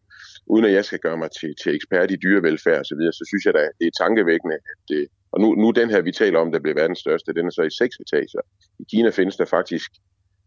uden 0.48 0.66
at 0.66 0.74
jeg 0.74 0.86
skal 0.86 1.00
gøre 1.00 1.18
mig 1.18 1.30
til, 1.40 1.56
til 1.64 1.76
ekspert 1.76 2.12
i 2.12 2.16
dyrevelfærd 2.24 2.80
osv., 2.80 2.84
så, 2.84 2.96
videre, 2.96 3.14
så 3.14 3.26
synes 3.28 3.46
jeg 3.46 3.54
da, 3.54 3.64
det 3.80 3.88
er 3.88 4.04
tankevækkende, 4.04 4.56
at 4.56 4.80
det, 4.90 5.08
og 5.32 5.42
nu, 5.42 5.56
nu 5.56 5.72
den 5.72 5.90
her, 5.90 6.02
vi 6.02 6.12
taler 6.12 6.40
om, 6.40 6.52
der 6.52 6.60
bliver 6.60 6.76
verdens 6.82 7.00
største, 7.00 7.34
den 7.34 7.46
er 7.46 7.50
så 7.50 7.62
i 7.62 7.78
seks 7.82 7.96
etager. 7.96 8.42
I 8.80 8.84
Kina 8.92 9.10
findes 9.10 9.36
der 9.36 9.46
faktisk 9.46 9.92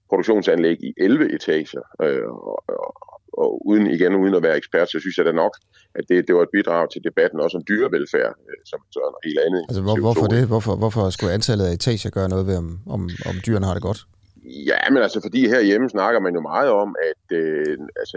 produktionsanlæg 0.08 0.76
i 0.84 0.94
11 0.96 1.34
etager, 1.34 1.82
øh, 2.02 2.28
og, 2.28 2.64
og, 2.68 3.17
og 3.42 3.66
uden, 3.68 3.86
igen 3.96 4.12
uden 4.22 4.34
at 4.38 4.42
være 4.46 4.56
ekspert, 4.60 4.88
så 4.90 4.98
synes 5.00 5.16
jeg 5.18 5.26
da 5.26 5.32
nok, 5.32 5.54
at 5.98 6.04
det, 6.08 6.16
det 6.26 6.34
var 6.36 6.42
et 6.42 6.54
bidrag 6.56 6.84
til 6.92 7.00
debatten 7.08 7.40
også 7.44 7.56
om 7.58 7.64
dyrevelfærd, 7.70 8.32
øh, 8.48 8.60
som 8.70 8.80
så 8.94 8.98
er 9.06 9.10
noget 9.14 9.24
helt 9.28 9.40
andet. 9.46 9.62
Altså, 9.68 9.82
hvor, 9.86 9.96
hvorfor 10.06 10.26
det? 10.34 10.42
Hvorfor, 10.52 10.74
hvorfor 10.82 11.02
skulle 11.10 11.32
antallet 11.38 11.64
af 11.66 11.72
etager 11.72 12.10
gøre 12.10 12.28
noget 12.28 12.46
ved, 12.46 12.56
om, 12.62 12.68
om, 12.94 13.02
om 13.30 13.34
dyrene 13.46 13.66
har 13.66 13.74
det 13.74 13.82
godt? 13.90 14.00
Ja, 14.70 14.80
men 14.92 15.00
altså 15.06 15.20
fordi 15.26 15.40
herhjemme 15.48 15.88
snakker 15.96 16.20
man 16.20 16.34
jo 16.34 16.42
meget 16.52 16.70
om, 16.82 16.90
at 17.10 17.24
øh, 17.40 17.78
altså, 18.02 18.16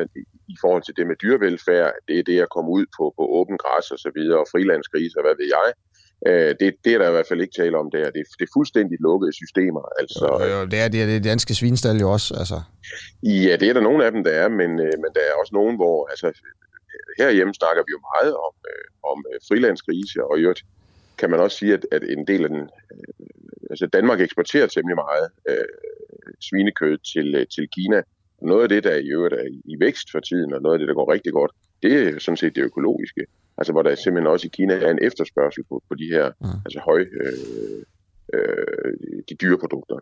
i 0.54 0.56
forhold 0.62 0.84
til 0.84 0.96
det 0.98 1.06
med 1.08 1.16
dyrevelfærd, 1.24 1.92
det 2.08 2.16
er 2.20 2.24
det 2.24 2.40
at 2.46 2.54
komme 2.56 2.70
ud 2.78 2.86
på, 2.98 3.04
på 3.18 3.24
åben 3.40 3.58
græs 3.64 3.92
og 3.96 4.00
så 4.06 4.10
videre, 4.16 4.40
og 4.44 4.48
frilandsgrise 4.52 5.18
og 5.20 5.24
hvad 5.26 5.36
ved 5.42 5.50
jeg. 5.58 5.68
Øh, 6.28 6.56
det, 6.60 6.68
det 6.84 6.94
er 6.94 6.98
der 6.98 7.08
i 7.08 7.12
hvert 7.12 7.28
fald 7.28 7.42
ikke 7.42 7.56
tale 7.62 7.78
om 7.78 7.92
der. 7.92 8.06
Det, 8.16 8.24
det 8.40 8.46
er 8.48 8.54
fuldstændig 8.54 8.98
lukkede 9.00 9.34
systemer. 9.34 9.84
Altså, 10.00 10.26
jo, 10.42 10.46
jo, 10.56 10.66
det 10.66 10.80
er 10.80 10.88
det, 10.88 11.02
er 11.02 11.06
det 11.06 11.24
danske 11.24 11.56
svinstal 11.56 11.98
jo 11.98 12.12
også. 12.12 12.34
Altså. 12.42 12.62
Ja, 13.24 13.54
det 13.60 13.70
er 13.70 13.74
der 13.74 13.82
nogle 13.82 14.06
af 14.06 14.12
dem, 14.12 14.24
der 14.24 14.32
er, 14.32 14.50
men, 14.50 14.72
øh, 14.86 14.94
men 15.04 15.10
der 15.16 15.24
er 15.30 15.34
også 15.42 15.54
nogen, 15.54 15.76
hvor 15.76 16.08
altså, 16.14 16.28
herhjemme 17.20 17.54
snakker 17.54 17.82
vi 17.88 17.92
jo 17.92 18.02
meget 18.16 18.34
om, 18.48 18.54
øh, 18.72 19.12
om 19.12 19.18
øh, 19.34 19.40
frilandsgrise, 19.48 20.24
og 20.24 20.40
i 20.40 20.42
øvrigt 20.42 20.64
kan 21.18 21.30
man 21.30 21.40
også 21.40 21.58
sige, 21.58 21.74
at, 21.74 21.86
at 21.92 22.04
en 22.04 22.28
del 22.28 22.44
af 22.44 22.50
den... 22.50 22.64
Øh, 22.92 23.28
altså 23.70 23.86
Danmark 23.88 24.22
eksporterer 24.22 24.68
temmelig 24.68 24.96
meget 24.96 25.28
øh, 25.50 25.74
svinekød 26.48 26.98
til, 27.14 27.36
øh, 27.36 27.46
til 27.56 27.68
Kina. 27.76 28.02
Noget 28.42 28.64
af 28.64 28.70
det, 28.70 28.84
der 28.84 28.96
i 28.96 29.08
øvrigt 29.08 29.34
er 29.34 29.48
i 29.66 29.76
vækst 29.80 30.08
for 30.12 30.20
tiden, 30.20 30.54
og 30.54 30.62
noget 30.62 30.76
af 30.76 30.80
det, 30.80 30.88
der 30.88 30.94
går 30.94 31.14
rigtig 31.14 31.34
godt, 31.34 31.52
det 31.84 31.94
er 31.94 32.20
sådan 32.20 32.38
set 32.38 32.56
det 32.56 32.64
økologiske. 32.64 33.22
Altså 33.58 33.72
hvor 33.72 33.82
der 33.82 33.96
simpelthen 33.96 34.28
også 34.34 34.48
i 34.48 34.52
Kina 34.54 34.74
er 34.74 34.92
en 34.92 35.00
efterspørgsel 35.02 35.64
på, 35.70 35.84
på 35.90 35.96
de 35.96 36.06
her 36.06 36.26
ja. 36.26 36.48
altså 36.66 36.80
høje 36.86 37.06
øh, 37.22 37.84
øh, 38.34 38.94
de 39.30 39.36
dyre 39.42 39.58
produkter. 39.58 39.96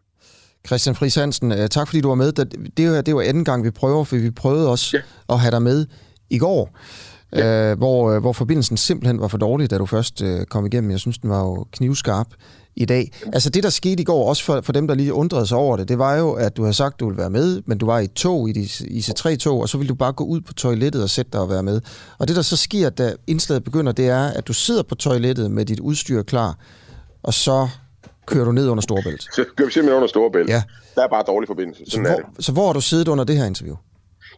Christian 0.68 0.96
Friis 0.96 1.16
Hansen, 1.16 1.52
øh, 1.52 1.68
tak 1.70 1.88
fordi 1.88 2.02
du 2.02 2.08
var 2.08 2.16
med. 2.16 2.32
Det 2.78 2.92
var, 2.92 3.02
det 3.02 3.16
var 3.16 3.22
anden 3.22 3.46
gang, 3.46 3.64
vi 3.64 3.72
prøver, 3.72 4.04
for 4.04 4.16
vi 4.16 4.32
prøvede 4.32 4.72
også 4.72 4.98
ja. 4.98 5.34
at 5.34 5.40
have 5.40 5.52
dig 5.52 5.62
med 5.62 5.86
i 6.30 6.38
går, 6.38 6.78
ja. 7.34 7.72
øh, 7.72 7.78
hvor, 7.78 8.12
øh, 8.12 8.22
hvor 8.22 8.34
forbindelsen 8.34 8.78
simpelthen 8.78 9.22
var 9.22 9.28
for 9.28 9.38
dårlig, 9.38 9.72
da 9.72 9.78
du 9.78 9.86
først 9.86 10.22
øh, 10.22 10.46
kom 10.46 10.66
igennem. 10.66 10.92
Jeg 10.92 11.00
synes, 11.00 11.18
den 11.18 11.30
var 11.30 11.40
jo 11.40 11.66
knivskarp 11.72 12.28
i 12.80 12.86
dag. 12.86 13.12
Altså 13.34 13.50
det, 13.50 13.64
der 13.64 13.70
skete 13.70 14.02
i 14.02 14.04
går, 14.04 14.30
også 14.30 14.44
for, 14.44 14.62
for 14.62 14.74
dem, 14.74 14.88
der 14.88 14.96
lige 14.96 15.14
undrede 15.14 15.48
sig 15.48 15.58
over 15.58 15.78
det, 15.78 15.88
det 15.90 16.00
var 16.00 16.16
jo, 16.16 16.34
at 16.34 16.58
du 16.58 16.62
havde 16.62 16.74
sagt, 16.74 16.94
at 16.94 17.00
du 17.00 17.06
ville 17.06 17.22
være 17.22 17.30
med, 17.30 17.62
men 17.66 17.78
du 17.78 17.86
var 17.86 18.00
i 18.00 18.04
et 18.04 18.14
tog, 18.14 18.50
i 18.50 18.52
dit 18.52 18.82
IC3-tog, 18.82 19.62
og 19.62 19.70
så 19.70 19.78
ville 19.78 19.90
du 19.90 19.96
bare 19.96 20.14
gå 20.14 20.24
ud 20.24 20.42
på 20.42 20.54
toilettet 20.54 21.04
og 21.04 21.10
sætte 21.10 21.32
dig 21.32 21.42
og 21.42 21.50
være 21.50 21.64
med. 21.64 21.82
Og 22.20 22.28
det, 22.28 22.36
der 22.36 22.42
så 22.42 22.58
sker, 22.58 22.90
da 22.90 23.14
indslaget 23.28 23.64
begynder, 23.64 23.92
det 23.92 24.08
er, 24.08 24.28
at 24.28 24.48
du 24.48 24.54
sidder 24.54 24.84
på 24.84 24.96
toilettet 24.96 25.52
med 25.52 25.66
dit 25.66 25.80
udstyr 25.80 26.24
klar, 26.24 26.58
og 27.24 27.34
så 27.34 27.68
kører 28.26 28.46
du 28.46 28.52
ned 28.52 28.68
under 28.70 28.82
Storebælt. 28.82 29.24
Så 29.24 29.46
kører 29.58 29.68
vi 29.68 29.74
simpelthen 29.74 29.96
under 29.96 30.08
Storebælt. 30.08 30.50
Ja. 30.50 30.64
Der 30.96 31.04
er 31.04 31.08
bare 31.08 31.24
dårlig 31.28 31.48
forbindelse. 31.48 31.84
Sådan 31.88 32.06
så, 32.06 32.12
hvor, 32.12 32.42
så 32.42 32.52
hvor 32.52 32.66
har 32.66 32.74
du 32.74 32.82
siddet 32.82 33.08
under 33.08 33.24
det 33.24 33.38
her 33.38 33.46
interview? 33.46 33.76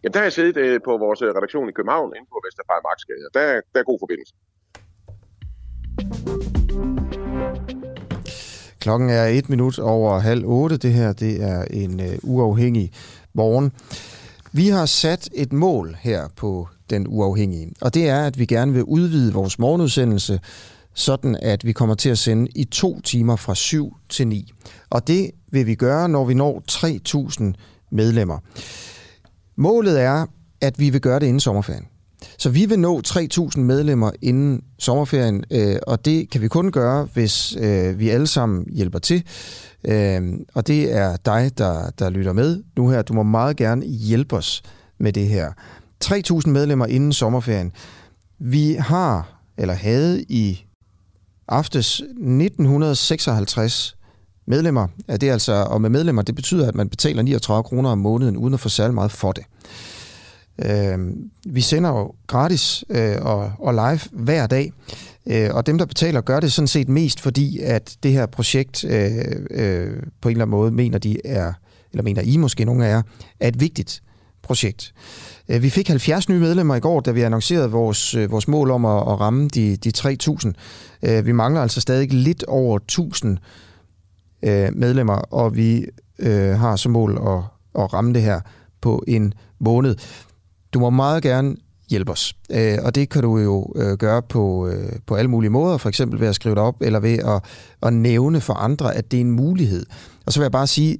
Jamen, 0.02 0.12
der 0.12 0.18
har 0.18 0.24
jeg 0.24 0.32
siddet 0.32 0.56
øh, 0.56 0.80
på 0.84 0.92
vores 1.04 1.22
øh, 1.22 1.28
redaktion 1.28 1.68
i 1.68 1.72
København, 1.72 2.12
inde 2.16 2.28
på 2.34 2.38
Vesterfejl 2.46 2.82
Marksgade, 2.88 3.26
der, 3.34 3.60
der 3.72 3.80
er 3.80 3.84
god 3.90 3.98
forbindelse. 4.04 4.34
Klokken 8.82 9.08
er 9.10 9.24
et 9.24 9.48
minut 9.48 9.78
over 9.78 10.18
halv 10.18 10.44
otte. 10.46 10.76
Det 10.76 10.92
her 10.92 11.12
det 11.12 11.42
er 11.42 11.64
en 11.70 12.00
øh, 12.00 12.18
uafhængig 12.22 12.92
morgen. 13.32 13.72
Vi 14.52 14.68
har 14.68 14.86
sat 14.86 15.28
et 15.34 15.52
mål 15.52 15.96
her 16.00 16.28
på 16.36 16.68
den 16.90 17.06
uafhængige, 17.08 17.72
og 17.80 17.94
det 17.94 18.08
er, 18.08 18.24
at 18.24 18.38
vi 18.38 18.46
gerne 18.46 18.72
vil 18.72 18.84
udvide 18.84 19.32
vores 19.32 19.58
morgenudsendelse, 19.58 20.40
sådan 20.94 21.36
at 21.42 21.64
vi 21.64 21.72
kommer 21.72 21.94
til 21.94 22.08
at 22.08 22.18
sende 22.18 22.48
i 22.54 22.64
to 22.64 23.00
timer 23.00 23.36
fra 23.36 23.54
7 23.54 23.96
til 24.08 24.26
9. 24.26 24.52
Og 24.90 25.06
det 25.06 25.30
vil 25.50 25.66
vi 25.66 25.74
gøre, 25.74 26.08
når 26.08 26.24
vi 26.24 26.34
når 26.34 26.62
3.000 26.70 27.52
medlemmer. 27.90 28.38
Målet 29.56 30.00
er, 30.00 30.26
at 30.60 30.78
vi 30.78 30.90
vil 30.90 31.00
gøre 31.00 31.20
det 31.20 31.26
inden 31.26 31.40
sommerferien. 31.40 31.86
Så 32.38 32.50
vi 32.50 32.66
vil 32.66 32.78
nå 32.78 33.00
3.000 33.06 33.60
medlemmer 33.60 34.10
inden 34.22 34.62
sommerferien, 34.78 35.44
øh, 35.50 35.76
og 35.86 36.04
det 36.04 36.30
kan 36.30 36.40
vi 36.40 36.48
kun 36.48 36.70
gøre, 36.70 37.08
hvis 37.14 37.56
øh, 37.60 37.98
vi 37.98 38.08
alle 38.08 38.26
sammen 38.26 38.66
hjælper 38.72 38.98
til. 38.98 39.22
Øh, 39.84 40.22
og 40.54 40.66
det 40.66 40.92
er 40.96 41.16
dig, 41.16 41.50
der, 41.58 41.90
der 41.98 42.10
lytter 42.10 42.32
med 42.32 42.62
nu 42.76 42.88
her. 42.88 43.02
Du 43.02 43.12
må 43.14 43.22
meget 43.22 43.56
gerne 43.56 43.86
hjælpe 43.86 44.36
os 44.36 44.62
med 44.98 45.12
det 45.12 45.28
her. 45.28 45.52
3.000 46.04 46.48
medlemmer 46.50 46.86
inden 46.86 47.12
sommerferien. 47.12 47.72
Vi 48.38 48.76
har, 48.78 49.42
eller 49.58 49.74
havde 49.74 50.22
i 50.22 50.64
aftes 51.48 52.00
1956 52.00 53.96
medlemmer. 54.46 54.88
Ja, 55.08 55.16
det 55.16 55.28
er 55.28 55.32
altså, 55.32 55.52
og 55.52 55.80
med 55.80 55.90
medlemmer, 55.90 56.22
det 56.22 56.34
betyder, 56.34 56.68
at 56.68 56.74
man 56.74 56.88
betaler 56.88 57.22
39 57.22 57.62
kroner 57.62 57.90
om 57.90 57.98
måneden, 57.98 58.36
uden 58.36 58.54
at 58.54 58.60
få 58.60 58.68
særlig 58.68 58.94
meget 58.94 59.12
for 59.12 59.32
det. 59.32 59.44
Øh, 60.64 60.98
vi 61.46 61.60
sender 61.60 61.90
jo 61.90 62.12
gratis 62.26 62.84
øh, 62.88 63.16
og, 63.20 63.52
og 63.58 63.74
live 63.74 64.00
hver 64.12 64.46
dag, 64.46 64.72
øh, 65.26 65.50
og 65.54 65.66
dem, 65.66 65.78
der 65.78 65.86
betaler, 65.86 66.20
gør 66.20 66.40
det 66.40 66.52
sådan 66.52 66.68
set 66.68 66.88
mest, 66.88 67.20
fordi 67.20 67.58
at 67.58 67.96
det 68.02 68.12
her 68.12 68.26
projekt 68.26 68.84
øh, 68.84 69.10
øh, 69.50 70.02
på 70.20 70.28
en 70.28 70.32
eller 70.32 70.44
anden 70.44 70.50
måde 70.50 70.70
mener 70.70 70.98
de 70.98 71.26
er, 71.26 71.52
eller 71.92 72.02
mener 72.02 72.22
I 72.22 72.36
måske 72.36 72.64
nogle 72.64 72.86
af 72.86 72.90
jer, 72.90 73.02
er 73.40 73.48
et 73.48 73.60
vigtigt 73.60 74.02
projekt. 74.42 74.94
Øh, 75.48 75.62
vi 75.62 75.70
fik 75.70 75.88
70 75.88 76.28
nye 76.28 76.38
medlemmer 76.38 76.74
i 76.74 76.80
går, 76.80 77.00
da 77.00 77.10
vi 77.10 77.22
annoncerede 77.22 77.70
vores, 77.70 78.14
øh, 78.14 78.30
vores 78.30 78.48
mål 78.48 78.70
om 78.70 78.84
at, 78.84 78.96
at 78.96 79.20
ramme 79.20 79.48
de, 79.48 79.76
de 79.76 79.92
3.000. 79.98 80.52
Øh, 81.02 81.26
vi 81.26 81.32
mangler 81.32 81.62
altså 81.62 81.80
stadig 81.80 82.12
lidt 82.12 82.44
over 82.44 82.78
1.000 82.92 83.36
medlemmer, 84.72 85.14
og 85.14 85.56
vi 85.56 85.86
øh, 86.18 86.58
har 86.58 86.76
som 86.76 86.92
mål 86.92 87.18
at, 87.26 87.38
at 87.82 87.92
ramme 87.92 88.14
det 88.14 88.22
her 88.22 88.40
på 88.80 89.04
en 89.06 89.34
måned. 89.58 89.96
Du 90.74 90.80
må 90.80 90.90
meget 90.90 91.22
gerne 91.22 91.56
hjælpe 91.90 92.12
os. 92.12 92.36
Øh, 92.50 92.78
og 92.82 92.94
det 92.94 93.08
kan 93.08 93.22
du 93.22 93.38
jo 93.38 93.72
øh, 93.76 93.96
gøre 93.96 94.22
på, 94.22 94.68
øh, 94.68 94.92
på 95.06 95.14
alle 95.14 95.30
mulige 95.30 95.50
måder, 95.50 95.76
for 95.76 95.88
eksempel 95.88 96.20
ved 96.20 96.28
at 96.28 96.34
skrive 96.34 96.54
det 96.54 96.62
op, 96.62 96.76
eller 96.80 97.00
ved 97.00 97.18
at, 97.18 97.44
at 97.82 97.92
nævne 97.92 98.40
for 98.40 98.54
andre, 98.54 98.94
at 98.94 99.10
det 99.10 99.16
er 99.16 99.20
en 99.20 99.30
mulighed. 99.30 99.86
Og 100.26 100.32
så 100.32 100.40
vil 100.40 100.44
jeg 100.44 100.52
bare 100.52 100.66
sige, 100.66 100.98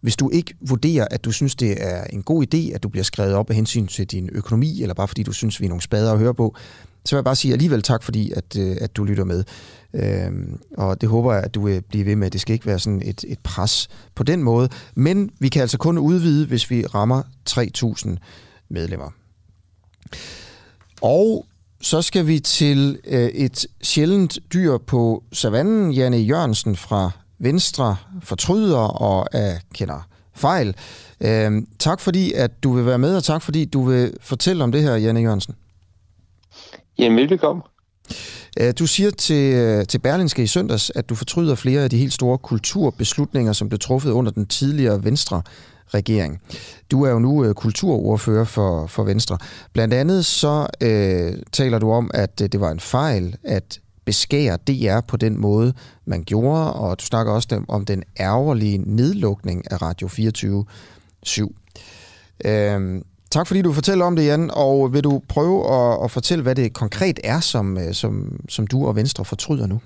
hvis 0.00 0.16
du 0.16 0.30
ikke 0.30 0.54
vurderer, 0.60 1.06
at 1.10 1.24
du 1.24 1.32
synes, 1.32 1.54
det 1.54 1.76
er 1.78 2.04
en 2.04 2.22
god 2.22 2.44
idé, 2.54 2.74
at 2.74 2.82
du 2.82 2.88
bliver 2.88 3.04
skrevet 3.04 3.34
op 3.34 3.50
af 3.50 3.56
hensyn 3.56 3.86
til 3.86 4.06
din 4.06 4.28
økonomi, 4.32 4.82
eller 4.82 4.94
bare 4.94 5.08
fordi 5.08 5.22
du 5.22 5.32
synes, 5.32 5.60
vi 5.60 5.64
er 5.64 5.68
nogle 5.68 5.82
spader 5.82 6.12
at 6.12 6.18
høre 6.18 6.34
på, 6.34 6.56
så 7.04 7.16
vil 7.16 7.18
jeg 7.18 7.24
bare 7.24 7.36
sige 7.36 7.52
alligevel 7.52 7.82
tak, 7.82 8.02
fordi 8.02 8.32
at, 8.32 8.58
øh, 8.58 8.76
at 8.80 8.96
du 8.96 9.04
lytter 9.04 9.24
med. 9.24 9.44
Øhm, 9.94 10.58
og 10.76 11.00
det 11.00 11.08
håber 11.08 11.32
jeg, 11.32 11.42
at 11.42 11.54
du 11.54 11.66
vil 11.66 11.82
blive 11.82 12.06
ved 12.06 12.16
med. 12.16 12.30
Det 12.30 12.40
skal 12.40 12.52
ikke 12.52 12.66
være 12.66 12.78
sådan 12.78 13.02
et, 13.04 13.24
et 13.28 13.38
pres 13.38 13.88
på 14.14 14.22
den 14.22 14.42
måde. 14.42 14.68
Men 14.94 15.30
vi 15.38 15.48
kan 15.48 15.62
altså 15.62 15.78
kun 15.78 15.98
udvide, 15.98 16.46
hvis 16.46 16.70
vi 16.70 16.86
rammer 16.86 17.22
3.000 17.50 18.16
medlemmer. 18.68 19.10
Og 21.02 21.46
så 21.80 22.02
skal 22.02 22.26
vi 22.26 22.40
til 22.40 22.98
øh, 23.06 23.28
et 23.28 23.66
sjældent 23.82 24.38
dyr 24.52 24.78
på 24.78 25.24
savannen. 25.32 25.92
Janne 25.92 26.16
Jørgensen 26.16 26.76
fra 26.76 27.10
Venstre 27.38 27.96
fortryder 28.22 28.78
og 28.78 29.26
kender 29.74 30.08
fejl. 30.34 30.76
Øh, 31.20 31.52
tak 31.78 32.00
fordi, 32.00 32.32
at 32.32 32.62
du 32.62 32.72
vil 32.72 32.86
være 32.86 32.98
med, 32.98 33.16
og 33.16 33.24
tak 33.24 33.42
fordi 33.42 33.64
du 33.64 33.82
vil 33.82 34.12
fortælle 34.20 34.64
om 34.64 34.72
det 34.72 34.82
her, 34.82 34.96
Janne 34.96 35.20
Jørgensen. 35.20 35.54
Jamen, 36.98 37.30
velkommen. 37.30 37.62
Øh, 38.60 38.74
du 38.78 38.86
siger 38.86 39.10
til, 39.10 39.54
øh, 39.54 39.86
til 39.86 39.98
Berlinske 39.98 40.42
i 40.42 40.46
søndags, 40.46 40.92
at 40.94 41.08
du 41.08 41.14
fortryder 41.14 41.54
flere 41.54 41.82
af 41.82 41.90
de 41.90 41.98
helt 41.98 42.12
store 42.12 42.38
kulturbeslutninger, 42.38 43.52
som 43.52 43.68
blev 43.68 43.78
truffet 43.78 44.10
under 44.10 44.32
den 44.32 44.46
tidligere 44.46 45.04
Venstre 45.04 45.42
regering. 45.88 46.40
Du 46.90 47.04
er 47.04 47.10
jo 47.10 47.18
nu 47.18 47.44
øh, 47.44 47.54
kulturordfører 47.54 48.44
for, 48.44 48.86
for 48.86 49.02
Venstre. 49.02 49.38
Blandt 49.72 49.94
andet 49.94 50.24
så 50.24 50.66
øh, 50.80 51.32
taler 51.52 51.78
du 51.78 51.92
om, 51.92 52.10
at 52.14 52.40
øh, 52.42 52.48
det 52.48 52.60
var 52.60 52.70
en 52.70 52.80
fejl 52.80 53.36
at 53.44 53.80
beskære 54.04 54.56
DR 54.56 55.00
på 55.00 55.16
den 55.16 55.40
måde, 55.40 55.72
man 56.04 56.24
gjorde, 56.24 56.72
og 56.72 57.00
du 57.00 57.04
snakker 57.04 57.32
også 57.32 57.64
om 57.68 57.84
den 57.84 58.02
ærgerlige 58.20 58.78
nedlukning 58.78 59.72
af 59.72 59.82
Radio 59.82 60.08
24 60.08 60.64
7. 61.22 61.54
Øh, 62.44 63.02
tak 63.30 63.46
fordi 63.46 63.62
du 63.62 63.72
fortæller 63.72 64.04
om 64.04 64.16
det, 64.16 64.26
Jan, 64.26 64.50
og 64.52 64.92
vil 64.92 65.04
du 65.04 65.22
prøve 65.28 65.72
at, 65.72 66.04
at 66.04 66.10
fortælle, 66.10 66.42
hvad 66.42 66.54
det 66.54 66.72
konkret 66.72 67.20
er, 67.24 67.40
som, 67.40 67.78
øh, 67.78 67.94
som, 67.94 68.40
som 68.48 68.66
du 68.66 68.86
og 68.86 68.96
Venstre 68.96 69.24
fortryder 69.24 69.66
nu? 69.66 69.80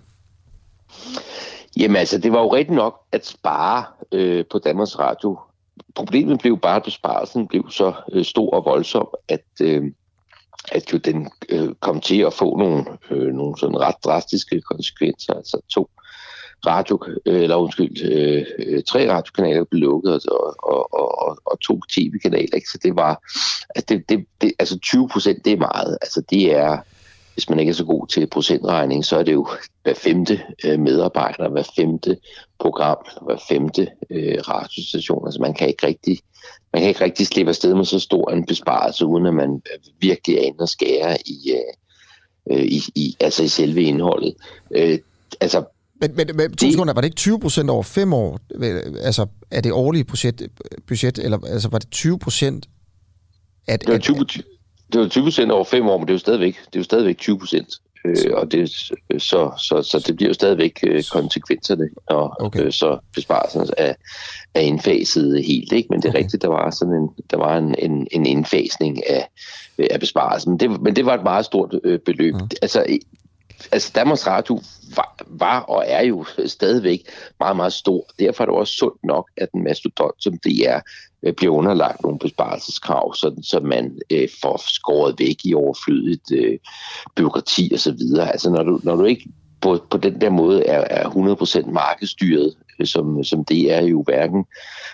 Jamen 1.76 1.96
altså, 1.96 2.18
det 2.18 2.32
var 2.32 2.40
jo 2.40 2.54
rigtigt 2.54 2.76
nok 2.76 3.00
at 3.12 3.26
spare 3.26 3.84
øh, 4.12 4.44
på 4.50 4.58
Danmarks 4.58 4.98
Radio. 4.98 5.38
Problemet 5.98 6.40
blev 6.40 6.58
bare, 6.58 6.76
at 6.76 6.82
besparelsen 6.82 7.48
blev 7.48 7.70
så 7.70 7.92
øh, 8.12 8.24
stor 8.24 8.50
og 8.50 8.64
voldsom, 8.64 9.08
at, 9.28 9.46
øh, 9.62 9.82
at 10.72 10.92
jo 10.92 10.98
den 10.98 11.28
øh, 11.48 11.68
kom 11.80 12.00
til 12.00 12.20
at 12.20 12.32
få 12.32 12.58
nogle, 12.58 12.84
øh, 13.10 13.34
nogle 13.34 13.58
sådan 13.58 13.80
ret 13.80 13.94
drastiske 14.04 14.60
konsekvenser. 14.60 15.34
Altså 15.34 15.60
to 15.68 15.90
radio, 16.66 16.98
øh, 17.26 17.42
eller 17.42 17.56
undskyld, 17.56 18.02
øh, 18.12 18.82
tre 18.82 19.12
radiokanaler 19.12 19.64
blev 19.64 19.80
lukket, 19.80 20.12
altså, 20.12 20.54
og, 20.62 20.94
og, 20.94 21.22
og, 21.22 21.38
og 21.44 21.60
to 21.60 21.80
tv-kanaler. 21.94 22.54
Ikke? 22.54 22.68
Så 22.68 22.78
det 22.82 22.96
var, 22.96 23.22
altså, 23.74 23.86
det, 23.88 24.08
det, 24.08 24.26
det, 24.40 24.52
altså 24.58 24.78
20 24.78 25.08
procent, 25.08 25.44
det 25.44 25.52
er 25.52 25.56
meget. 25.56 25.98
Altså 26.02 26.22
det 26.30 26.54
er, 26.54 26.78
hvis 27.38 27.50
man 27.50 27.58
ikke 27.58 27.70
er 27.70 27.74
så 27.74 27.84
god 27.84 28.06
til 28.06 28.26
procentregning, 28.26 29.04
så 29.04 29.16
er 29.16 29.22
det 29.22 29.32
jo 29.32 29.48
hver 29.82 29.94
femte 29.94 30.40
øh, 30.64 30.80
medarbejder, 30.80 31.48
hver 31.48 31.62
femte 31.76 32.16
program, 32.60 32.96
hver 33.22 33.36
femte 33.48 33.88
øh, 34.10 34.38
radiostation. 34.48 35.26
Altså 35.26 35.40
man 35.40 35.54
kan 35.54 35.68
ikke 35.68 35.86
rigtig 35.86 36.18
man 36.72 36.82
kan 36.82 36.88
ikke 36.88 37.04
rigtig 37.04 37.26
slippe 37.26 37.48
afsted 37.48 37.74
med 37.74 37.84
så 37.84 37.98
stor 37.98 38.30
en 38.30 38.46
besparelse, 38.46 39.06
uden 39.06 39.26
at 39.26 39.34
man 39.34 39.62
virkelig 40.00 40.36
er 40.36 40.42
inde 40.42 40.60
og 40.60 40.68
skære 40.68 41.16
i, 41.26 41.52
øh, 42.50 42.64
i, 42.64 42.82
i, 42.94 43.16
altså 43.20 43.42
i 43.42 43.48
selve 43.48 43.82
indholdet. 43.82 44.34
Øh, 44.70 44.98
altså 45.40 45.64
men, 46.00 46.16
men, 46.16 46.30
men 46.34 46.56
to 46.56 46.70
sekunder, 46.70 46.94
var 46.94 47.00
det 47.00 47.06
ikke 47.06 47.16
20 47.16 47.40
procent 47.40 47.70
over 47.70 47.82
fem 47.82 48.12
år? 48.12 48.38
Altså, 49.00 49.26
er 49.50 49.60
det 49.60 49.72
årlige 49.72 50.04
budget, 50.04 50.48
budget 50.86 51.18
eller 51.18 51.38
altså, 51.46 51.68
var 51.68 51.78
det 51.78 51.90
20 51.90 52.18
procent? 52.18 52.68
At, 53.68 53.80
det 53.80 53.92
var 53.92 53.98
20, 53.98 54.16
at, 54.20 54.40
det 54.92 55.00
var 55.00 55.08
20 55.08 55.24
procent 55.24 55.50
over 55.50 55.64
fem 55.64 55.88
år, 55.88 55.98
men 55.98 56.06
det 56.06 56.12
er 56.12 56.14
jo 56.14 56.18
stadigvæk, 56.18 56.54
det 56.54 56.76
er 56.76 56.80
jo 56.80 56.84
stadigvæk 56.84 57.18
20 57.18 57.38
procent. 57.38 57.68
Øh, 58.04 58.32
og 58.32 58.52
det, 58.52 58.70
så, 59.18 59.52
så, 59.58 59.82
så 59.82 60.04
det 60.06 60.16
bliver 60.16 60.28
jo 60.28 60.34
stadigvæk 60.34 60.78
øh, 60.82 61.04
konsekvenserne, 61.12 61.88
og 62.06 62.32
okay. 62.40 62.64
øh, 62.64 62.72
så 62.72 62.98
besparelsen 63.14 63.66
er, 63.76 63.94
er 64.54 64.60
indfaset 64.60 65.44
helt. 65.44 65.72
Ikke? 65.72 65.86
Men 65.90 66.02
det 66.02 66.04
er 66.04 66.12
okay. 66.12 66.18
rigtigt, 66.18 66.42
der 66.42 66.48
var 66.48 66.70
sådan 66.70 66.94
en, 66.94 67.10
der 67.30 67.36
var 67.36 67.58
en, 67.58 67.74
en, 67.78 68.06
en 68.10 68.26
indfasning 68.26 69.10
af, 69.10 69.28
af 69.90 70.00
besparelsen. 70.00 70.50
Men 70.50 70.60
det, 70.60 70.82
men 70.82 70.96
det 70.96 71.06
var 71.06 71.14
et 71.14 71.22
meget 71.22 71.44
stort 71.44 71.80
øh, 71.84 71.98
beløb. 71.98 72.34
Ja. 72.34 72.40
Altså, 72.62 72.98
altså 73.72 73.92
Danmarks 73.94 74.26
Radio 74.26 74.60
var, 74.96 75.16
var 75.26 75.60
og 75.60 75.84
er 75.86 76.02
jo 76.02 76.24
stadigvæk 76.46 77.02
meget, 77.40 77.56
meget 77.56 77.72
stor. 77.72 78.06
Derfor 78.18 78.44
er 78.44 78.46
det 78.46 78.54
også 78.54 78.72
sundt 78.72 79.04
nok, 79.04 79.30
at 79.36 79.48
en 79.54 79.64
mastodont 79.64 80.14
som 80.18 80.38
det 80.38 80.68
er, 80.68 80.80
øh, 81.22 81.34
bliver 81.34 81.54
underlagt 81.54 82.02
nogle 82.02 82.18
besparelseskrav, 82.18 83.14
sådan, 83.14 83.42
så 83.42 83.60
man 83.60 83.98
øh, 84.12 84.28
får 84.42 84.62
skåret 84.66 85.14
væk 85.18 85.36
i 85.44 85.54
overflødigt 85.54 86.32
øh, 86.32 86.58
byråkrati 87.16 87.70
osv. 87.74 87.98
Altså 88.20 88.50
når 88.50 88.62
du, 88.62 88.80
når 88.82 88.96
du 88.96 89.04
ikke 89.04 89.28
på, 89.60 89.78
på 89.90 89.96
den 89.98 90.20
der 90.20 90.30
måde 90.30 90.64
er, 90.64 90.84
er 90.90 91.08
100% 91.64 91.70
markedsstyret, 91.70 92.54
øh, 92.80 92.86
som, 92.86 93.24
som 93.24 93.44
det 93.44 93.72
er 93.72 93.82
jo 93.82 94.02
hverken, 94.02 94.44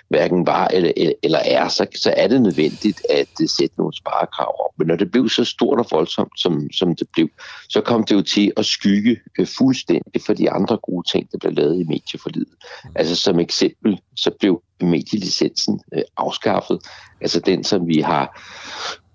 hverken 0.09 0.47
var 0.47 0.67
eller, 0.67 1.13
eller 1.23 1.39
er, 1.39 1.69
så, 1.69 1.87
så 1.95 2.15
er 2.17 2.29
det 2.29 2.43
nødvendigt 2.43 3.03
at 3.11 3.29
øh, 3.43 3.49
sætte 3.49 3.75
nogle 3.79 3.97
sparekrav 3.97 4.55
op. 4.65 4.79
Men 4.79 4.87
når 4.87 4.97
det 4.97 5.11
blev 5.11 5.29
så 5.29 5.45
stort 5.45 5.79
og 5.79 5.87
voldsomt, 5.91 6.41
som, 6.41 6.73
som 6.73 6.97
det 6.97 7.09
blev, 7.13 7.29
så 7.69 7.81
kom 7.81 8.05
det 8.05 8.15
jo 8.15 8.23
til 8.23 8.53
at 8.57 8.67
skygge 8.67 9.21
øh, 9.39 9.47
fuldstændig 9.59 10.23
for 10.27 10.35
de 10.35 10.51
andre 10.51 10.77
gode 10.77 11.11
ting, 11.11 11.33
der 11.33 11.39
blev 11.39 11.53
lavet 11.53 11.81
i 11.81 11.85
medieforlidet. 11.85 12.55
Altså 12.95 13.17
som 13.17 13.41
eksempel, 13.41 14.01
så 14.17 14.31
blev 14.41 14.63
medielicensen 14.81 15.81
afskaffet. 16.17 16.79
Altså 17.21 17.41
den, 17.41 17.65
som 17.65 17.89
vi 17.89 18.01
har 18.01 18.41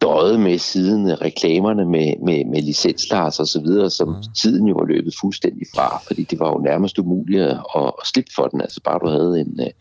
døjet 0.02 0.40
med 0.40 0.58
siden 0.58 1.22
reklamerne 1.22 1.86
med, 1.86 2.14
med, 2.26 2.46
med 2.46 2.62
licenslars 2.62 3.40
og 3.40 3.48
så 3.48 3.62
videre, 3.62 3.90
som 3.90 4.08
mm. 4.08 4.24
tiden 4.42 4.68
jo 4.68 4.76
var 4.76 4.86
løbet 4.86 5.14
fuldstændig 5.22 5.68
fra, 5.76 5.98
fordi 6.08 6.24
det 6.24 6.40
var 6.40 6.50
jo 6.50 6.58
nærmest 6.58 7.00
umuligt 7.00 7.42
at, 7.42 7.60
at 7.76 7.94
slippe 8.06 8.32
for 8.36 8.48
den. 8.48 8.62
Altså 8.62 8.82
bare 8.84 9.00
du 9.00 9.08
havde 9.08 9.42
en, 9.42 9.60
øh, 9.62 9.72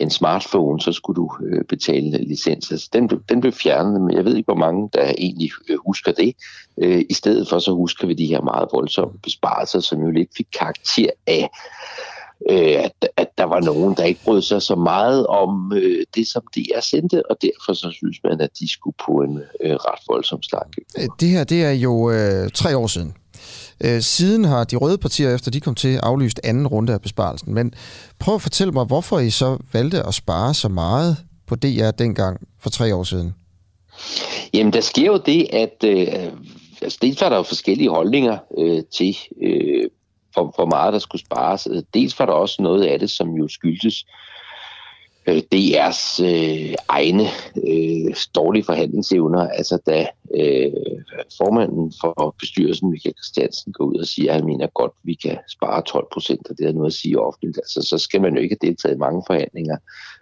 en 0.00 0.10
smartphone, 0.10 0.80
så 0.80 0.92
skulle 0.92 1.16
du 1.16 1.30
øh, 1.46 1.64
betale 1.64 2.24
licens. 2.24 2.70
Altså, 2.70 2.88
den, 2.92 3.08
blev, 3.08 3.22
den 3.28 3.40
blev 3.40 3.52
fjernet, 3.52 4.00
men 4.00 4.16
jeg 4.16 4.24
ved 4.24 4.36
ikke, 4.36 4.52
hvor 4.52 4.64
mange 4.66 4.90
der 4.92 5.12
egentlig 5.18 5.50
øh, 5.68 5.78
husker 5.86 6.12
det. 6.12 6.34
Øh, 6.82 7.02
I 7.10 7.14
stedet 7.14 7.48
for 7.48 7.58
så 7.58 7.72
husker 7.72 8.06
vi 8.06 8.14
de 8.14 8.26
her 8.26 8.40
meget 8.40 8.68
voldsomme 8.72 9.18
besparelser, 9.22 9.80
som 9.80 10.00
jo 10.00 10.10
lidt 10.10 10.28
fik 10.36 10.46
karakter 10.58 11.10
af 11.26 11.50
øh, 12.50 12.84
at, 12.84 13.08
at 13.16 13.28
der 13.38 13.44
var 13.44 13.60
nogen, 13.60 13.94
der 13.94 14.04
ikke 14.04 14.20
brød 14.24 14.42
sig 14.42 14.62
så 14.62 14.74
meget 14.74 15.26
om 15.26 15.72
øh, 15.76 16.04
det, 16.14 16.28
som 16.28 16.42
de 16.54 16.66
er 16.74 16.80
sendte, 16.80 17.30
og 17.30 17.36
derfor 17.42 17.72
så 17.72 17.90
synes 17.90 18.16
man, 18.24 18.40
at 18.40 18.50
de 18.60 18.72
skulle 18.72 18.96
på 19.06 19.12
en 19.12 19.38
øh, 19.64 19.74
ret 19.74 20.00
voldsom 20.08 20.42
slank. 20.42 20.76
Det 21.20 21.28
her, 21.28 21.44
det 21.44 21.64
er 21.64 21.70
jo 21.70 22.10
øh, 22.10 22.50
tre 22.54 22.76
år 22.76 22.86
siden. 22.86 23.14
Øh, 23.84 24.02
siden 24.02 24.44
har 24.44 24.64
de 24.64 24.76
røde 24.76 24.98
partier, 24.98 25.34
efter 25.34 25.50
de 25.50 25.60
kom 25.60 25.74
til, 25.74 25.96
aflyst 25.96 26.40
anden 26.44 26.66
runde 26.66 26.92
af 26.92 27.02
besparelsen. 27.02 27.54
Men 27.54 27.74
prøv 28.18 28.34
at 28.34 28.42
fortælle 28.42 28.72
mig, 28.72 28.84
hvorfor 28.84 29.18
I 29.18 29.30
så 29.30 29.58
valgte 29.72 30.02
at 30.02 30.14
spare 30.14 30.54
så 30.54 30.68
meget 30.68 31.16
på 31.46 31.54
DR 31.54 31.90
dengang 31.90 32.40
for 32.60 32.70
tre 32.70 32.94
år 32.94 33.02
siden? 33.02 33.34
Jamen, 34.54 34.72
der 34.72 34.80
sker 34.80 35.06
jo 35.06 35.20
det, 35.26 35.46
at 35.52 35.84
øh, 35.84 36.32
altså, 36.82 36.98
dels 37.02 37.20
var 37.20 37.28
der 37.28 37.36
jo 37.36 37.42
forskellige 37.42 37.90
holdninger 37.90 38.38
øh, 38.58 38.82
til, 38.96 39.16
øh, 39.42 39.84
hvor, 40.32 40.52
hvor 40.56 40.66
meget 40.66 40.92
der 40.92 40.98
skulle 40.98 41.24
spares. 41.24 41.68
Øh, 41.70 41.82
dels 41.94 42.18
var 42.18 42.26
der 42.26 42.32
også 42.32 42.62
noget 42.62 42.84
af 42.84 42.98
det, 42.98 43.10
som 43.10 43.30
jo 43.30 43.48
skyldtes 43.48 44.06
øh, 45.26 45.42
DR's 45.54 46.22
øh, 46.24 46.74
egne 46.88 47.26
øh, 47.68 48.16
dårlige 48.34 48.64
forhandlingsevner. 48.64 49.48
Altså 49.48 49.78
da 49.86 50.06
øh, 50.34 50.72
formanden 51.38 51.92
for 52.00 52.34
bestyrelsen, 52.40 52.90
Michael 52.90 53.14
Christiansen, 53.14 53.72
går 53.72 53.84
ud 53.84 53.98
og 53.98 54.06
siger, 54.06 54.30
at 54.30 54.36
han 54.36 54.46
mener 54.46 54.66
godt, 54.66 54.92
at 54.92 55.06
vi 55.06 55.14
kan 55.14 55.38
spare 55.48 55.82
12 55.82 56.06
procent, 56.12 56.48
og 56.50 56.58
det 56.58 56.66
er 56.66 56.72
noget 56.72 56.86
at 56.86 56.92
sige 56.92 57.20
offentligt. 57.20 57.56
Altså, 57.56 57.82
så 57.82 57.98
skal 57.98 58.20
man 58.20 58.34
jo 58.34 58.40
ikke 58.40 58.56
have 58.60 58.70
deltaget 58.70 58.94
i 58.94 58.98
mange 58.98 59.22
forhandlinger, 59.26 59.76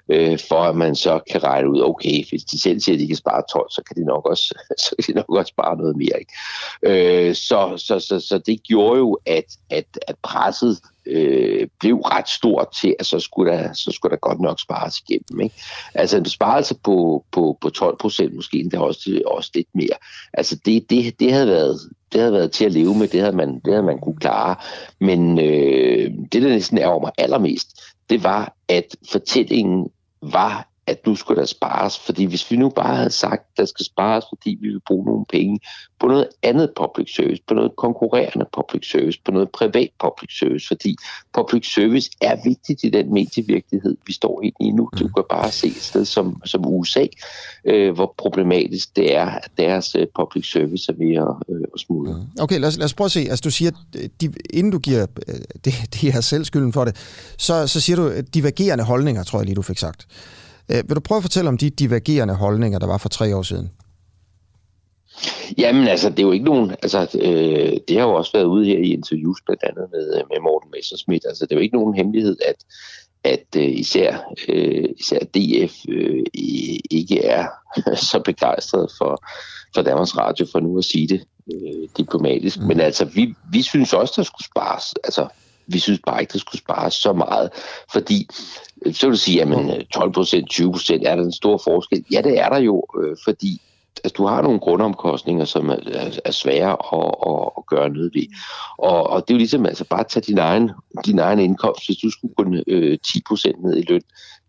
øh, 0.09 0.39
for 0.49 0.63
at 0.63 0.77
man 0.77 0.95
så 0.95 1.21
kan 1.31 1.43
regne 1.45 1.71
ud, 1.71 1.81
okay, 1.83 2.29
hvis 2.29 2.45
de 2.45 2.61
selv 2.61 2.81
siger, 2.81 2.97
at 2.97 3.01
de 3.01 3.07
kan 3.07 3.17
spare 3.17 3.43
12, 3.53 3.71
så 3.71 3.83
kan 3.87 3.97
de 3.97 4.05
nok 4.05 4.27
også, 4.27 4.55
så 4.85 4.95
kan 5.05 5.15
de 5.15 5.19
nok 5.19 5.29
også 5.29 5.51
spare 5.51 5.77
noget 5.77 5.97
mere. 5.97 6.19
Ikke? 6.19 7.29
Øh, 7.29 7.35
så, 7.35 7.73
så, 7.77 8.01
så, 8.01 8.21
så 8.21 8.39
det 8.39 8.63
gjorde 8.63 8.99
jo, 8.99 9.19
at, 9.27 9.57
at, 9.71 9.99
at 10.09 10.17
presset 10.23 10.79
øh, 11.07 11.69
blev 11.81 11.97
ret 11.97 12.29
stort 12.29 12.69
til, 12.81 12.95
at 12.99 13.07
så 13.07 13.21
skulle 13.21 13.53
der, 13.53 13.73
så 13.73 13.91
skulle 13.91 14.11
der 14.11 14.17
godt 14.17 14.41
nok 14.41 14.61
spares 14.61 15.03
igennem. 15.09 15.41
Ikke? 15.41 15.55
Altså 15.95 16.17
en 16.17 16.23
besparelse 16.23 16.75
på, 16.85 17.25
på, 17.33 17.59
på 17.61 17.71
12 17.71 17.97
procent, 17.99 18.35
måske 18.35 18.61
endda 18.61 18.79
også, 18.79 19.23
også 19.27 19.51
lidt 19.55 19.69
mere. 19.75 19.96
Altså 20.33 20.57
det, 20.65 20.91
det, 20.91 21.21
det, 21.21 21.33
havde 21.33 21.47
været, 21.47 21.81
det 22.13 22.21
havde 22.21 22.33
været 22.33 22.53
til 22.53 22.65
at 22.65 22.73
leve 22.73 22.95
med, 22.95 23.09
det 23.09 23.21
havde 23.21 23.37
man, 23.37 23.55
det 23.65 23.73
havde 23.73 23.87
man 23.87 23.99
kunne 23.99 24.17
klare. 24.17 24.57
Men 25.01 25.39
øh, 25.39 26.11
det, 26.33 26.43
der 26.43 26.49
næsten 26.49 26.79
ærger 26.79 27.01
mig 27.01 27.13
allermest, 27.19 27.81
det 28.11 28.25
var, 28.25 28.57
at 28.69 28.97
fortællingen 29.11 29.89
var, 30.23 30.69
at 30.87 31.07
nu 31.07 31.17
skulle 31.17 31.41
der 31.41 31.47
spares. 31.47 31.99
Fordi 31.99 32.25
hvis 32.25 32.51
vi 32.51 32.57
nu 32.57 32.69
bare 32.69 32.97
havde 32.97 33.11
sagt, 33.11 33.43
at 33.53 33.57
der 33.57 33.65
skal 33.65 33.85
spares, 33.85 34.25
fordi 34.29 34.59
vi 34.61 34.69
vil 34.69 34.81
bruge 34.87 35.05
nogle 35.07 35.25
penge 35.29 35.61
på 36.01 36.07
noget 36.07 36.29
andet 36.43 36.71
public 36.77 37.15
service, 37.15 37.43
på 37.49 37.55
noget 37.55 37.71
konkurrerende 37.77 38.47
public 38.53 38.91
service, 38.91 39.21
på 39.25 39.31
noget 39.31 39.51
privat 39.51 39.91
public 40.01 40.39
service, 40.39 40.67
fordi 40.67 40.97
public 41.35 41.75
service 41.75 42.11
er 42.21 42.37
vigtigt 42.45 42.85
i 42.85 42.89
den 42.89 43.13
medievirkelighed, 43.13 43.97
vi 44.07 44.13
står 44.13 44.43
i 44.43 44.53
lige 44.61 44.73
nu. 44.73 44.89
Du 44.99 45.05
mm. 45.05 45.13
kan 45.13 45.25
bare 45.31 45.51
se 45.51 45.67
et 45.67 45.83
sted 45.83 46.05
som, 46.05 46.43
som 46.45 46.67
USA, 46.67 47.07
øh, 47.65 47.95
hvor 47.95 48.15
problematisk 48.19 48.97
det 48.97 49.17
er, 49.17 49.27
at 49.27 49.51
deres 49.59 49.95
øh, 49.95 50.07
public 50.15 50.53
service 50.53 50.93
er 50.93 50.97
ved 50.97 51.17
at, 51.17 51.55
øh, 51.55 51.65
at 51.75 51.81
smuldre. 51.81 52.13
Mm. 52.13 52.43
Okay, 52.43 52.59
lad 52.61 52.69
os, 52.69 52.77
lad 52.77 52.85
os 52.85 52.95
prøve 52.95 53.07
at 53.07 53.13
se. 53.13 53.21
Altså, 53.21 53.43
du 53.45 53.51
siger, 53.51 53.71
de, 54.21 54.33
inden 54.51 54.73
du 54.73 54.79
giver 54.79 55.07
øh, 55.29 55.35
det, 55.65 55.75
det 55.93 56.13
her 56.13 56.21
selv 56.21 56.45
skylden 56.45 56.73
for 56.73 56.85
det, 56.85 56.97
så, 57.39 57.67
så 57.67 57.81
siger 57.81 57.97
du 57.97 58.13
divergerende 58.35 58.85
holdninger, 58.85 59.23
tror 59.23 59.39
jeg 59.39 59.47
lige, 59.47 59.55
du 59.55 59.63
fik 59.63 59.79
sagt. 59.79 60.07
Øh, 60.73 60.89
vil 60.89 60.97
du 60.97 61.01
prøve 61.01 61.17
at 61.17 61.23
fortælle 61.23 61.49
om 61.49 61.59
de 61.59 61.71
divergerende 61.71 62.35
holdninger, 62.35 62.79
der 62.79 62.87
var 62.87 62.99
for 62.99 63.09
tre 63.09 63.37
år 63.37 63.43
siden? 63.43 63.71
Jamen 65.59 65.89
altså, 65.89 66.11
det 66.11 66.19
er 66.19 66.23
jo 66.23 66.33
ikke 66.33 66.45
nogen, 66.45 66.71
altså 66.71 67.19
øh, 67.23 67.73
det 67.89 67.99
har 67.99 68.07
jo 68.07 68.15
også 68.15 68.33
været 68.35 68.45
ude 68.45 68.67
her 68.67 68.79
i 68.79 68.93
interviews 68.93 69.39
blandt 69.47 69.63
andet 69.63 69.87
med, 69.93 70.15
øh, 70.15 70.23
med 70.31 70.41
Morten 70.43 70.71
Messerschmidt, 70.71 71.25
altså 71.29 71.47
det 71.47 71.53
er 71.53 71.57
jo 71.57 71.63
ikke 71.63 71.77
nogen 71.77 71.95
hemmelighed, 71.95 72.37
at, 72.49 72.57
at 73.25 73.47
øh, 73.57 73.79
især, 73.79 74.19
øh, 74.49 74.85
især 74.99 75.19
DF 75.19 75.75
øh, 75.89 76.25
ikke 76.91 77.25
er 77.25 77.47
så 78.11 78.23
begejstret 78.25 78.91
for, 78.99 79.23
for 79.75 79.83
Danmarks 79.83 80.17
Radio, 80.17 80.47
for 80.53 80.61
nu 80.61 80.79
at 80.79 80.85
sige 80.85 81.09
det 81.09 81.25
øh, 81.53 81.89
diplomatisk, 81.97 82.59
mm. 82.61 82.67
men 82.67 82.81
altså 82.81 83.05
vi, 83.05 83.35
vi 83.53 83.63
synes 83.63 83.93
også, 83.93 84.15
der 84.17 84.23
skulle 84.23 84.47
spares, 84.47 84.95
altså 85.05 85.29
vi 85.67 85.79
synes 85.79 86.01
bare 86.07 86.21
ikke, 86.21 86.33
der 86.33 86.39
skulle 86.39 86.61
spares 86.61 86.95
så 86.95 87.13
meget, 87.13 87.51
fordi 87.93 88.29
så 88.93 89.07
vil 89.07 89.13
du 89.13 89.19
sige, 89.19 89.37
jamen 89.37 89.87
12 89.87 90.13
procent, 90.13 90.51
20 90.51 90.73
procent, 90.73 91.07
er 91.07 91.17
der 91.17 91.25
en 91.25 91.33
stor 91.33 91.61
forskel? 91.65 92.05
Ja, 92.13 92.23
det 92.23 92.39
er 92.39 92.49
der 92.49 92.59
jo, 92.59 92.85
øh, 93.03 93.17
fordi 93.25 93.61
altså, 94.05 94.15
du 94.17 94.27
har 94.27 94.43
nogle 94.43 94.61
grundomkostninger, 94.61 95.45
som 95.45 95.69
er, 95.69 95.77
er, 95.87 96.19
er 96.25 96.31
svære 96.31 96.73
at, 96.73 97.15
at, 97.27 97.51
at 97.59 97.67
gøre 97.67 97.91
noget 97.91 98.11
ved. 98.15 98.27
Og, 98.79 99.11
og 99.11 99.21
det 99.21 99.31
er 99.31 99.37
jo 99.37 99.39
ligesom 99.39 99.67
altså 99.67 99.85
bare 99.85 100.01
at 100.01 100.07
tage 100.07 100.25
din 100.27 100.39
egen, 100.39 100.71
din 101.07 101.19
egen 101.19 101.39
indkomst, 101.39 101.87
hvis 101.87 101.97
du 101.97 102.11
skulle 102.11 102.35
gå 102.35 102.45
øh, 102.67 102.99
10 102.99 103.23
procent 103.29 103.63
ned 103.63 103.77
i 103.77 103.85
løn. 103.89 104.03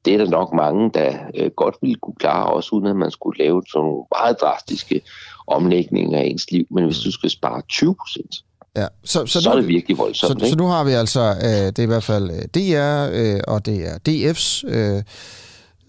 Det 0.06 0.14
er 0.14 0.18
der 0.18 0.30
nok 0.30 0.54
mange, 0.54 0.92
der 0.94 1.18
øh, 1.36 1.52
godt 1.52 1.76
ville 1.82 1.96
kunne 1.96 2.16
klare, 2.20 2.54
også 2.54 2.76
uden 2.76 2.88
at 2.88 2.96
man 2.96 3.12
skulle 3.12 3.44
lave 3.44 3.64
sådan 3.72 3.86
nogle 3.86 4.04
meget 4.20 4.42
drastiske 4.42 5.02
omlægninger 5.48 6.20
af 6.20 6.24
ens 6.24 6.52
liv. 6.52 6.66
Men 6.72 6.86
hvis 6.86 7.00
du 7.00 7.12
skal 7.12 7.30
spare 7.30 7.62
20 7.70 7.96
procent, 7.96 8.36
Ja. 8.78 8.88
Så, 9.04 9.26
så, 9.26 9.42
så 9.42 9.50
nu, 9.50 9.56
er 9.56 9.60
det 9.60 9.68
virkelig 9.68 9.98
voldsomt. 9.98 10.42
Så, 10.42 10.50
så 10.50 10.56
nu 10.56 10.66
har 10.66 10.84
vi 10.84 10.92
altså, 10.92 11.20
øh, 11.20 11.50
det 11.50 11.80
er 11.80 11.84
i 11.84 11.86
hvert 11.86 12.04
fald 12.04 12.30
øh, 12.30 12.38
DR, 12.38 13.10
øh, 13.14 13.40
og 13.48 13.66
det 13.66 13.88
er 13.88 13.98
DF's 14.10 14.70
øh, 14.70 15.04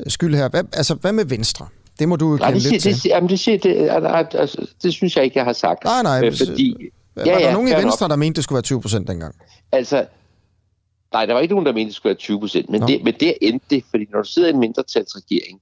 skyld 0.07 0.35
her. 0.35 0.49
Hvad, 0.49 0.65
altså, 0.73 0.95
hvad 0.95 1.13
med 1.13 1.25
Venstre? 1.25 1.67
Det 1.99 2.09
må 2.09 2.17
du 2.17 2.31
jo 2.31 2.37
kende 2.37 2.55
det, 2.55 2.71
lidt 2.71 2.83
til. 2.83 2.95
Det, 2.95 3.07
jamen, 3.07 3.31
det, 3.31 3.47
det, 3.47 3.63
det, 3.63 4.35
altså, 4.35 4.67
det 4.83 4.93
synes 4.93 5.17
jeg 5.17 5.25
ikke, 5.25 5.39
jeg 5.39 5.45
har 5.45 5.53
sagt. 5.53 5.85
Nej, 5.85 6.03
nej. 6.03 6.21
Øh, 6.25 6.37
fordi, 6.37 6.91
var 7.17 7.23
ja, 7.27 7.33
der 7.33 7.41
ja, 7.41 7.53
nogen 7.53 7.69
i 7.69 7.73
Venstre, 7.73 8.05
nok. 8.05 8.11
der 8.11 8.17
mente, 8.17 8.37
det 8.37 8.45
skulle 8.45 8.57
være 8.57 8.63
20 8.63 8.81
procent 8.81 9.09
dengang? 9.09 9.35
Altså, 9.73 10.07
nej, 11.13 11.27
der 11.27 11.35
var 11.35 11.41
ikke 11.41 11.55
nogen, 11.55 11.67
der 11.67 11.73
mente, 11.73 11.87
det 11.87 11.95
skulle 11.95 12.11
være 12.11 12.19
20 12.19 12.41
procent. 12.41 12.71
Men, 12.71 12.83
det, 12.83 13.05
men 13.05 13.15
det 13.21 13.35
endte 13.43 13.67
det, 13.71 13.85
fordi 13.91 14.05
når 14.13 14.23
du 14.23 14.29
sidder 14.29 14.49
i 14.49 14.53
en 14.53 14.61
mindretalsregering, 14.61 15.61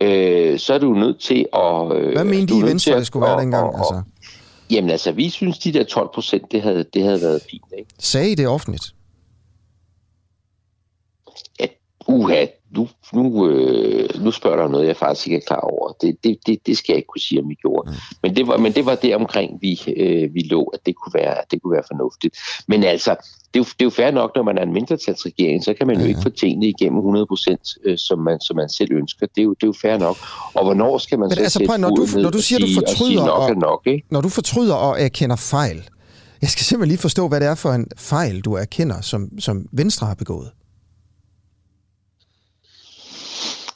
øh, 0.00 0.58
så 0.58 0.74
er 0.74 0.78
du 0.78 0.94
nødt 0.94 1.20
til 1.20 1.46
at... 1.54 1.96
Øh, 1.96 2.12
Hvad 2.12 2.24
mente 2.24 2.54
I 2.54 2.58
i 2.58 2.62
Venstre, 2.62 2.98
det 2.98 3.06
skulle 3.06 3.26
være 3.26 3.40
dengang? 3.40 3.64
Og, 3.64 3.78
altså? 3.78 4.02
Jamen 4.70 4.90
altså, 4.90 5.12
vi 5.12 5.30
synes, 5.30 5.58
de 5.58 5.72
der 5.72 5.84
12 5.84 6.08
procent, 6.14 6.52
det 6.52 6.62
havde, 6.62 6.84
det 6.94 7.02
havde 7.02 7.20
været 7.20 7.42
fint. 7.50 7.64
Ikke? 7.78 7.90
Sagde 7.98 8.30
I 8.30 8.34
det 8.34 8.48
offentligt? 8.48 8.94
Ja, 11.60 11.66
uha, 12.08 12.46
nu, 12.76 12.88
nu, 13.12 13.48
øh, 13.48 14.08
nu 14.24 14.30
spørger 14.30 14.56
der 14.56 14.68
noget, 14.68 14.86
jeg 14.86 14.96
faktisk 14.96 15.26
ikke 15.26 15.36
er 15.36 15.46
klar 15.46 15.60
over. 15.60 15.92
Det, 16.00 16.16
det, 16.24 16.38
det, 16.46 16.66
det 16.66 16.78
skal 16.78 16.92
jeg 16.92 16.96
ikke 16.96 17.06
kunne 17.06 17.20
sige, 17.20 17.40
om 17.40 17.48
vi 17.48 17.54
gjorde. 17.54 17.90
Mm. 17.90 17.96
Men, 18.22 18.36
det 18.36 18.46
var, 18.46 18.56
men 18.56 18.72
det 18.72 18.86
var 18.86 18.94
det 18.94 19.14
omkring, 19.16 19.58
vi, 19.60 19.80
øh, 19.96 20.34
vi 20.34 20.40
lå, 20.40 20.62
at 20.64 20.80
det 20.86 20.94
kunne, 20.96 21.14
være, 21.14 21.36
det 21.50 21.62
kunne 21.62 21.72
være 21.72 21.82
fornuftigt. 21.86 22.36
Men 22.68 22.84
altså, 22.84 23.10
det 23.54 23.60
er, 23.60 23.64
jo, 23.64 23.64
det 23.64 23.80
er 23.80 23.84
jo 23.84 23.90
fair 23.90 24.10
nok, 24.10 24.30
når 24.36 24.42
man 24.42 24.58
er 24.58 24.62
en 24.62 24.72
mindretalsregering, 24.72 25.64
så 25.64 25.74
kan 25.74 25.86
man 25.86 25.96
jo 25.96 26.02
ja. 26.02 26.08
ikke 26.08 26.20
få 26.22 26.28
tingene 26.28 26.66
igennem 26.66 26.98
100 26.98 27.26
procent, 27.26 27.60
øh, 27.84 27.98
som, 27.98 28.18
man, 28.18 28.40
som 28.40 28.56
man 28.56 28.68
selv 28.68 28.92
ønsker. 28.92 29.26
Det 29.26 29.40
er, 29.40 29.44
jo, 29.44 29.54
det 29.54 29.62
er 29.62 29.66
jo 29.66 29.74
fair 29.82 29.98
nok. 29.98 30.16
Og 30.54 30.64
hvornår 30.64 30.98
skal 30.98 31.18
man 31.18 31.28
men 31.28 31.36
så 31.36 31.42
altså, 31.42 31.62
prøv, 31.66 31.78
når 31.78 31.90
du, 31.90 32.06
når 32.22 32.30
du 32.30 32.42
siger, 32.42 32.58
du 32.58 32.66
fortryder, 32.74 33.28
og, 33.28 33.46
og, 33.46 33.56
nok, 33.56 33.82
ikke? 33.86 34.06
når 34.10 34.20
du 34.20 34.28
fortryder 34.28 34.74
og 34.74 35.00
erkender 35.00 35.36
fejl, 35.36 35.88
jeg 36.42 36.50
skal 36.50 36.64
simpelthen 36.64 36.88
lige 36.88 36.98
forstå, 36.98 37.28
hvad 37.28 37.40
det 37.40 37.48
er 37.48 37.54
for 37.54 37.72
en 37.72 37.86
fejl, 37.96 38.40
du 38.40 38.54
erkender, 38.54 39.00
som, 39.00 39.40
som 39.40 39.66
Venstre 39.72 40.06
har 40.06 40.14
begået. 40.14 40.50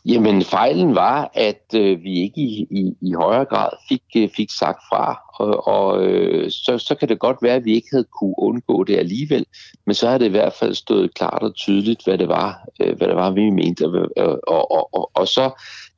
Jamen, 0.04 0.44
fejlen 0.44 0.94
var, 0.94 1.30
at 1.34 1.64
øh, 1.74 2.02
vi 2.02 2.20
ikke 2.20 2.40
i, 2.40 2.66
i, 2.70 2.94
i 3.00 3.12
højere 3.12 3.44
grad 3.44 3.68
fik, 3.88 4.02
øh, 4.16 4.28
fik 4.36 4.50
sagt 4.58 4.78
fra, 4.90 5.20
og, 5.34 5.68
og 5.68 6.04
øh, 6.04 6.50
så, 6.50 6.78
så 6.78 6.94
kan 6.94 7.08
det 7.08 7.18
godt 7.18 7.36
være, 7.42 7.54
at 7.54 7.64
vi 7.64 7.74
ikke 7.74 7.88
havde 7.92 8.06
kunne 8.20 8.34
undgå 8.38 8.84
det 8.84 8.96
alligevel, 8.96 9.46
men 9.86 9.94
så 9.94 10.08
har 10.08 10.18
det 10.18 10.26
i 10.26 10.28
hvert 10.28 10.52
fald 10.52 10.74
stået 10.74 11.14
klart 11.14 11.42
og 11.42 11.54
tydeligt, 11.54 12.04
hvad 12.04 12.18
det 12.18 12.28
var, 12.28 12.68
øh, 12.80 12.96
hvad 12.96 13.08
det 13.08 13.16
var 13.16 13.30
vi 13.30 13.50
mente. 13.50 13.86
Og, 13.86 14.08
og, 14.48 14.70
og, 14.70 14.94
og, 14.94 15.10
og 15.14 15.28
så 15.28 15.50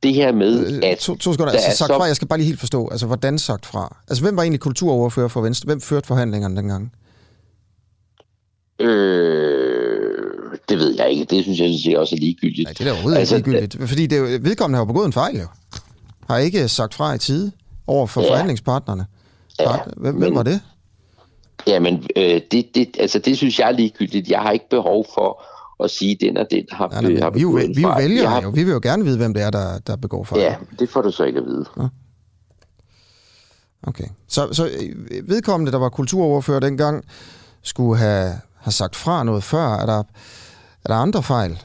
det 0.03 0.15
her 0.15 0.33
med, 0.33 0.67
øh, 0.67 0.91
at... 0.91 0.99
To, 0.99 1.17
to 1.17 1.33
sekunder, 1.33 1.53
altså 1.53 1.77
sagt 1.77 1.89
så... 1.89 1.97
fra, 1.97 2.05
jeg 2.05 2.17
skal 2.17 2.29
bare 2.29 2.39
lige 2.39 2.47
helt 2.47 2.61
forstå, 2.61 2.89
altså 2.89 3.07
hvordan 3.07 3.39
sagt 3.39 3.67
fra? 3.67 3.97
Altså 4.09 4.25
hvem 4.25 4.37
var 4.37 4.43
egentlig 4.43 4.61
kulturoverfører 4.61 5.29
for 5.29 5.41
Venstre? 5.41 5.67
Hvem 5.67 5.81
førte 5.81 6.07
forhandlingerne 6.07 6.57
dengang? 6.57 6.93
Øh, 8.79 9.62
det 10.73 10.81
ved 10.81 10.95
jeg 10.99 11.11
ikke. 11.11 11.25
Det 11.25 11.43
synes 11.43 11.61
jeg, 11.61 11.69
synes 11.69 11.87
jeg 11.87 11.99
også 11.99 12.15
er 12.15 12.21
ligegyldigt. 12.21 12.67
Nej, 12.67 12.75
det 12.79 12.87
er 12.87 12.93
overhovedet 12.93 13.19
altså, 13.19 13.37
ikke 13.37 13.51
ligegyldigt. 13.51 13.89
Fordi 13.89 14.07
det, 14.07 14.19
er, 14.19 14.39
vedkommende 14.39 14.77
har 14.77 14.81
jo 14.81 14.87
begået 14.87 15.07
en 15.07 15.13
fejl, 15.13 15.37
jo. 15.37 15.47
Har 16.29 16.39
ikke 16.39 16.69
sagt 16.69 16.95
fra 16.95 17.15
i 17.15 17.19
tide 17.19 17.53
over 17.87 18.07
for 18.07 18.23
ja. 18.23 18.31
forhandlingspartnerne. 18.31 19.07
Ja, 19.61 19.77
hvem, 19.97 20.15
hvem 20.15 20.35
var 20.35 20.43
det? 20.43 20.61
Jamen, 21.67 22.07
øh, 22.17 22.41
det, 22.51 22.67
det, 22.75 22.97
altså, 22.99 23.19
det 23.19 23.37
synes 23.37 23.59
jeg 23.59 23.69
er 23.69 23.73
ligegyldigt. 23.73 24.29
Jeg 24.29 24.41
har 24.41 24.51
ikke 24.51 24.69
behov 24.71 25.07
for 25.15 25.45
at 25.85 25.91
sige, 25.91 26.13
at 26.13 26.21
den 26.21 26.37
og 26.37 26.47
den 26.51 26.65
har, 26.71 26.89
nej, 26.89 27.03
nej, 27.03 27.23
har 27.23 27.31
vi, 27.31 27.41
jo, 27.41 27.49
vi 27.49 27.83
jo 27.83 27.95
vælger 27.99 28.29
har... 28.29 28.43
jo. 28.43 28.51
Vi 28.51 28.65
vil 28.65 28.73
jo 28.73 28.81
gerne 28.83 29.05
vide, 29.05 29.17
hvem 29.17 29.35
det 29.35 29.43
er, 29.43 29.51
der, 29.51 29.79
der 29.79 29.97
begår 29.97 30.25
fejl. 30.25 30.43
Ja, 30.43 30.55
det 30.79 30.89
får 30.89 31.03
du 31.03 31.11
så 31.11 31.25
ikke 31.25 31.39
at 31.39 31.45
vide. 31.47 31.65
Ja. 31.77 31.87
Okay. 33.83 34.05
Så, 34.29 34.49
så 34.53 34.67
øh, 34.67 35.29
vedkommende, 35.29 35.73
der 35.73 35.79
var 35.79 35.89
kulturoverfører 35.89 36.61
dengang, 36.61 37.05
skulle 37.63 37.99
have, 37.99 38.33
have 38.57 38.73
sagt 38.73 38.97
fra 38.97 39.25
noget 39.25 39.45
før. 39.45 39.75
Er 39.75 39.87
der, 39.87 40.03
er 40.85 40.89
der 40.89 40.95
andre 40.95 41.23
fejl, 41.23 41.59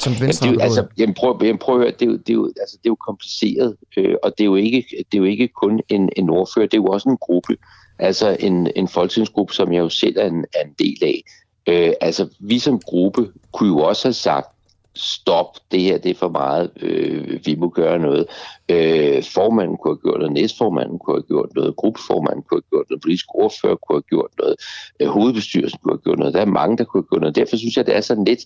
som 0.00 0.12
Venstre 0.20 0.46
jamen, 0.46 0.58
det, 0.58 0.64
altså, 0.64 0.86
jamen, 0.98 1.14
prøv, 1.14 1.38
jamen, 1.42 1.58
prøv 1.58 1.74
at 1.74 1.80
høre, 1.80 1.90
det 1.90 2.02
er 2.02 2.06
jo, 2.06 2.16
det 2.16 2.30
er 2.30 2.34
jo, 2.34 2.46
altså, 2.60 2.76
det 2.76 2.86
er 2.86 2.90
jo 2.90 2.94
kompliceret, 2.94 3.76
øh, 3.96 4.14
og 4.22 4.32
det 4.38 4.44
er 4.44 4.48
jo 4.48 4.54
ikke, 4.54 4.84
det 4.90 5.18
er 5.18 5.18
jo 5.18 5.24
ikke 5.24 5.48
kun 5.48 5.80
en, 5.88 6.10
en 6.16 6.30
ordfører, 6.30 6.66
det 6.66 6.74
er 6.74 6.82
jo 6.82 6.86
også 6.86 7.08
en 7.08 7.16
gruppe, 7.16 7.56
altså 7.98 8.36
en, 8.40 8.70
en 8.76 8.88
folketingsgruppe, 8.88 9.54
som 9.54 9.72
jeg 9.72 9.80
jo 9.80 9.88
selv 9.88 10.16
er 10.18 10.26
en, 10.26 10.44
er 10.54 10.64
en 10.64 10.74
del 10.78 10.98
af. 11.02 11.22
Øh, 11.66 11.92
altså, 12.00 12.28
vi 12.38 12.58
som 12.58 12.80
gruppe 12.80 13.32
kunne 13.52 13.68
jo 13.68 13.78
også 13.78 14.08
have 14.08 14.14
sagt, 14.14 14.53
stop, 14.96 15.56
det 15.70 15.80
her 15.80 15.98
det 15.98 16.10
er 16.10 16.14
for 16.14 16.28
meget, 16.28 16.70
øh, 16.80 17.40
vi 17.44 17.54
må 17.54 17.68
gøre 17.68 17.98
noget. 17.98 18.26
Øh, 18.68 19.22
formanden 19.22 19.76
kunne 19.76 19.94
have 19.94 20.02
gjort 20.02 20.18
noget, 20.18 20.32
næstformanden 20.32 20.98
kunne 20.98 21.16
have 21.16 21.22
gjort 21.22 21.50
noget, 21.54 21.76
gruppeformanden 21.76 22.42
kunne 22.42 22.56
have 22.56 22.70
gjort 22.70 22.86
noget, 22.90 23.02
politisk 23.02 23.26
ordfører 23.34 23.76
kunne 23.76 23.96
have 23.96 24.02
gjort 24.02 24.30
noget, 24.38 24.56
øh, 25.00 25.08
hovedbestyrelsen 25.08 25.78
kunne 25.82 25.92
have 25.92 26.04
gjort 26.04 26.18
noget. 26.18 26.34
Der 26.34 26.40
er 26.40 26.58
mange, 26.60 26.78
der 26.78 26.84
kunne 26.84 27.02
have 27.02 27.08
gjort 27.10 27.20
noget. 27.20 27.36
Derfor 27.36 27.56
synes 27.56 27.76
jeg, 27.76 27.86
det 27.86 27.96
er 27.96 28.00
sådan 28.00 28.24
lidt 28.24 28.44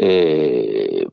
øh, 0.00 1.06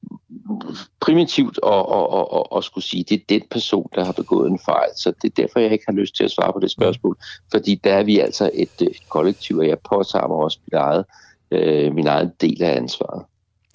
primitivt 0.99 1.59
at, 1.65 1.85
at, 1.97 2.07
at, 2.19 2.27
at, 2.37 2.57
at 2.57 2.63
skulle 2.63 2.83
sige, 2.83 3.03
det 3.03 3.15
er 3.15 3.25
den 3.29 3.41
person, 3.51 3.89
der 3.95 4.03
har 4.03 4.11
begået 4.11 4.51
en 4.51 4.59
fejl. 4.65 4.89
Så 4.95 5.13
det 5.21 5.29
er 5.29 5.41
derfor, 5.41 5.59
jeg 5.59 5.71
ikke 5.71 5.85
har 5.87 5.93
lyst 5.93 6.15
til 6.15 6.23
at 6.23 6.31
svare 6.31 6.53
på 6.53 6.59
det 6.59 6.71
spørgsmål. 6.71 7.17
Fordi 7.51 7.75
der 7.75 7.93
er 7.93 8.03
vi 8.03 8.19
altså 8.19 8.51
et, 8.53 8.81
et 8.81 9.09
kollektiv, 9.09 9.57
og 9.57 9.67
jeg 9.67 9.77
påtager 9.79 10.27
mig 10.27 10.37
også 10.37 10.59
mit 10.65 10.73
eget, 10.73 11.05
øh, 11.51 11.95
min 11.95 12.07
egen 12.07 12.31
del 12.41 12.63
af 12.63 12.75
ansvaret. 12.75 13.25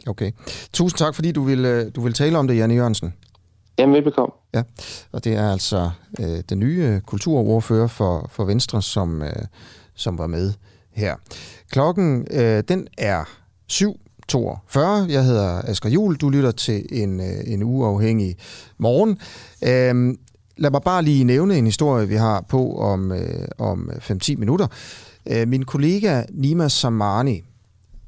Okay. 0.07 0.33
Tusind 0.73 0.99
tak, 0.99 1.15
fordi 1.15 1.33
du 1.33 1.43
vil, 1.43 1.65
øh, 1.65 1.91
du 1.95 2.01
vil 2.01 2.13
tale 2.13 2.39
om 2.39 2.49
det, 2.49 2.57
Janne 2.57 2.75
Jørgensen. 2.75 3.15
Jamen, 3.79 3.95
velbekomme. 3.95 4.33
Ja, 4.55 4.63
og 5.13 5.25
det 5.25 5.35
er 5.35 5.53
altså 5.53 5.91
øh, 6.21 6.43
den 6.49 6.59
nye 6.59 7.01
kulturordfører 7.07 7.87
for, 7.87 8.29
for 8.33 8.45
Venstre, 8.45 8.83
som, 8.83 9.23
øh, 9.23 9.33
som 9.95 10.19
var 10.19 10.27
med 10.27 10.53
her. 10.93 11.17
Klokken, 11.71 12.27
øh, 12.31 12.63
den 12.69 12.89
er 12.99 13.25
7.42. 13.73 14.79
Jeg 15.09 15.25
hedder 15.25 15.63
Asger 15.65 15.91
Jul. 15.91 16.17
Du 16.17 16.31
lytter 16.31 16.51
til 16.51 16.87
en, 16.93 17.21
øh, 17.21 17.53
en 17.53 17.63
uafhængig 17.63 18.37
morgen. 18.79 19.11
Øh, 19.63 20.17
lad 20.57 20.71
mig 20.71 20.83
bare 20.83 21.03
lige 21.03 21.25
nævne 21.25 21.57
en 21.57 21.65
historie, 21.65 22.09
vi 22.09 22.15
har 22.15 22.45
på 22.49 22.79
om, 22.79 23.13
øh, 23.13 23.49
om 23.59 23.91
5-10 23.99 24.37
minutter. 24.37 24.67
Øh, 25.27 25.49
min 25.49 25.65
kollega 25.65 26.23
Nima 26.31 26.69
Samani, 26.69 27.43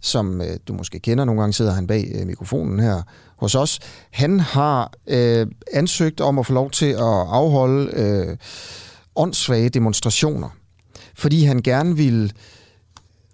som 0.00 0.40
øh, 0.40 0.56
du 0.68 0.72
måske 0.72 0.98
kender. 0.98 1.24
Nogle 1.24 1.40
gange 1.40 1.52
sidder 1.52 1.72
han 1.72 1.86
bag 1.86 2.12
øh, 2.14 2.26
mikrofonen 2.26 2.80
her 2.80 3.02
hos 3.36 3.54
os. 3.54 3.78
Han 4.10 4.40
har 4.40 4.92
øh, 5.06 5.46
ansøgt 5.72 6.20
om 6.20 6.38
at 6.38 6.46
få 6.46 6.52
lov 6.52 6.70
til 6.70 6.86
at 6.86 7.26
afholde 7.28 7.90
øh, 7.92 8.36
åndssvage 9.16 9.68
demonstrationer, 9.68 10.48
fordi 11.14 11.44
han 11.44 11.62
gerne 11.62 11.96
vil 11.96 12.32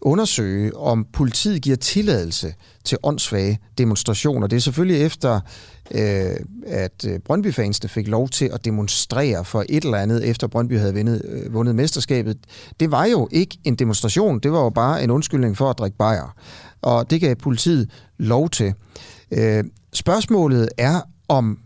undersøge, 0.01 0.77
om 0.77 1.07
politiet 1.12 1.62
giver 1.62 1.77
tilladelse 1.77 2.55
til 2.85 2.99
åndssvage 3.03 3.59
demonstrationer. 3.79 4.47
Det 4.47 4.57
er 4.57 4.61
selvfølgelig 4.61 5.03
efter, 5.03 5.41
øh, 5.91 6.37
at 6.66 7.05
øh, 7.09 7.18
Brøndby-fansene 7.18 7.89
fik 7.89 8.09
lov 8.09 8.28
til 8.28 8.51
at 8.53 8.64
demonstrere 8.64 9.45
for 9.45 9.64
et 9.68 9.85
eller 9.85 9.99
andet, 9.99 10.28
efter 10.28 10.47
Brøndby 10.47 10.78
havde 10.78 10.95
vundet, 10.95 11.22
øh, 11.24 11.55
vundet 11.55 11.74
mesterskabet. 11.74 12.37
Det 12.80 12.91
var 12.91 13.05
jo 13.05 13.28
ikke 13.30 13.59
en 13.64 13.74
demonstration, 13.74 14.39
det 14.39 14.53
var 14.53 14.61
jo 14.61 14.70
bare 14.70 15.05
en 15.05 15.11
undskyldning 15.11 15.57
for 15.57 15.70
at 15.70 15.78
drikke 15.78 15.97
bajer. 15.97 16.35
Og 16.82 17.11
det 17.11 17.20
gav 17.20 17.37
politiet 17.37 17.91
lov 18.18 18.51
til. 18.51 18.74
Øh, 19.30 19.64
spørgsmålet 19.93 20.68
er, 20.78 21.01
om 21.28 21.59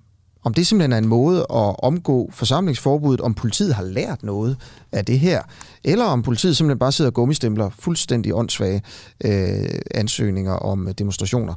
om 0.44 0.54
det 0.54 0.66
simpelthen 0.66 0.92
er 0.92 0.98
en 0.98 1.08
måde 1.08 1.40
at 1.40 1.76
omgå 1.82 2.30
forsamlingsforbuddet, 2.32 3.20
om 3.20 3.34
politiet 3.34 3.74
har 3.74 3.82
lært 3.82 4.22
noget 4.22 4.56
af 4.92 5.04
det 5.04 5.20
her, 5.20 5.42
eller 5.84 6.04
om 6.04 6.22
politiet 6.22 6.56
simpelthen 6.56 6.78
bare 6.78 6.92
sidder 6.92 7.10
og 7.10 7.14
gummistempler 7.14 7.70
fuldstændig 7.78 8.34
åndssvage 8.34 8.82
øh, 9.24 9.80
ansøgninger 9.90 10.52
om 10.52 10.88
demonstrationer. 10.98 11.54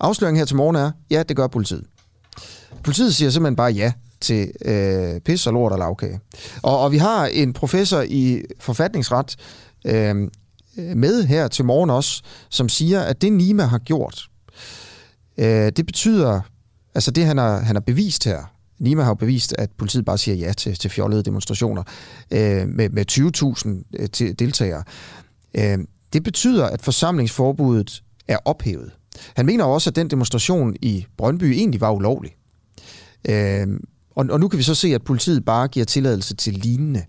Afsløringen 0.00 0.38
her 0.38 0.44
til 0.44 0.56
morgen 0.56 0.76
er, 0.76 0.90
ja, 1.10 1.22
det 1.22 1.36
gør 1.36 1.46
politiet. 1.46 1.84
Politiet 2.84 3.14
siger 3.14 3.30
simpelthen 3.30 3.56
bare 3.56 3.72
ja 3.72 3.92
til 4.20 4.52
øh, 4.64 5.20
pis 5.20 5.46
og 5.46 5.52
lort 5.52 5.72
og 5.72 5.78
lavkage. 5.78 6.20
Og, 6.62 6.80
og 6.80 6.92
vi 6.92 6.98
har 6.98 7.26
en 7.26 7.52
professor 7.52 8.04
i 8.08 8.42
forfatningsret 8.60 9.36
øh, 9.86 10.16
med 10.76 11.26
her 11.26 11.48
til 11.48 11.64
morgen 11.64 11.90
også, 11.90 12.22
som 12.48 12.68
siger, 12.68 13.00
at 13.00 13.22
det 13.22 13.32
Nima 13.32 13.64
har 13.64 13.78
gjort, 13.78 14.28
øh, 15.38 15.72
det 15.76 15.86
betyder 15.86 16.40
Altså 16.98 17.10
det, 17.10 17.26
han 17.26 17.38
har, 17.38 17.60
han 17.60 17.76
har 17.76 17.80
bevist 17.80 18.24
her, 18.24 18.52
Nima 18.78 19.02
har 19.02 19.10
jo 19.10 19.14
bevist, 19.14 19.54
at 19.58 19.70
politiet 19.70 20.04
bare 20.04 20.18
siger 20.18 20.34
ja 20.34 20.52
til, 20.52 20.74
til 20.74 20.90
fjollede 20.90 21.22
demonstrationer 21.22 21.82
øh, 22.30 22.68
med, 22.68 22.88
med 22.90 23.04
20.000 23.12 24.22
øh, 24.22 24.32
deltagere. 24.38 24.84
Øh, 25.54 25.78
det 26.12 26.22
betyder, 26.22 26.66
at 26.66 26.82
forsamlingsforbuddet 26.82 28.02
er 28.28 28.38
ophævet. 28.44 28.92
Han 29.36 29.46
mener 29.46 29.64
også, 29.64 29.90
at 29.90 29.96
den 29.96 30.10
demonstration 30.10 30.76
i 30.82 31.06
Brøndby 31.16 31.44
egentlig 31.44 31.80
var 31.80 31.90
ulovlig. 31.90 32.36
Øh, 33.28 33.66
og, 34.10 34.26
og 34.30 34.40
nu 34.40 34.48
kan 34.48 34.58
vi 34.58 34.62
så 34.62 34.74
se, 34.74 34.94
at 34.94 35.02
politiet 35.02 35.44
bare 35.44 35.68
giver 35.68 35.86
tilladelse 35.86 36.36
til 36.36 36.54
lignende 36.54 37.04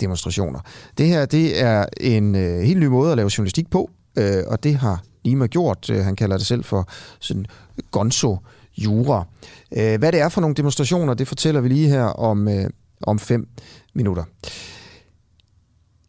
demonstrationer. 0.00 0.60
Det 0.98 1.06
her 1.06 1.26
det 1.26 1.60
er 1.60 1.86
en 2.00 2.34
øh, 2.34 2.60
helt 2.60 2.80
ny 2.80 2.86
måde 2.86 3.10
at 3.10 3.16
lave 3.16 3.30
journalistik 3.38 3.70
på, 3.70 3.90
øh, 4.16 4.42
og 4.46 4.64
det 4.64 4.76
har 4.76 5.02
Nima 5.24 5.46
gjort. 5.46 5.90
Øh, 5.90 6.04
han 6.04 6.16
kalder 6.16 6.36
det 6.36 6.46
selv 6.46 6.64
for 6.64 6.88
sådan 7.20 7.46
gonzo 7.90 8.38
jura. 8.76 9.26
Øh, 9.76 9.98
hvad 9.98 10.12
det 10.12 10.20
er 10.20 10.28
for 10.28 10.40
nogle 10.40 10.56
demonstrationer, 10.56 11.14
det 11.14 11.28
fortæller 11.28 11.60
vi 11.60 11.68
lige 11.68 11.88
her 11.88 12.04
om, 12.04 12.48
øh, 12.48 12.70
om 13.02 13.18
fem 13.18 13.48
minutter. 13.94 14.24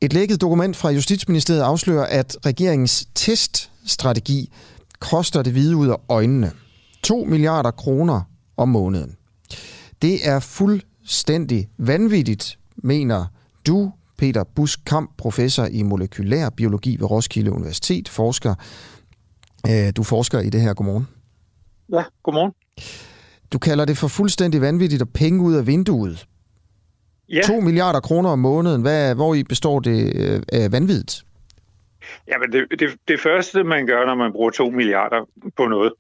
Et 0.02 0.14
lækket 0.14 0.42
dokument 0.42 0.76
fra 0.76 0.90
Justitsministeriet 0.90 1.62
afslører, 1.62 2.06
at 2.06 2.38
regeringens 2.46 3.08
teststrategi 3.16 4.52
koster 5.10 5.42
det 5.42 5.54
hvide 5.54 5.76
ud 5.76 5.88
af 5.88 5.96
øjnene. 6.10 6.52
2 7.04 7.24
milliarder 7.24 7.72
kroner 7.72 8.22
om 8.58 8.70
måneden. 8.70 9.16
Det 10.02 10.28
er 10.28 10.40
fuldstændig 10.40 11.70
vanvittigt, 11.78 12.60
mener 12.76 13.26
du, 13.68 13.92
Peter 14.18 14.44
Buskamp, 14.44 15.12
professor 15.18 15.66
i 15.66 15.84
molekylær 15.84 16.50
biologi 16.50 16.98
ved 17.00 17.12
Roskilde 17.12 17.52
Universitet, 17.52 18.10
forsker. 18.10 18.56
Øh, 19.70 19.92
du 19.96 20.04
forsker 20.04 20.40
i 20.40 20.50
det 20.50 20.62
her. 20.62 20.74
Godmorgen. 20.74 21.08
Ja, 21.94 22.04
godmorgen. 22.24 22.52
Du 23.52 23.60
kalder 23.60 23.86
det 23.86 23.98
for 23.98 24.08
fuldstændig 24.08 24.62
vanvittigt 24.62 25.02
at 25.02 25.10
penge 25.10 25.42
ud 25.42 25.54
af 25.54 25.68
vinduet. 25.68 26.28
Ja. 27.30 27.42
2 27.46 27.60
milliarder 27.60 28.00
kroner 28.00 28.30
om 28.30 28.40
måneden. 28.40 28.82
Hvad, 28.82 29.16
hvor 29.16 29.34
i 29.34 29.44
består 29.44 29.80
det 29.80 30.16
øh, 30.54 30.72
vanvittigt? 30.72 31.25
Jamen, 32.28 32.52
det, 32.52 32.80
det, 32.80 32.98
det 33.08 33.20
første, 33.20 33.64
man 33.64 33.88
gør, 33.88 34.06
når 34.06 34.16
man 34.16 34.32
bruger 34.32 34.50
2 34.50 34.70
milliarder 34.70 35.26
på 35.58 35.68
noget, 35.68 35.94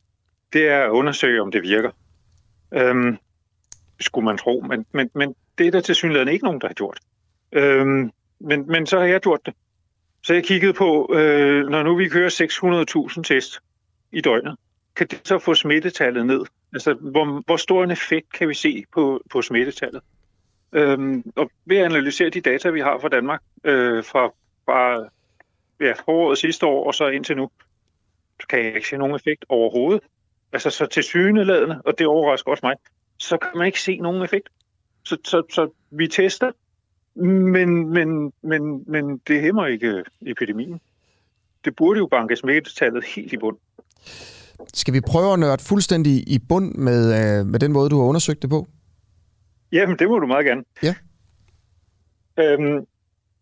det 0.53 0.67
er 0.67 0.83
at 0.83 0.89
undersøge, 0.89 1.41
om 1.41 1.51
det 1.51 1.61
virker. 1.61 1.91
Øhm, 2.73 3.17
skulle 3.99 4.25
man 4.25 4.37
tro, 4.37 4.63
men, 4.69 4.85
men, 4.91 5.09
men 5.13 5.35
det 5.57 5.67
er 5.67 5.71
der 5.71 5.81
til 5.81 5.95
synligheden 5.95 6.33
ikke 6.33 6.45
nogen, 6.45 6.61
der 6.61 6.67
har 6.67 6.73
gjort. 6.73 6.99
Øhm, 7.51 8.11
men, 8.39 8.67
men 8.67 8.85
så 8.85 8.99
har 8.99 9.05
jeg 9.05 9.21
gjort 9.21 9.45
det. 9.45 9.53
Så 10.23 10.33
jeg 10.33 10.43
kiggede 10.43 10.73
på, 10.73 11.13
øh, 11.13 11.67
når 11.67 11.83
nu 11.83 11.95
vi 11.95 12.09
kører 12.09 13.09
600.000 13.17 13.23
test 13.23 13.59
i 14.11 14.21
døgnet, 14.21 14.57
kan 14.95 15.07
det 15.07 15.21
så 15.23 15.39
få 15.39 15.53
smittetallet 15.53 16.25
ned? 16.25 16.41
Altså, 16.73 16.93
hvor, 16.93 17.43
hvor 17.45 17.57
stor 17.57 17.83
en 17.83 17.91
effekt 17.91 18.33
kan 18.33 18.49
vi 18.49 18.53
se 18.53 18.83
på, 18.93 19.21
på 19.31 19.41
smittetallet? 19.41 20.01
Øhm, 20.71 21.23
og 21.35 21.51
ved 21.65 21.77
at 21.77 21.85
analysere 21.85 22.29
de 22.29 22.41
data, 22.41 22.69
vi 22.69 22.79
har 22.79 22.99
fra 22.99 23.09
Danmark, 23.09 23.41
øh, 23.63 24.03
fra 24.03 24.33
bare 24.65 25.09
ja, 25.79 25.93
foråret 26.05 26.37
sidste 26.37 26.65
år 26.65 26.87
og 26.87 26.95
så 26.95 27.07
indtil 27.07 27.37
nu, 27.37 27.49
så 28.41 28.47
kan 28.47 28.59
jeg 28.59 28.75
ikke 28.75 28.87
se 28.87 28.97
nogen 28.97 29.15
effekt 29.15 29.45
overhovedet. 29.49 30.01
Altså 30.53 30.69
så 30.69 30.85
til 30.85 31.03
syneladende, 31.03 31.81
og 31.85 31.93
det 31.97 32.07
overrasker 32.07 32.51
også 32.51 32.65
mig, 32.65 32.75
så 33.17 33.37
kan 33.37 33.49
man 33.55 33.65
ikke 33.65 33.81
se 33.81 33.97
nogen 33.97 34.23
effekt. 34.23 34.49
Så, 35.03 35.17
så, 35.23 35.43
så 35.49 35.69
vi 35.89 36.07
tester, 36.07 36.51
men, 37.15 37.89
men, 37.89 38.33
men, 38.41 38.83
men 38.87 39.17
det 39.17 39.41
hæmmer 39.41 39.65
ikke 39.65 40.03
epidemien. 40.21 40.81
Det 41.65 41.75
burde 41.75 41.97
jo 41.97 42.07
banke 42.07 42.35
smittetallet 42.35 43.03
helt 43.05 43.33
i 43.33 43.37
bund. 43.37 43.57
Skal 44.73 44.93
vi 44.93 45.01
prøve 45.01 45.33
at 45.33 45.39
nørde 45.39 45.63
fuldstændig 45.63 46.29
i 46.29 46.39
bund 46.49 46.75
med, 46.75 47.39
øh, 47.39 47.45
med 47.45 47.59
den 47.59 47.71
måde, 47.71 47.89
du 47.89 47.97
har 47.97 48.05
undersøgt 48.05 48.41
det 48.41 48.49
på? 48.49 48.67
Jamen, 49.71 49.99
det 49.99 50.09
må 50.09 50.19
du 50.19 50.27
meget 50.27 50.45
gerne. 50.45 50.63
Ja. 50.83 50.95
Øhm, 52.37 52.85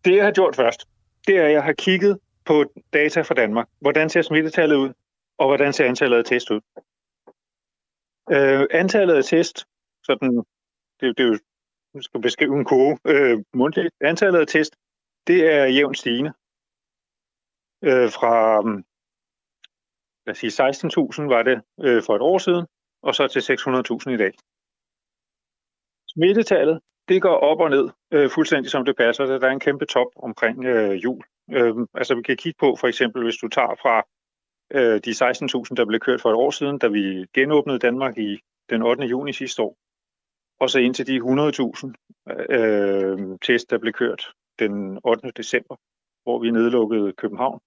det, 0.04 0.16
jeg 0.16 0.24
har 0.24 0.32
gjort 0.32 0.56
først, 0.56 0.88
det 1.26 1.38
er, 1.38 1.44
at 1.46 1.52
jeg 1.52 1.62
har 1.62 1.72
kigget 1.72 2.18
på 2.44 2.64
data 2.92 3.20
fra 3.22 3.34
Danmark. 3.34 3.68
Hvordan 3.80 4.10
ser 4.10 4.22
smittetallet 4.22 4.76
ud, 4.76 4.92
og 5.38 5.46
hvordan 5.46 5.72
ser 5.72 5.84
antallet 5.84 6.18
af 6.18 6.24
test 6.24 6.50
ud? 6.50 6.60
Øh, 8.30 8.66
antallet 8.70 9.14
af 9.14 9.24
test, 9.24 9.66
sådan, 10.04 10.36
det, 11.00 11.18
det 11.18 11.24
er 11.24 11.28
jo, 11.28 11.38
jeg 11.94 12.02
skal 12.02 12.20
beskrive 12.20 12.56
en 12.58 12.64
kurve 12.64 12.98
øh, 13.04 13.44
mundtligt. 13.54 13.94
Antallet 14.00 14.40
af 14.40 14.46
test, 14.46 14.76
det 15.26 15.52
er 15.54 15.64
jævnt 15.64 15.98
stigende. 15.98 16.32
Øh, 17.82 18.08
fra, 18.16 18.60
mm, 18.60 18.84
lad 20.26 20.32
os 20.32 20.38
sige, 20.38 20.50
16.000 20.50 21.22
var 21.34 21.42
det 21.42 21.62
øh, 21.80 22.02
for 22.06 22.16
et 22.16 22.22
år 22.22 22.38
siden, 22.38 22.66
og 23.02 23.14
så 23.14 23.28
til 23.28 23.40
600.000 23.40 24.14
i 24.14 24.16
dag. 24.16 24.32
Smittetallet, 26.08 26.80
det 27.08 27.22
går 27.22 27.36
op 27.36 27.60
og 27.60 27.70
ned, 27.70 27.90
øh, 28.12 28.30
fuldstændig 28.30 28.70
som 28.70 28.84
det 28.84 28.96
passer. 28.96 29.24
Der 29.24 29.48
er 29.48 29.52
en 29.52 29.60
kæmpe 29.60 29.86
top 29.86 30.10
omkring 30.16 30.64
øh, 30.64 31.04
jul. 31.04 31.22
Øh, 31.50 31.74
altså 31.94 32.14
vi 32.14 32.22
kan 32.22 32.36
kigge 32.36 32.56
på, 32.60 32.76
for 32.80 32.88
eksempel, 32.88 33.22
hvis 33.22 33.36
du 33.36 33.48
tager 33.48 33.74
fra 33.82 34.06
øh, 34.70 35.00
de 35.04 35.10
16.000, 35.10 35.74
der 35.76 35.84
blev 35.84 36.00
kørt 36.00 36.20
for 36.20 36.30
et 36.30 36.36
år 36.36 36.50
siden, 36.50 36.78
da 36.78 36.88
vi 36.88 37.26
genåbnede 37.34 37.78
Danmark 37.78 38.18
i 38.18 38.38
den 38.70 38.82
8. 38.82 39.04
juni 39.04 39.32
sidste 39.32 39.62
år, 39.62 39.76
og 40.60 40.70
så 40.70 40.78
ind 40.78 40.94
til 40.94 41.06
de 41.06 41.16
100.000 41.18 41.92
øh, 42.56 43.38
test, 43.42 43.70
der 43.70 43.78
blev 43.78 43.92
kørt 43.92 44.32
den 44.58 45.00
8. 45.04 45.32
december, 45.36 45.76
hvor 46.22 46.38
vi 46.38 46.50
nedlukkede 46.50 47.12
København. 47.12 47.60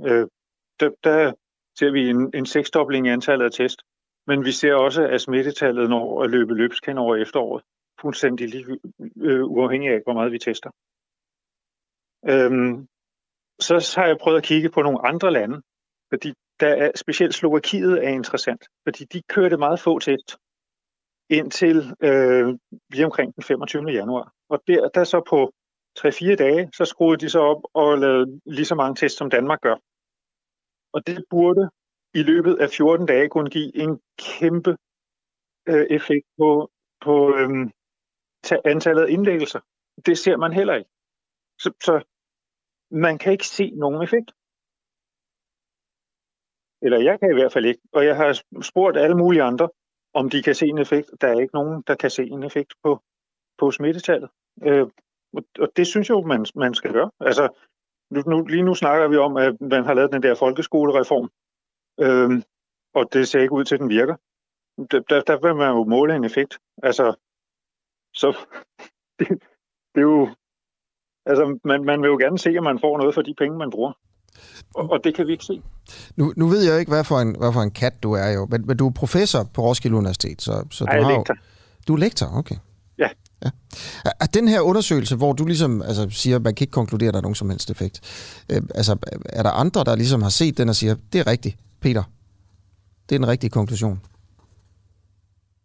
Øh, 0.00 0.26
der, 0.80 0.90
der 1.04 1.32
ser 1.78 1.90
vi 1.90 2.08
en, 2.08 2.30
en 2.34 2.46
seksdobling 2.46 3.06
i 3.06 3.10
antallet 3.10 3.44
af 3.44 3.52
test, 3.52 3.82
men 4.26 4.44
vi 4.44 4.52
ser 4.52 4.74
også, 4.74 5.02
at 5.02 5.20
smittetallet 5.20 5.90
når 5.90 6.22
at 6.22 6.30
løbe 6.30 6.54
løbsk 6.54 6.86
hen 6.86 6.98
over 6.98 7.16
efteråret, 7.16 7.64
fuldstændig 8.00 8.48
lige, 8.48 8.78
øh, 9.16 9.44
uafhængig 9.44 9.90
af, 9.90 10.00
hvor 10.04 10.12
meget 10.12 10.32
vi 10.32 10.38
tester. 10.38 10.70
Øhm, 12.28 12.86
så 13.60 13.94
har 13.96 14.06
jeg 14.06 14.18
prøvet 14.20 14.38
at 14.38 14.44
kigge 14.44 14.70
på 14.70 14.82
nogle 14.82 15.06
andre 15.06 15.30
lande, 15.32 15.62
fordi 16.12 16.32
der 16.60 16.68
er 16.68 16.90
specielt 16.94 17.34
Slovakiet 17.34 18.04
er 18.04 18.08
interessant, 18.08 18.64
fordi 18.86 19.04
de 19.04 19.22
kørte 19.22 19.56
meget 19.56 19.80
få 19.80 19.98
test 19.98 20.38
indtil 21.30 21.76
øh, 22.00 22.58
lige 22.90 23.04
omkring 23.04 23.34
den 23.34 23.42
25. 23.42 23.90
januar. 23.90 24.32
Og 24.48 24.62
der, 24.66 24.88
der 24.88 25.04
så 25.04 25.22
på 25.28 25.52
3-4 25.98 26.34
dage, 26.34 26.70
så 26.74 26.84
skruede 26.84 27.20
de 27.20 27.30
så 27.30 27.40
op 27.40 27.62
og 27.74 27.98
lavede 27.98 28.40
lige 28.46 28.64
så 28.64 28.74
mange 28.74 28.94
tests, 28.94 29.18
som 29.18 29.30
Danmark 29.30 29.60
gør. 29.60 29.76
Og 30.92 31.06
det 31.06 31.24
burde 31.30 31.70
i 32.14 32.22
løbet 32.22 32.56
af 32.60 32.70
14 32.70 33.06
dage 33.06 33.28
kunne 33.28 33.50
give 33.50 33.76
en 33.76 34.00
kæmpe 34.18 34.76
øh, 35.68 35.86
effekt 35.90 36.26
på, 36.38 36.70
på 37.00 37.36
øh, 37.36 37.70
antallet 38.64 39.02
af 39.02 39.10
indlæggelser. 39.10 39.60
Det 40.06 40.18
ser 40.18 40.36
man 40.36 40.52
heller 40.52 40.74
ikke. 40.74 40.89
Så, 41.62 41.70
så 41.86 41.94
man 42.90 43.18
kan 43.18 43.32
ikke 43.32 43.46
se 43.46 43.70
nogen 43.70 44.02
effekt. 44.02 44.30
Eller 46.82 46.98
jeg 46.98 47.20
kan 47.20 47.30
i 47.30 47.34
hvert 47.34 47.52
fald 47.52 47.66
ikke. 47.66 47.82
Og 47.92 48.04
jeg 48.04 48.16
har 48.16 48.42
spurgt 48.62 48.96
alle 48.96 49.16
mulige 49.16 49.42
andre, 49.42 49.68
om 50.14 50.30
de 50.30 50.42
kan 50.42 50.54
se 50.54 50.66
en 50.66 50.78
effekt. 50.78 51.10
Der 51.20 51.28
er 51.28 51.40
ikke 51.40 51.54
nogen, 51.54 51.82
der 51.86 51.94
kan 51.94 52.10
se 52.10 52.22
en 52.22 52.42
effekt 52.42 52.74
på, 52.82 53.02
på 53.58 53.70
smittetallet. 53.70 54.30
Øh, 54.62 54.86
og 55.58 55.68
det 55.76 55.86
synes 55.86 56.08
jeg 56.08 56.14
jo, 56.14 56.26
man, 56.26 56.46
man 56.54 56.74
skal 56.74 56.92
gøre. 56.92 57.10
Altså, 57.20 57.48
nu, 58.10 58.20
nu, 58.26 58.44
lige 58.44 58.62
nu 58.62 58.74
snakker 58.74 59.08
vi 59.08 59.16
om, 59.16 59.36
at 59.36 59.60
man 59.60 59.84
har 59.84 59.94
lavet 59.94 60.12
den 60.12 60.22
der 60.22 60.34
folkeskolereform, 60.34 61.30
øh, 62.04 62.42
og 62.94 63.12
det 63.12 63.28
ser 63.28 63.40
ikke 63.40 63.54
ud 63.54 63.64
til, 63.64 63.74
at 63.74 63.80
den 63.80 63.88
virker. 63.88 64.16
Der, 64.90 65.00
der, 65.00 65.22
der 65.22 65.40
vil 65.40 65.56
man 65.56 65.70
jo 65.76 65.84
måle 65.84 66.16
en 66.16 66.24
effekt. 66.24 66.58
Altså, 66.82 67.14
så 68.14 68.28
det, 69.18 69.28
det 69.94 70.00
er 70.00 70.08
jo 70.12 70.28
Altså, 71.30 71.58
man, 71.64 71.84
man 71.84 72.02
vil 72.02 72.08
jo 72.08 72.18
gerne 72.24 72.38
se, 72.38 72.50
at 72.50 72.62
man 72.62 72.78
får 72.84 72.98
noget 72.98 73.14
for 73.14 73.22
de 73.22 73.34
penge, 73.38 73.58
man 73.58 73.70
bruger. 73.70 73.92
Og, 74.74 74.90
og 74.90 74.98
det 75.04 75.14
kan 75.14 75.26
vi 75.26 75.32
ikke 75.32 75.44
se. 75.44 75.62
Nu, 76.16 76.32
nu 76.36 76.46
ved 76.46 76.62
jeg 76.68 76.80
ikke, 76.80 76.90
hvad 76.90 77.04
for 77.04 77.18
en, 77.18 77.36
hvad 77.38 77.52
for 77.52 77.60
en 77.60 77.70
kat 77.70 78.02
du 78.02 78.12
er 78.12 78.28
jo, 78.28 78.46
men, 78.50 78.66
men 78.66 78.76
du 78.76 78.86
er 78.86 78.92
professor 78.92 79.42
på 79.54 79.62
Roskilde 79.62 79.96
Universitet, 79.96 80.42
så, 80.42 80.64
så 80.70 80.84
du 80.84 81.02
har 81.02 81.16
lektor. 81.16 81.34
Jo, 81.34 81.40
du 81.88 81.94
er 81.94 81.98
lektor, 81.98 82.26
okay. 82.34 82.54
Ja. 82.98 83.08
ja. 83.44 83.50
Er 84.20 84.26
den 84.26 84.48
her 84.48 84.60
undersøgelse, 84.60 85.16
hvor 85.16 85.32
du 85.32 85.46
ligesom 85.46 85.82
altså, 85.82 86.10
siger, 86.10 86.36
at 86.36 86.42
man 86.42 86.54
kan 86.54 86.64
ikke 86.64 86.72
konkludere, 86.72 87.08
at 87.08 87.14
der 87.14 87.20
er 87.20 87.22
nogen 87.22 87.34
som 87.34 87.50
helst 87.50 87.70
effekt, 87.70 88.00
øh, 88.52 88.62
altså, 88.74 88.96
er 89.24 89.42
der 89.42 89.50
andre, 89.50 89.84
der 89.84 89.96
ligesom 89.96 90.22
har 90.22 90.30
set 90.30 90.58
den 90.58 90.68
og 90.68 90.76
siger, 90.76 90.94
det 91.12 91.18
er 91.18 91.26
rigtigt, 91.26 91.56
Peter, 91.80 92.02
det 93.08 93.14
er 93.14 93.18
den 93.18 93.28
rigtige 93.28 93.50
konklusion? 93.50 94.00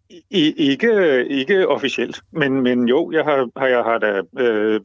I, 0.09 0.53
ikke, 0.57 1.25
ikke 1.25 1.67
officielt, 1.67 2.21
men, 2.31 2.61
men 2.61 2.87
jo, 2.87 3.11
jeg 3.11 3.23
har, 3.23 3.49
har, 3.59 3.67
jeg 3.67 3.83
har 3.83 3.97
da 3.97 4.21
øh, 4.43 4.81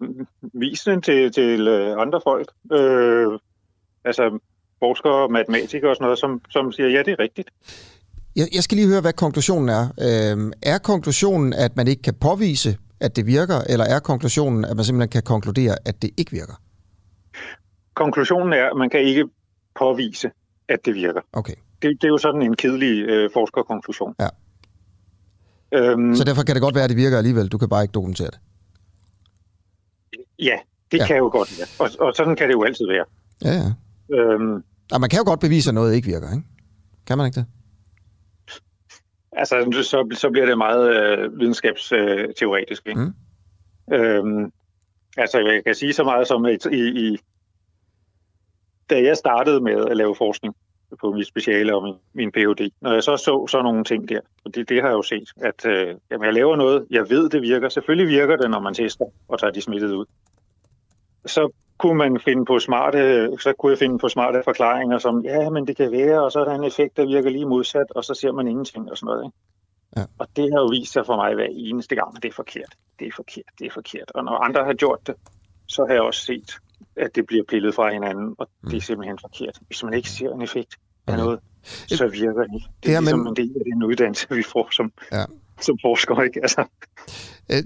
vist 0.53 0.87
den 0.87 1.03
til, 1.03 1.33
til 1.33 1.69
øh, 1.69 1.97
andre 1.99 2.21
folk, 2.25 2.49
øh, 2.73 3.39
altså 4.05 4.39
forskere, 4.79 5.29
matematikere 5.29 5.91
og 5.91 5.97
sådan 5.97 6.05
noget, 6.05 6.19
som, 6.19 6.41
som 6.51 6.73
siger, 6.73 6.89
ja, 6.89 7.03
det 7.03 7.13
er 7.13 7.19
rigtigt. 7.19 7.51
Jeg, 8.37 8.49
jeg 8.55 8.63
skal 8.63 8.77
lige 8.77 8.89
høre, 8.89 9.01
hvad 9.01 9.13
konklusionen 9.13 9.69
er. 9.69 9.85
Øh, 10.07 10.53
er 10.63 10.79
konklusionen, 10.79 11.53
at 11.53 11.77
man 11.77 11.89
ikke 11.89 12.03
kan 12.03 12.15
påvise, 12.15 12.79
at 13.01 13.17
det 13.17 13.27
virker, 13.27 13.61
eller 13.69 13.85
er 13.85 13.99
konklusionen, 13.99 14.65
at 14.65 14.77
man 14.77 14.85
simpelthen 14.85 15.11
kan 15.11 15.23
konkludere, 15.23 15.77
at 15.85 16.03
det 16.03 16.11
ikke 16.17 16.31
virker? 16.31 16.55
Konklusionen 17.95 18.53
er, 18.53 18.71
at 18.71 18.77
man 18.77 18.91
kan 18.91 19.01
ikke 19.01 19.25
påvise, 19.79 20.31
at 20.69 20.87
det 20.87 20.95
virker. 20.95 21.21
Okay. 21.33 21.55
Det, 21.83 21.91
det 22.01 22.05
er 22.05 22.09
jo 22.09 22.19
sådan 22.19 22.43
en 22.43 22.57
kedelig 22.57 23.09
øh, 23.09 23.31
forskerkonklusion. 23.33 24.15
Ja. 24.21 24.29
Øhm, 25.75 26.15
så 26.15 26.25
derfor 26.25 26.43
kan 26.43 26.55
det 26.55 26.63
godt 26.63 26.75
være, 26.75 26.85
at 26.85 26.91
det 26.91 26.97
virker 26.97 27.19
alligevel. 27.19 27.49
Du 27.49 27.59
kan 27.59 27.69
bare 27.69 27.83
ikke 27.83 27.93
dokumentere 27.93 28.27
det. 28.27 28.41
Ja, 30.39 30.59
det 30.93 30.99
ja. 30.99 31.07
kan 31.07 31.17
jo 31.17 31.29
godt 31.33 31.59
være. 31.59 31.69
Og, 31.79 32.07
og 32.07 32.15
sådan 32.15 32.37
kan 32.37 32.49
det 32.49 32.55
jo 32.55 32.65
altid 32.65 32.87
være. 32.87 33.05
Ja, 33.45 33.53
ja. 33.53 33.73
Øhm, 34.17 34.65
ja 34.93 34.99
man 34.99 35.11
kan 35.11 35.19
jo 35.19 35.25
godt 35.25 35.41
bevise, 35.41 35.71
at 35.71 35.75
noget 35.75 35.95
ikke 35.95 36.07
virker, 36.07 36.33
ikke? 36.33 36.45
Kan 37.07 37.19
man 37.19 37.27
ikke 37.27 37.41
det? 37.41 37.47
Altså, 39.33 39.83
så, 39.83 40.17
så 40.19 40.31
bliver 40.31 40.47
det 40.47 40.59
meget 40.59 40.97
øh, 40.97 41.39
videnskabsteoretisk, 41.39 42.87
ikke? 42.87 43.01
Mm. 43.01 43.15
Øhm, 43.95 44.53
altså, 45.17 45.39
jeg 45.39 45.65
kan 45.67 45.75
sige 45.75 45.93
så 45.93 46.05
meget 46.05 46.29
som, 46.29 46.47
i, 46.47 46.57
i, 46.73 47.19
da 48.91 49.03
jeg 49.03 49.17
startede 49.17 49.61
med 49.61 49.87
at 49.91 49.97
lave 49.97 50.15
forskning, 50.17 50.55
på 51.01 51.13
mit 51.13 51.27
speciale 51.27 51.77
og 51.77 51.83
min, 51.83 51.95
min 52.13 52.33
Ph.D. 52.33 52.71
Når 52.81 52.93
jeg 52.93 53.03
så 53.03 53.17
så 53.17 53.47
sådan 53.51 53.65
nogle 53.65 53.85
ting 53.85 54.09
der, 54.09 54.21
og 54.45 54.55
det, 54.55 54.69
det 54.69 54.83
har 54.83 54.89
jeg 54.89 54.95
jo 54.95 55.03
set, 55.03 55.29
at 55.37 55.67
øh, 55.67 55.95
jamen, 56.11 56.25
jeg 56.25 56.35
laver 56.35 56.57
noget, 56.57 56.87
jeg 56.91 57.11
ved, 57.11 57.29
det 57.29 57.43
virker. 57.43 57.69
Selvfølgelig 57.69 58.09
virker 58.09 58.37
det, 58.37 58.51
når 58.51 58.61
man 58.61 58.75
tester 58.75 59.05
og 59.29 59.41
tager 59.41 59.51
de 59.51 59.61
smittede 59.61 59.97
ud. 59.97 60.07
så 61.27 61.51
kunne 61.79 61.99
man 61.99 62.21
finde 62.21 62.45
på 62.45 62.59
smarte, 62.59 63.31
så 63.41 63.53
kunne 63.59 63.71
jeg 63.71 63.79
finde 63.79 63.99
på 63.99 64.09
smarte 64.09 64.43
forklaringer 64.45 64.99
som, 64.99 65.25
ja, 65.25 65.51
men 65.51 65.67
det 65.67 65.77
kan 65.77 65.93
være, 65.93 66.25
og 66.25 66.33
så 66.33 66.41
er 66.41 66.45
der 66.45 66.55
en 66.55 66.65
effekt, 66.65 66.97
der 66.97 67.07
virker 67.07 67.31
lige 67.31 67.47
modsat, 67.47 67.87
og 67.91 68.05
så 68.05 68.15
ser 68.15 68.33
man 68.33 68.49
ingenting 68.49 68.91
og 68.91 68.99
sådan 68.99 69.07
noget. 69.07 69.25
Ikke? 69.25 69.37
Ja. 69.97 70.05
Og 70.19 70.27
det 70.37 70.53
har 70.53 70.61
jo 70.61 70.67
vist 70.67 70.93
sig 70.93 71.07
for 71.07 71.17
mig 71.17 71.35
hver 71.35 71.49
eneste 71.51 71.95
gang, 71.95 72.17
at 72.17 72.23
det 72.23 72.29
er 72.29 72.33
forkert. 72.33 72.75
Det 72.99 73.07
er 73.07 73.13
forkert, 73.17 73.51
det 73.59 73.67
er 73.67 73.71
forkert. 73.71 74.11
Og 74.15 74.25
når 74.25 74.33
andre 74.33 74.65
har 74.65 74.75
gjort 74.75 75.07
det, 75.07 75.15
så 75.67 75.85
har 75.87 75.93
jeg 75.95 76.03
også 76.03 76.21
set, 76.21 76.51
at 77.01 77.11
det 77.15 77.27
bliver 77.27 77.45
pillet 77.49 77.75
fra 77.75 77.93
hinanden, 77.93 78.35
og 78.39 78.49
det 78.65 78.71
er 78.71 78.77
mm. 78.77 78.81
simpelthen 78.81 79.19
forkert. 79.21 79.59
Hvis 79.67 79.83
man 79.85 79.95
ikke 79.95 80.11
ser 80.11 80.31
en 80.35 80.43
effekt 80.43 80.73
af 81.07 81.13
okay. 81.13 81.23
noget, 81.23 81.39
så 81.87 82.09
virker 82.09 82.43
det 82.43 82.55
ikke. 82.55 82.69
Det 82.83 82.89
er 82.89 82.93
ja, 82.93 83.01
ligesom 83.01 83.19
men... 83.19 83.29
en 83.29 83.37
del 83.37 83.53
af 83.57 83.63
den 83.73 83.83
uddannelse, 83.83 84.27
vi 84.31 84.43
får 84.43 84.69
som, 84.73 84.93
ja. 85.13 85.25
som 85.61 85.79
forsker. 85.83 86.23
Ikke? 86.23 86.41
Altså. 86.43 86.65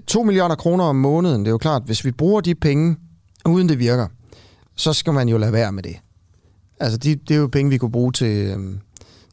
2 0.07 0.21
øh, 0.21 0.27
milliarder 0.27 0.55
kroner 0.55 0.85
om 0.85 0.97
måneden, 0.97 1.41
det 1.41 1.47
er 1.47 1.51
jo 1.51 1.59
klart, 1.59 1.83
hvis 1.87 2.05
vi 2.05 2.11
bruger 2.11 2.41
de 2.41 2.55
penge, 2.55 2.97
uden 3.47 3.69
det 3.69 3.79
virker, 3.79 4.09
så 4.77 4.93
skal 4.93 5.13
man 5.13 5.29
jo 5.29 5.39
lade 5.39 5.53
være 5.53 5.73
med 5.73 5.83
det. 5.83 5.97
Altså, 6.81 6.99
de, 6.99 7.15
det 7.15 7.35
er 7.35 7.39
jo 7.39 7.47
penge, 7.47 7.71
vi 7.71 7.79
kunne 7.79 7.93
bruge 7.93 8.13
til, 8.13 8.53
øhm, 8.53 8.81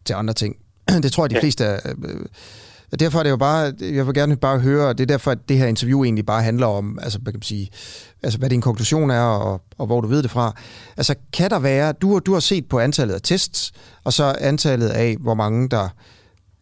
til 0.06 0.14
andre 0.14 0.34
ting. 0.34 0.56
Det 1.04 1.12
tror 1.12 1.24
jeg, 1.24 1.30
de 1.30 1.36
ja. 1.36 1.42
fleste 1.42 1.64
er... 1.64 1.80
Øh, 2.04 2.26
derfor 3.00 3.20
er 3.20 3.24
det 3.24 3.30
jo 3.30 3.38
bare, 3.38 3.74
jeg 3.82 4.08
vil 4.08 4.14
gerne 4.14 4.36
bare 4.36 4.60
høre, 4.60 4.94
det 4.94 5.00
er 5.00 5.06
derfor, 5.06 5.32
at 5.32 5.50
det 5.50 5.58
her 5.58 5.68
interview 5.68 6.04
egentlig 6.04 6.26
bare 6.26 6.44
handler 6.44 6.68
om, 6.68 7.00
altså, 7.02 7.20
hvad 7.20 7.34
kan 7.34 7.38
man 7.38 7.44
sige, 7.44 7.70
altså, 8.24 8.40
hvad 8.40 8.50
din 8.50 8.62
konklusion 8.62 9.10
er, 9.12 9.22
og, 9.22 9.62
og 9.78 9.86
hvor 9.86 10.02
du 10.02 10.08
ved 10.08 10.24
det 10.24 10.32
fra. 10.32 10.56
Altså, 10.98 11.16
kan 11.34 11.50
der 11.50 11.60
være, 11.60 11.94
du, 11.94 12.20
du 12.20 12.34
har 12.34 12.40
set 12.40 12.70
på 12.70 12.80
antallet 12.80 13.14
af 13.14 13.22
tests, 13.22 13.72
og 14.04 14.14
så 14.14 14.36
antallet 14.40 14.90
af, 14.90 15.18
hvor 15.20 15.34
mange 15.34 15.70
der 15.70 15.90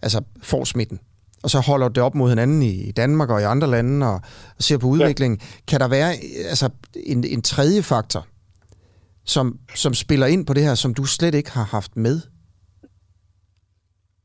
altså, 0.01 0.21
får 0.43 0.63
smitten 0.63 0.99
og 1.43 1.49
så 1.49 1.59
holder 1.59 1.87
det 1.87 2.03
op 2.03 2.15
mod 2.15 2.29
hinanden 2.29 2.61
i 2.61 2.91
Danmark 2.91 3.29
og 3.29 3.41
i 3.41 3.43
andre 3.43 3.67
lande 3.67 4.07
og, 4.07 4.21
og 4.57 4.63
ser 4.63 4.77
på 4.77 4.87
udviklingen. 4.87 5.39
Ja. 5.41 5.45
Kan 5.67 5.79
der 5.79 5.87
være 5.87 6.13
altså, 6.49 6.69
en, 6.95 7.23
en 7.23 7.41
tredje 7.41 7.83
faktor, 7.83 8.27
som, 9.25 9.57
som 9.75 9.93
spiller 9.93 10.27
ind 10.27 10.45
på 10.45 10.53
det 10.53 10.63
her, 10.63 10.75
som 10.75 10.93
du 10.93 11.05
slet 11.05 11.35
ikke 11.35 11.51
har 11.51 11.63
haft 11.63 11.97
med? 11.97 12.21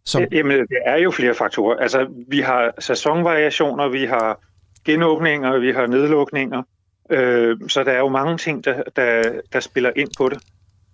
Som... 0.06 0.22
Jamen, 0.32 0.58
det 0.58 0.78
er 0.84 0.96
jo 0.96 1.10
flere 1.10 1.34
faktorer. 1.34 1.76
Altså, 1.76 2.06
vi 2.28 2.40
har 2.40 2.74
sæsonvariationer, 2.78 3.88
vi 3.88 4.04
har 4.04 4.40
genåbninger, 4.84 5.58
vi 5.58 5.72
har 5.72 5.86
nedlukninger. 5.86 6.62
Øh, 7.10 7.56
så 7.68 7.84
der 7.84 7.92
er 7.92 7.98
jo 7.98 8.08
mange 8.08 8.38
ting, 8.38 8.64
der, 8.64 8.82
der, 8.96 9.40
der 9.52 9.60
spiller 9.60 9.90
ind 9.96 10.08
på 10.18 10.28
det. 10.28 10.38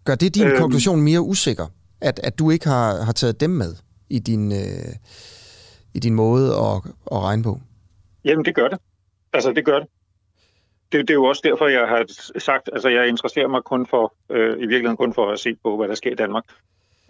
Gør 0.04 0.14
det 0.14 0.34
din 0.34 0.46
øh, 0.46 0.58
konklusion 0.58 1.00
mere 1.00 1.20
usikker, 1.20 1.66
at, 2.00 2.20
at 2.24 2.38
du 2.38 2.50
ikke 2.50 2.68
har, 2.68 3.04
har 3.04 3.12
taget 3.12 3.40
dem 3.40 3.50
med 3.50 3.74
i 4.10 4.18
din, 4.18 4.52
øh, 4.52 4.94
i 5.94 5.98
din 5.98 6.14
måde 6.14 6.46
at, 6.46 6.92
at 7.12 7.22
regne 7.22 7.42
på? 7.42 7.60
Jamen, 8.24 8.44
det 8.44 8.54
gør 8.54 8.68
det. 8.68 8.78
Altså, 9.32 9.52
det 9.52 9.64
gør 9.64 9.78
det. 9.78 9.88
Det, 10.92 11.00
det 11.00 11.10
er 11.10 11.14
jo 11.14 11.24
også 11.24 11.42
derfor, 11.44 11.68
jeg 11.68 11.88
har 11.88 12.04
sagt, 12.38 12.70
altså 12.72 12.88
jeg 12.88 13.08
interesserer 13.08 13.48
mig 13.48 13.62
kun 13.62 13.86
for, 13.86 14.14
øh, 14.30 14.56
i 14.56 14.66
virkeligheden 14.66 14.96
kun 14.96 15.14
for 15.14 15.32
at 15.32 15.38
se 15.40 15.54
på, 15.64 15.76
hvad 15.76 15.88
der 15.88 15.94
sker 15.94 16.12
i 16.12 16.14
Danmark. 16.14 16.44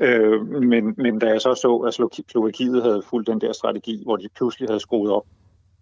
Øh, 0.00 0.46
men, 0.46 0.94
men 0.96 1.18
da 1.18 1.26
jeg 1.26 1.40
så 1.40 1.54
så, 1.54 1.76
at 1.76 1.94
Slovakiet 2.30 2.82
havde 2.82 3.02
fulgt 3.02 3.26
den 3.26 3.40
der 3.40 3.52
strategi, 3.52 4.02
hvor 4.04 4.16
de 4.16 4.28
pludselig 4.36 4.68
havde 4.68 4.80
skruet 4.80 5.12
op, 5.12 5.26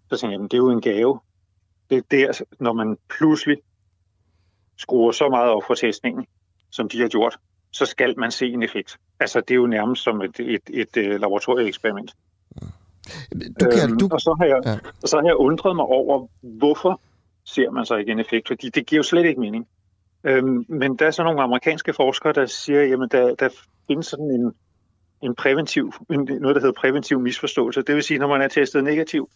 så 0.09 0.17
tænkte 0.17 0.33
jeg, 0.33 0.43
det 0.43 0.53
er 0.53 0.57
jo 0.57 0.69
en 0.69 0.81
gave. 0.81 1.19
Det 1.89 1.97
er 1.97 2.01
der, 2.11 2.41
når 2.59 2.73
man 2.73 2.97
pludselig 3.17 3.57
skruer 4.77 5.11
så 5.11 5.29
meget 5.29 5.49
op 5.49 5.63
for 5.67 5.73
testningen, 5.73 6.25
som 6.69 6.89
de 6.89 7.01
har 7.01 7.07
gjort, 7.07 7.37
så 7.71 7.85
skal 7.85 8.19
man 8.19 8.31
se 8.31 8.47
en 8.47 8.63
effekt. 8.63 8.97
Altså, 9.19 9.41
det 9.41 9.51
er 9.51 9.55
jo 9.55 9.67
nærmest 9.67 10.03
som 10.03 10.21
et, 10.21 10.39
et, 10.39 10.61
et, 10.69 10.97
et 10.97 11.19
laboratorieeksperiment. 11.19 12.15
Du 13.59 13.69
kan, 13.71 13.89
øhm, 13.89 13.99
du... 13.99 14.09
Og, 14.11 14.21
så 14.21 14.35
har 14.39 14.45
jeg, 14.45 14.61
ja. 14.65 14.77
og 15.01 15.09
så 15.09 15.17
har 15.17 15.25
jeg 15.25 15.35
undret 15.35 15.75
mig 15.75 15.85
over, 15.85 16.27
hvorfor 16.41 17.01
ser 17.43 17.71
man 17.71 17.85
så 17.85 17.95
ikke 17.95 18.11
en 18.11 18.19
effekt, 18.19 18.47
fordi 18.47 18.69
det 18.69 18.85
giver 18.85 18.99
jo 18.99 19.03
slet 19.03 19.25
ikke 19.25 19.41
mening. 19.41 19.67
Øhm, 20.23 20.65
men 20.67 20.95
der 20.95 21.07
er 21.07 21.11
så 21.11 21.23
nogle 21.23 21.41
amerikanske 21.41 21.93
forskere, 21.93 22.33
der 22.33 22.45
siger, 22.45 22.83
jamen 22.83 23.09
der, 23.09 23.35
der 23.35 23.49
findes 23.89 24.07
sådan 24.07 24.25
en, 24.25 24.51
en 25.23 25.35
præventiv, 25.35 25.93
noget 26.09 26.55
der 26.55 26.61
hedder 26.61 26.81
præventiv 26.81 27.19
misforståelse. 27.19 27.81
Det 27.81 27.95
vil 27.95 28.03
sige, 28.03 28.19
når 28.19 28.27
man 28.27 28.41
er 28.41 28.47
testet 28.47 28.83
negativ, 28.83 29.29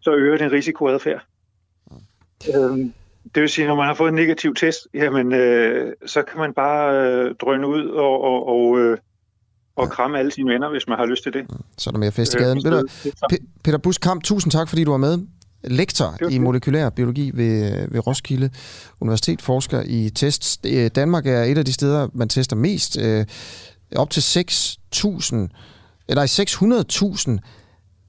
så 0.00 0.14
øger 0.14 0.36
det 0.36 0.44
en 0.44 0.52
risikoadfærd. 0.52 1.26
Øhm, 2.54 2.92
det 3.34 3.40
vil 3.42 3.48
sige, 3.48 3.66
når 3.66 3.74
man 3.74 3.86
har 3.86 3.94
fået 3.94 4.08
en 4.08 4.14
negativ 4.14 4.54
test, 4.54 4.88
jamen 4.94 5.32
øh, 5.32 5.92
så 6.06 6.22
kan 6.22 6.38
man 6.38 6.54
bare 6.54 7.06
øh, 7.06 7.34
drøne 7.34 7.68
ud 7.68 7.86
og, 7.86 8.20
og, 8.24 8.48
og 8.48 8.78
øh, 8.78 8.98
og 9.76 9.90
kramme 9.90 10.18
alle 10.18 10.30
sine 10.30 10.52
venner, 10.52 10.70
hvis 10.70 10.88
man 10.88 10.98
har 10.98 11.06
lyst 11.06 11.22
til 11.22 11.32
det. 11.32 11.46
Så 11.78 11.90
er 11.90 11.92
der 11.92 11.98
mere 11.98 12.12
fest 12.12 12.34
i 12.34 12.36
gaden. 12.36 12.66
Øh, 12.66 12.82
Peter 13.64 13.78
Buskamp, 13.78 14.22
tusind 14.22 14.50
tak, 14.50 14.68
fordi 14.68 14.84
du 14.84 14.90
var 14.90 14.98
med. 14.98 15.18
Lektor 15.64 16.30
i 16.30 16.38
molekylær 16.38 16.90
biologi 16.90 17.30
ved, 17.34 17.88
ved 17.90 18.06
Roskilde 18.06 18.50
Universitet, 19.00 19.42
forsker 19.42 19.82
i 19.86 20.10
tests. 20.10 20.58
Danmark 20.94 21.26
er 21.26 21.42
et 21.42 21.58
af 21.58 21.64
de 21.64 21.72
steder, 21.72 22.08
man 22.14 22.28
tester 22.28 22.56
mest. 22.56 22.98
Op 23.94 24.10
til 24.10 24.20
6.000, 24.20 25.36
eller 26.08 26.26
600.000 27.38 27.38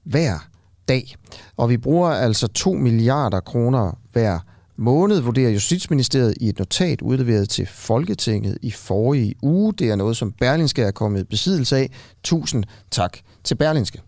hver 0.04 0.48
dag. 0.88 1.16
Og 1.56 1.70
vi 1.70 1.76
bruger 1.76 2.08
altså 2.10 2.46
2 2.46 2.72
milliarder 2.72 3.40
kroner 3.40 3.98
hver 4.12 4.38
måned, 4.76 5.20
vurderer 5.20 5.50
Justitsministeriet 5.50 6.34
i 6.40 6.48
et 6.48 6.58
notat 6.58 7.02
udleveret 7.02 7.48
til 7.48 7.66
Folketinget 7.66 8.58
i 8.62 8.70
forrige 8.70 9.34
uge. 9.42 9.72
Det 9.72 9.90
er 9.90 9.96
noget, 9.96 10.16
som 10.16 10.32
Berlingske 10.32 10.82
er 10.82 10.90
kommet 10.90 11.20
i 11.20 11.24
besiddelse 11.24 11.76
af. 11.76 11.90
Tusind 12.24 12.64
tak 12.90 13.18
til 13.44 13.54
Berlingske. 13.54 14.00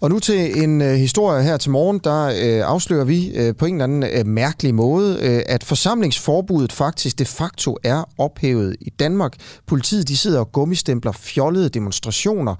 Og 0.00 0.10
nu 0.10 0.18
til 0.18 0.62
en 0.62 0.82
øh, 0.82 0.94
historie 0.94 1.42
her 1.42 1.56
til 1.56 1.70
morgen, 1.70 2.00
der 2.04 2.24
øh, 2.26 2.70
afslører 2.70 3.04
vi 3.04 3.30
øh, 3.34 3.56
på 3.56 3.66
en 3.66 3.74
eller 3.74 3.84
anden 3.84 4.02
øh, 4.02 4.26
mærkelig 4.26 4.74
måde, 4.74 5.18
øh, 5.22 5.42
at 5.46 5.64
forsamlingsforbuddet 5.64 6.72
faktisk 6.72 7.18
de 7.18 7.24
facto 7.24 7.76
er 7.84 8.04
ophævet 8.18 8.76
i 8.80 8.90
Danmark. 8.90 9.32
Politiet 9.66 10.08
de 10.08 10.16
sidder 10.16 10.40
og 10.40 10.52
gummistempler 10.52 11.12
fjollede 11.12 11.68
demonstrationer, 11.68 12.54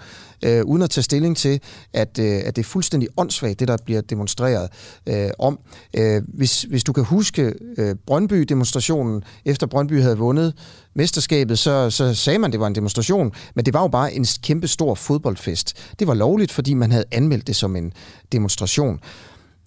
øh, 0.44 0.64
uden 0.64 0.82
at 0.82 0.90
tage 0.90 1.02
stilling 1.02 1.36
til, 1.36 1.60
at, 1.92 2.18
øh, 2.18 2.40
at 2.44 2.56
det 2.56 2.62
er 2.62 2.68
fuldstændig 2.68 3.08
åndssvagt, 3.16 3.60
det 3.60 3.68
der 3.68 3.76
bliver 3.84 4.00
demonstreret 4.00 4.68
øh, 5.06 5.30
om. 5.38 5.58
Øh, 5.96 6.22
hvis, 6.28 6.62
hvis 6.62 6.84
du 6.84 6.92
kan 6.92 7.04
huske 7.04 7.54
øh, 7.78 7.94
Brøndby-demonstrationen, 8.06 9.22
efter 9.44 9.66
Brøndby 9.66 10.02
havde 10.02 10.18
vundet 10.18 10.54
mesterskabet, 10.94 11.58
så, 11.58 11.90
så 11.90 12.14
sagde 12.14 12.38
man, 12.38 12.48
at 12.48 12.52
det 12.52 12.60
var 12.60 12.66
en 12.66 12.74
demonstration, 12.74 13.32
men 13.54 13.64
det 13.64 13.74
var 13.74 13.80
jo 13.80 13.88
bare 13.88 14.14
en 14.14 14.26
kæmpe 14.42 14.68
stor 14.68 14.94
fodboldfest. 14.94 15.92
Det 15.98 16.06
var 16.06 16.14
lovligt, 16.14 16.52
fordi 16.52 16.74
man 16.74 16.92
havde 16.92 17.04
anmeldt 17.12 17.46
det 17.46 17.56
som 17.56 17.76
en 17.76 17.92
demonstration. 18.32 19.00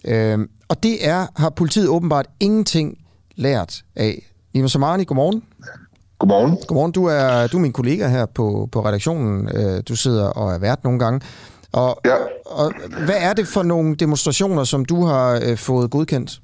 Øh, 0.05 0.39
og 0.67 0.83
det 0.83 1.07
er, 1.07 1.27
har 1.35 1.49
politiet 1.49 1.87
åbenbart 1.87 2.25
ingenting 2.39 2.97
lært 3.35 3.83
af. 3.95 4.29
Nima 4.53 4.67
Samani, 4.67 5.03
godmorgen. 5.03 5.43
Godmorgen. 6.23 6.57
Godmorgen. 6.67 6.91
Du 6.91 7.05
er, 7.05 7.47
du 7.47 7.57
er 7.57 7.61
min 7.61 7.73
kollega 7.73 8.07
her 8.07 8.25
på, 8.25 8.69
på 8.71 8.85
redaktionen. 8.85 9.49
Øh, 9.53 9.83
du 9.87 9.95
sidder 9.95 10.25
og 10.25 10.53
er 10.53 10.59
vært 10.59 10.83
nogle 10.83 10.99
gange. 10.99 11.21
Og, 11.71 11.99
ja. 12.05 12.15
og 12.45 12.73
hvad 13.05 13.15
er 13.17 13.33
det 13.33 13.47
for 13.47 13.63
nogle 13.63 13.95
demonstrationer, 13.95 14.63
som 14.63 14.85
du 14.85 15.05
har 15.05 15.41
øh, 15.43 15.57
fået 15.57 15.91
godkendt? 15.91 16.39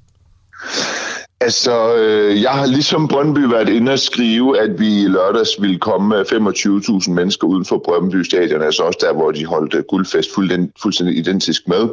Altså, 1.42 1.96
øh, 1.96 2.42
jeg 2.42 2.50
har 2.50 2.66
ligesom 2.66 3.08
Brøndby 3.08 3.38
været 3.38 3.68
inde 3.68 3.92
og 3.92 3.98
skrive, 3.98 4.60
at 4.60 4.80
vi 4.80 5.02
i 5.02 5.06
lørdags 5.06 5.62
ville 5.62 5.78
komme 5.78 6.20
25.000 6.20 7.10
mennesker 7.10 7.46
uden 7.46 7.64
for 7.64 7.82
Brøndby 7.84 8.22
Stadion, 8.22 8.62
altså 8.62 8.82
også 8.82 8.98
der, 9.02 9.12
hvor 9.12 9.30
de 9.30 9.46
holdt 9.46 9.74
øh, 9.74 9.82
guldfest 9.82 10.34
fuldstændig, 10.34 10.70
fuldstændig 10.82 11.16
identisk 11.16 11.68
med. 11.68 11.88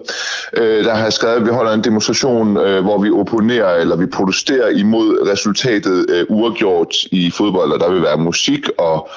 Øh, 0.58 0.84
der 0.84 0.96
har 0.96 1.04
jeg 1.04 1.14
skrevet, 1.14 1.36
at 1.36 1.46
vi 1.46 1.50
holder 1.50 1.72
en 1.72 1.84
demonstration, 1.84 2.58
øh, 2.58 2.84
hvor 2.84 2.98
vi 2.98 3.10
opponerer, 3.12 3.76
eller 3.76 3.96
vi 3.96 4.06
protesterer 4.06 4.70
imod 4.70 5.30
resultatet 5.32 6.06
øh, 6.10 6.26
uafgjort 6.30 6.96
i 7.12 7.32
fodbold, 7.32 7.72
og 7.72 7.80
der 7.80 7.92
vil 7.92 8.02
være 8.02 8.18
musik 8.18 8.70
og 8.78 9.10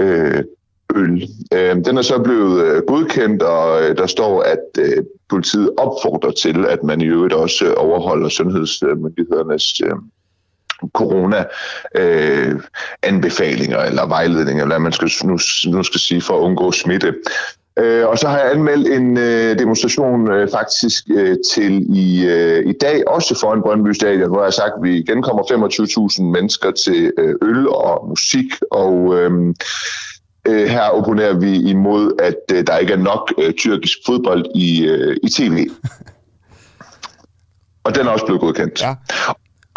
øh, 0.00 0.44
øl. 0.96 1.28
Øh, 1.54 1.76
den 1.84 1.98
er 1.98 2.02
så 2.02 2.18
blevet 2.18 2.64
øh, 2.64 2.82
godkendt, 2.82 3.42
og 3.42 3.82
øh, 3.82 3.96
der 3.96 4.06
står, 4.06 4.42
at 4.42 4.58
øh, 4.78 5.04
politiet 5.30 5.70
opfordrer 5.76 6.30
til, 6.30 6.66
at 6.66 6.82
man 6.82 7.00
i 7.00 7.04
øvrigt 7.04 7.34
også 7.34 7.64
øh, 7.64 7.72
overholder 7.76 8.28
sundhedsmyndighedernes 8.28 9.80
øh, 9.80 9.96
corona-anbefalinger 10.94 13.80
øh, 13.80 13.86
eller 13.86 14.06
vejledninger, 14.06 14.62
eller 14.62 14.74
hvad 14.74 14.82
man 14.82 14.92
skal, 14.92 15.10
nu, 15.24 15.38
nu 15.66 15.82
skal 15.82 16.00
sige, 16.00 16.20
for 16.20 16.36
at 16.36 16.40
undgå 16.40 16.72
smitte. 16.72 17.14
Øh, 17.78 18.08
og 18.08 18.18
så 18.18 18.28
har 18.28 18.38
jeg 18.38 18.50
anmeldt 18.50 18.88
en 18.88 19.18
øh, 19.18 19.58
demonstration 19.58 20.32
øh, 20.32 20.48
faktisk 20.50 21.04
øh, 21.10 21.36
til 21.54 21.96
i, 21.96 22.26
øh, 22.26 22.66
i 22.66 22.72
dag, 22.72 23.08
også 23.08 23.38
foran 23.40 23.62
Brøndby 23.62 23.92
Stadion, 23.92 24.28
hvor 24.28 24.38
jeg 24.38 24.46
har 24.46 24.50
sagt, 24.50 24.72
at 24.76 24.82
vi 24.82 24.96
igen 24.96 25.22
kommer 25.22 25.42
25.000 26.12 26.22
mennesker 26.22 26.70
til 26.70 27.12
øh, 27.18 27.34
øl 27.42 27.68
og 27.68 28.08
musik, 28.08 28.46
og 28.70 29.18
øh, 29.18 29.54
Øh, 30.48 30.68
her 30.68 30.80
opponerer 30.82 31.34
vi 31.34 31.56
imod, 31.56 32.12
at 32.18 32.56
øh, 32.56 32.66
der 32.66 32.76
ikke 32.76 32.92
er 32.92 32.96
nok 32.96 33.32
øh, 33.38 33.52
tyrkisk 33.52 33.98
fodbold 34.06 34.46
i, 34.54 34.86
øh, 34.86 35.16
i 35.22 35.28
tv. 35.28 35.68
Og 37.84 37.94
den 37.94 38.06
er 38.06 38.10
også 38.10 38.24
blevet 38.24 38.40
godkendt. 38.40 38.82
Ja. 38.82 38.94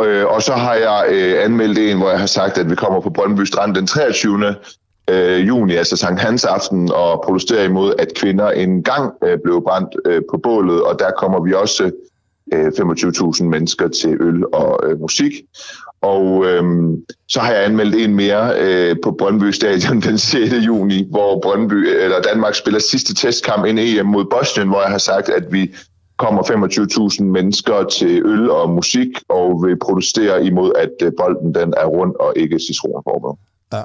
Øh, 0.02 0.26
og 0.26 0.42
så 0.42 0.54
har 0.54 0.74
jeg 0.74 1.06
øh, 1.10 1.44
anmeldt 1.44 1.78
en, 1.78 1.98
hvor 1.98 2.10
jeg 2.10 2.20
har 2.20 2.26
sagt, 2.26 2.58
at 2.58 2.70
vi 2.70 2.76
kommer 2.76 3.02
på 3.02 3.10
Brøndby 3.10 3.42
Strand 3.42 3.76
den 3.76 3.88
23. 3.88 4.56
Øh, 5.10 5.48
juni, 5.48 5.74
altså 5.74 5.98
Sankt 5.98 6.22
Hans 6.22 6.46
aften, 6.46 6.92
og 6.92 7.22
protesterer 7.26 7.64
imod, 7.64 7.94
at 8.00 8.08
kvinder 8.16 8.52
engang 8.52 9.14
øh, 9.24 9.38
blev 9.44 9.64
brændt 9.64 9.96
øh, 10.06 10.22
på 10.32 10.38
bålet, 10.38 10.84
og 10.84 11.00
der 11.00 11.12
kommer 11.18 11.44
vi 11.44 11.54
også 11.54 11.92
øh, 12.54 12.68
25.000 12.68 13.44
mennesker 13.44 13.88
til 13.88 14.22
øl 14.22 14.46
og 14.54 14.80
øh, 14.84 15.00
musik. 15.00 15.34
Og 16.06 16.46
øhm, 16.46 17.04
så 17.28 17.40
har 17.40 17.52
jeg 17.54 17.66
anmeldt 17.66 17.96
en 17.96 18.16
mere 18.16 18.60
øh, 18.60 18.96
på 19.04 19.16
Brøndby 19.20 19.52
Stadion 19.52 20.02
den 20.08 20.18
6. 20.18 20.54
juni, 20.54 21.08
hvor 21.12 21.40
Brøndby, 21.44 21.74
eller 21.74 22.22
Danmark 22.22 22.56
spiller 22.56 22.80
sidste 22.80 23.16
testkamp 23.16 23.66
ind 23.66 23.80
EM 23.80 24.06
mod 24.06 24.26
Bosnien, 24.26 24.68
hvor 24.68 24.82
jeg 24.82 24.92
har 24.92 24.98
sagt, 24.98 25.30
at 25.30 25.44
vi 25.52 25.76
kommer 26.18 26.44
25.000 27.20 27.24
mennesker 27.24 27.84
til 27.84 28.26
øl 28.26 28.50
og 28.50 28.70
musik, 28.70 29.08
og 29.30 29.64
vil 29.64 29.80
protestere 29.80 30.46
imod, 30.46 30.72
at 30.76 31.08
øh, 31.08 31.12
bolden 31.18 31.56
den 31.56 31.74
er 31.78 31.86
rund 31.86 32.14
og 32.20 32.34
ikke 32.36 32.60
citronformet. 32.60 33.40
Ja. 33.74 33.82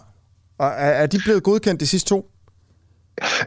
Og 0.59 0.67
er, 0.67 0.93
er 1.03 1.07
de 1.07 1.19
blevet 1.25 1.43
godkendt 1.43 1.81
de 1.81 1.87
sidste 1.87 2.09
to? 2.09 2.31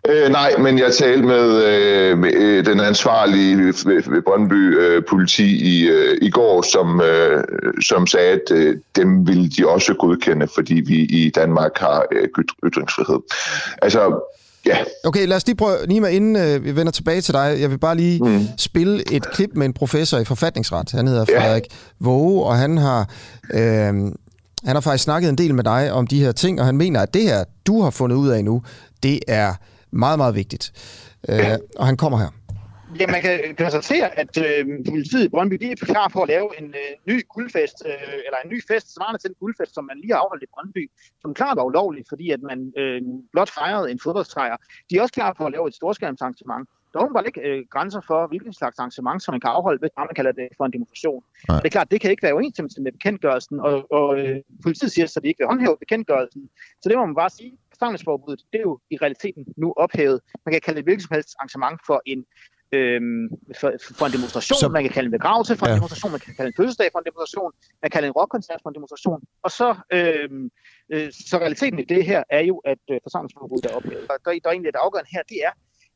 Øh, 0.10 0.32
nej, 0.32 0.58
men 0.60 0.80
jeg 0.80 0.94
talte 0.94 1.28
med, 1.28 1.64
øh, 1.64 2.18
med 2.18 2.34
øh, 2.34 2.66
den 2.66 2.80
ansvarlige 2.80 3.58
ved, 3.58 4.12
ved 4.12 4.22
Brøndby 4.22 4.80
øh, 4.80 5.04
politi 5.10 5.46
i, 5.46 5.88
øh, 5.88 6.18
i 6.22 6.30
går, 6.30 6.62
som, 6.62 7.02
øh, 7.02 7.44
som 7.82 8.08
sagde, 8.08 8.32
at 8.32 8.52
øh, 8.52 8.78
dem 8.96 9.28
ville 9.28 9.50
de 9.50 9.68
også 9.68 9.94
godkende, 9.94 10.48
fordi 10.56 10.74
vi 10.74 10.96
i 10.96 11.32
Danmark 11.36 11.78
har 11.78 12.06
øh, 12.12 12.28
ytringsfrihed. 12.66 13.20
Altså, 13.82 14.30
Ja. 14.66 14.78
Okay, 15.04 15.28
lad 15.28 15.38
os 15.38 15.46
lige 15.46 15.56
prøve, 15.56 15.78
Nima, 15.88 16.08
inden 16.08 16.36
øh, 16.36 16.66
vi 16.66 16.76
vender 16.76 16.92
tilbage 16.92 17.22
til 17.22 17.34
dig. 17.34 17.58
Jeg 17.60 17.70
vil 17.70 17.78
bare 17.78 17.96
lige 17.96 18.24
mm. 18.24 18.48
spille 18.58 19.14
et 19.14 19.32
klip 19.32 19.50
med 19.54 19.66
en 19.66 19.74
professor 19.74 20.18
i 20.18 20.26
forfatningsret. 20.26 20.92
Han 20.92 21.08
hedder 21.08 21.26
Frederik 21.26 21.64
ja. 21.72 21.76
Våge, 22.00 22.46
og 22.46 22.58
han 22.58 22.78
har, 22.78 23.10
øh, 23.54 23.94
han 24.66 24.76
har 24.76 24.80
faktisk 24.80 25.04
snakket 25.04 25.30
en 25.30 25.38
del 25.38 25.56
med 25.56 25.64
dig 25.64 25.92
om 25.92 26.08
de 26.08 26.20
her 26.20 26.32
ting, 26.32 26.60
og 26.60 26.66
han 26.66 26.78
mener, 26.78 27.02
at 27.02 27.14
det 27.14 27.24
her, 27.24 27.44
du 27.68 27.82
har 27.82 27.90
fundet 27.90 28.16
ud 28.16 28.30
af 28.30 28.44
nu, 28.44 28.62
det 29.04 29.20
er 29.28 29.54
meget, 29.92 30.18
meget 30.18 30.36
vigtigt. 30.36 30.66
Øh. 31.30 31.58
Og 31.78 31.86
han 31.86 31.98
kommer 31.98 32.18
her. 32.18 32.30
Ja, 33.00 33.08
man 33.08 33.22
kan 33.22 33.56
konstatere, 33.58 34.20
at 34.20 34.38
øh, 34.38 34.66
politiet 34.90 35.24
i 35.26 35.30
Brøndby 35.30 35.56
de 35.56 35.72
er 35.72 35.76
klar 35.76 36.10
for 36.14 36.22
at 36.22 36.28
lave 36.28 36.48
en 36.60 36.66
øh, 36.66 36.92
ny 37.14 37.28
guldfest, 37.34 37.84
øh, 37.86 38.14
eller 38.26 38.38
en 38.44 38.50
ny 38.50 38.64
fest, 38.70 38.94
svarende 38.96 39.20
til 39.20 39.30
en 39.30 39.36
guldfest, 39.40 39.74
som 39.74 39.86
man 39.86 39.98
lige 40.02 40.14
har 40.14 40.20
afholdt 40.20 40.44
i 40.44 40.52
Brøndby, 40.54 40.92
som 41.22 41.34
klart 41.34 41.58
var 41.58 41.64
ulovlig, 41.64 42.04
fordi 42.10 42.30
at 42.32 42.42
man 42.42 42.74
øh, 42.78 43.02
blot 43.32 43.50
fejrede 43.50 43.92
en 43.92 44.00
fodboldstrækker. 44.04 44.58
De 44.90 44.98
er 44.98 45.02
også 45.02 45.14
klar 45.14 45.34
for 45.38 45.46
at 45.46 45.52
lave 45.52 45.68
et 45.68 45.76
storskærmsarrangement. 45.76 46.70
Der 46.94 47.00
er 47.00 47.14
bare 47.14 47.28
ikke 47.28 47.42
øh, 47.50 47.66
grænser 47.74 48.02
for, 48.10 48.28
hvilken 48.28 48.54
slags 48.54 48.80
arrangement, 48.80 49.24
som 49.24 49.34
man 49.34 49.42
kan 49.42 49.50
afholde, 49.58 49.80
hvis 49.80 49.94
man 49.98 50.08
kalder 50.16 50.32
det 50.32 50.48
for 50.58 50.66
en 50.66 50.74
demonstration. 50.74 51.24
Nej. 51.48 51.60
Det 51.60 51.66
er 51.66 51.76
klart, 51.78 51.92
det 51.92 52.02
kan 52.02 52.12
ikke 52.12 52.24
være 52.24 52.36
uenstemmelse 52.36 52.82
med 52.82 52.92
bekendtgørelsen, 52.92 53.60
og, 53.60 53.92
og 53.92 54.20
øh, 54.20 54.36
politiet 54.64 54.92
siger 54.92 55.06
så, 55.08 55.20
at 55.20 55.24
de 55.24 55.28
ikke 55.28 55.42
vil 55.42 55.48
håndhæve 55.48 55.78
bekendtgørelsen. 55.84 56.50
Så 56.82 56.90
det 56.90 56.98
må 56.98 57.06
man 57.06 57.16
bare 57.16 57.30
sige. 57.30 57.52
Forsamlingsforbuddet, 57.84 58.42
det 58.52 58.60
er 58.64 58.68
jo 58.72 58.80
i 58.94 58.98
realiteten 59.04 59.44
nu 59.58 59.74
ophævet. 59.84 60.20
Man 60.46 60.52
kan 60.54 60.62
kalde 60.66 60.78
det 60.78 60.86
hvilket 60.86 61.04
som 61.08 61.14
helst 61.16 61.32
arrangement 61.40 61.78
for 61.88 61.98
en 62.12 62.20
øhm, 62.78 63.26
for, 63.60 63.70
for 63.98 64.06
en 64.10 64.14
demonstration, 64.18 64.60
så, 64.64 64.68
man 64.78 64.84
kan 64.86 64.94
kalde 64.96 65.08
en 65.12 65.16
begravelse 65.20 65.54
for 65.60 65.66
ja. 65.66 65.72
en 65.72 65.78
demonstration, 65.80 66.12
man 66.16 66.24
kan 66.26 66.34
kalde 66.38 66.50
en 66.52 66.58
fødselsdag 66.60 66.90
for 66.92 67.00
en 67.00 67.08
demonstration, 67.10 67.52
man 67.82 67.88
kan 67.90 67.96
kalde 67.96 68.08
en 68.12 68.16
rockkoncert 68.20 68.60
for 68.62 68.70
en 68.70 68.76
demonstration. 68.80 69.20
Og 69.46 69.52
så, 69.60 69.70
øhm, 69.98 70.46
øh, 70.94 71.08
så 71.30 71.36
realiteten 71.44 71.80
i 71.84 71.86
det 71.94 72.02
her 72.10 72.22
er 72.38 72.44
jo, 72.52 72.56
at 72.72 72.82
øh, 72.92 72.98
forsamlingsforbuddet 73.06 73.66
er 73.72 73.76
ophævet. 73.80 74.06
Der, 74.10 74.16
der, 74.26 74.32
der 74.44 74.48
er 74.50 74.56
egentlig 74.58 74.74
det 74.76 74.82
afgørende 74.86 75.12
her, 75.16 75.24
det 75.32 75.40
er, 75.48 75.54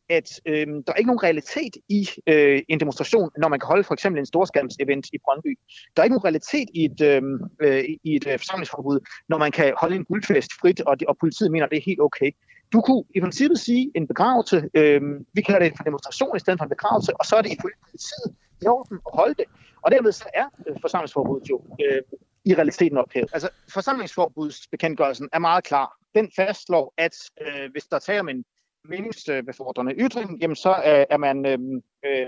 at 0.09 0.41
øh, 0.45 0.67
der 0.67 0.91
er 0.93 0.97
ikke 0.97 1.07
nogen 1.07 1.23
realitet 1.23 1.77
i 1.89 2.09
øh, 2.27 2.61
en 2.67 2.79
demonstration, 2.79 3.29
når 3.37 3.47
man 3.47 3.59
kan 3.59 3.67
holde 3.67 3.83
for 3.83 3.93
eksempel 3.93 4.19
en 4.19 4.25
storskærmsevent 4.25 5.07
i 5.13 5.17
Brøndby. 5.17 5.59
Der 5.95 6.01
er 6.01 6.03
ikke 6.03 6.13
nogen 6.13 6.23
realitet 6.23 6.69
i 6.73 6.85
et, 6.85 7.01
øhm, 7.01 7.39
øh, 7.61 7.83
i 8.03 8.15
et 8.15 8.27
øh, 8.27 8.39
forsamlingsforbud, 8.39 8.99
når 9.29 9.37
man 9.37 9.51
kan 9.51 9.73
holde 9.81 9.95
en 9.95 10.05
guldfest 10.05 10.51
frit, 10.61 10.81
og, 10.81 10.99
det, 10.99 11.07
og 11.07 11.17
politiet 11.17 11.51
mener, 11.51 11.65
at 11.65 11.71
det 11.71 11.77
er 11.77 11.85
helt 11.85 12.01
okay. 12.01 12.31
Du 12.73 12.81
kunne 12.81 13.03
i 13.15 13.19
princippet 13.19 13.59
sige 13.59 13.91
en 13.95 14.07
begravelse, 14.07 14.69
øh, 14.73 15.01
vi 15.33 15.41
kalder 15.41 15.59
det 15.59 15.67
en 15.79 15.85
demonstration 15.85 16.35
i 16.35 16.39
stedet 16.39 16.59
for 16.59 16.63
en 16.63 16.69
begravelse, 16.69 17.11
og 17.19 17.25
så 17.25 17.35
er 17.35 17.41
det 17.41 17.51
ifølge 17.51 17.75
politiet 17.89 18.35
i 18.61 18.67
orden 18.67 18.97
at 19.05 19.11
holde 19.13 19.33
det. 19.33 19.45
Og 19.81 19.91
dermed 19.91 20.11
så 20.11 20.25
er 20.33 20.45
øh, 20.67 20.75
forsamlingsforbuddet 20.81 21.49
jo 21.49 21.61
øh, 21.81 22.01
i 22.45 22.55
realiteten 22.55 22.97
ophævet. 22.97 23.29
Altså 23.33 23.49
forsamlingsforbudsbekendtgørelsen 23.73 25.29
er 25.33 25.39
meget 25.39 25.63
klar. 25.63 25.97
Den 26.15 26.31
fastslår, 26.35 26.93
at 26.97 27.15
øh, 27.41 27.71
hvis 27.71 27.83
der 27.83 27.99
tager 27.99 28.19
om 28.19 28.29
en 28.29 28.45
meningsbefordrende 28.89 29.93
ytring, 29.93 30.41
jamen 30.41 30.55
så 30.55 30.69
er, 30.69 31.05
er 31.09 31.17
man 31.17 31.45
øhm, 31.45 31.81
øh, 32.05 32.27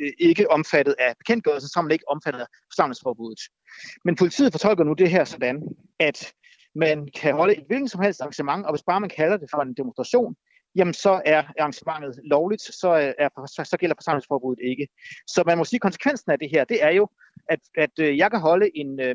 øh, 0.00 0.12
ikke 0.18 0.50
omfattet 0.50 0.94
af 0.98 1.14
bekendtgørelsen, 1.18 1.68
så 1.68 1.78
er 1.78 1.82
man 1.82 1.92
ikke 1.92 2.08
omfattet 2.08 2.40
af 2.40 2.46
forsamlingsforbuddet. 2.70 3.40
Men 4.04 4.16
politiet 4.16 4.52
fortolker 4.52 4.84
nu 4.84 4.92
det 4.92 5.10
her 5.10 5.24
sådan, 5.24 5.62
at 5.98 6.32
man 6.74 7.08
kan 7.20 7.34
holde 7.34 7.56
et 7.56 7.64
hvilken 7.66 7.88
som 7.88 8.02
helst 8.02 8.20
arrangement, 8.20 8.66
og 8.66 8.72
hvis 8.72 8.82
bare 8.82 9.00
man 9.00 9.10
kalder 9.10 9.36
det 9.36 9.48
for 9.50 9.62
en 9.62 9.74
demonstration, 9.74 10.36
jamen 10.76 10.94
så 10.94 11.22
er 11.26 11.42
arrangementet 11.58 12.20
lovligt, 12.24 12.62
så, 12.62 12.88
er, 13.18 13.28
så, 13.46 13.64
så 13.70 13.76
gælder 13.76 13.94
forsamlingsforbuddet 13.98 14.64
ikke. 14.64 14.88
Så 15.26 15.42
man 15.46 15.58
må 15.58 15.64
sige, 15.64 15.78
at 15.78 15.82
konsekvensen 15.82 16.32
af 16.32 16.38
det 16.38 16.48
her, 16.54 16.64
det 16.64 16.84
er 16.84 16.90
jo, 16.90 17.08
at, 17.50 17.60
at 17.74 17.94
øh, 18.00 18.18
jeg 18.18 18.30
kan 18.30 18.40
holde 18.40 18.68
en, 18.74 19.00
øh, 19.00 19.14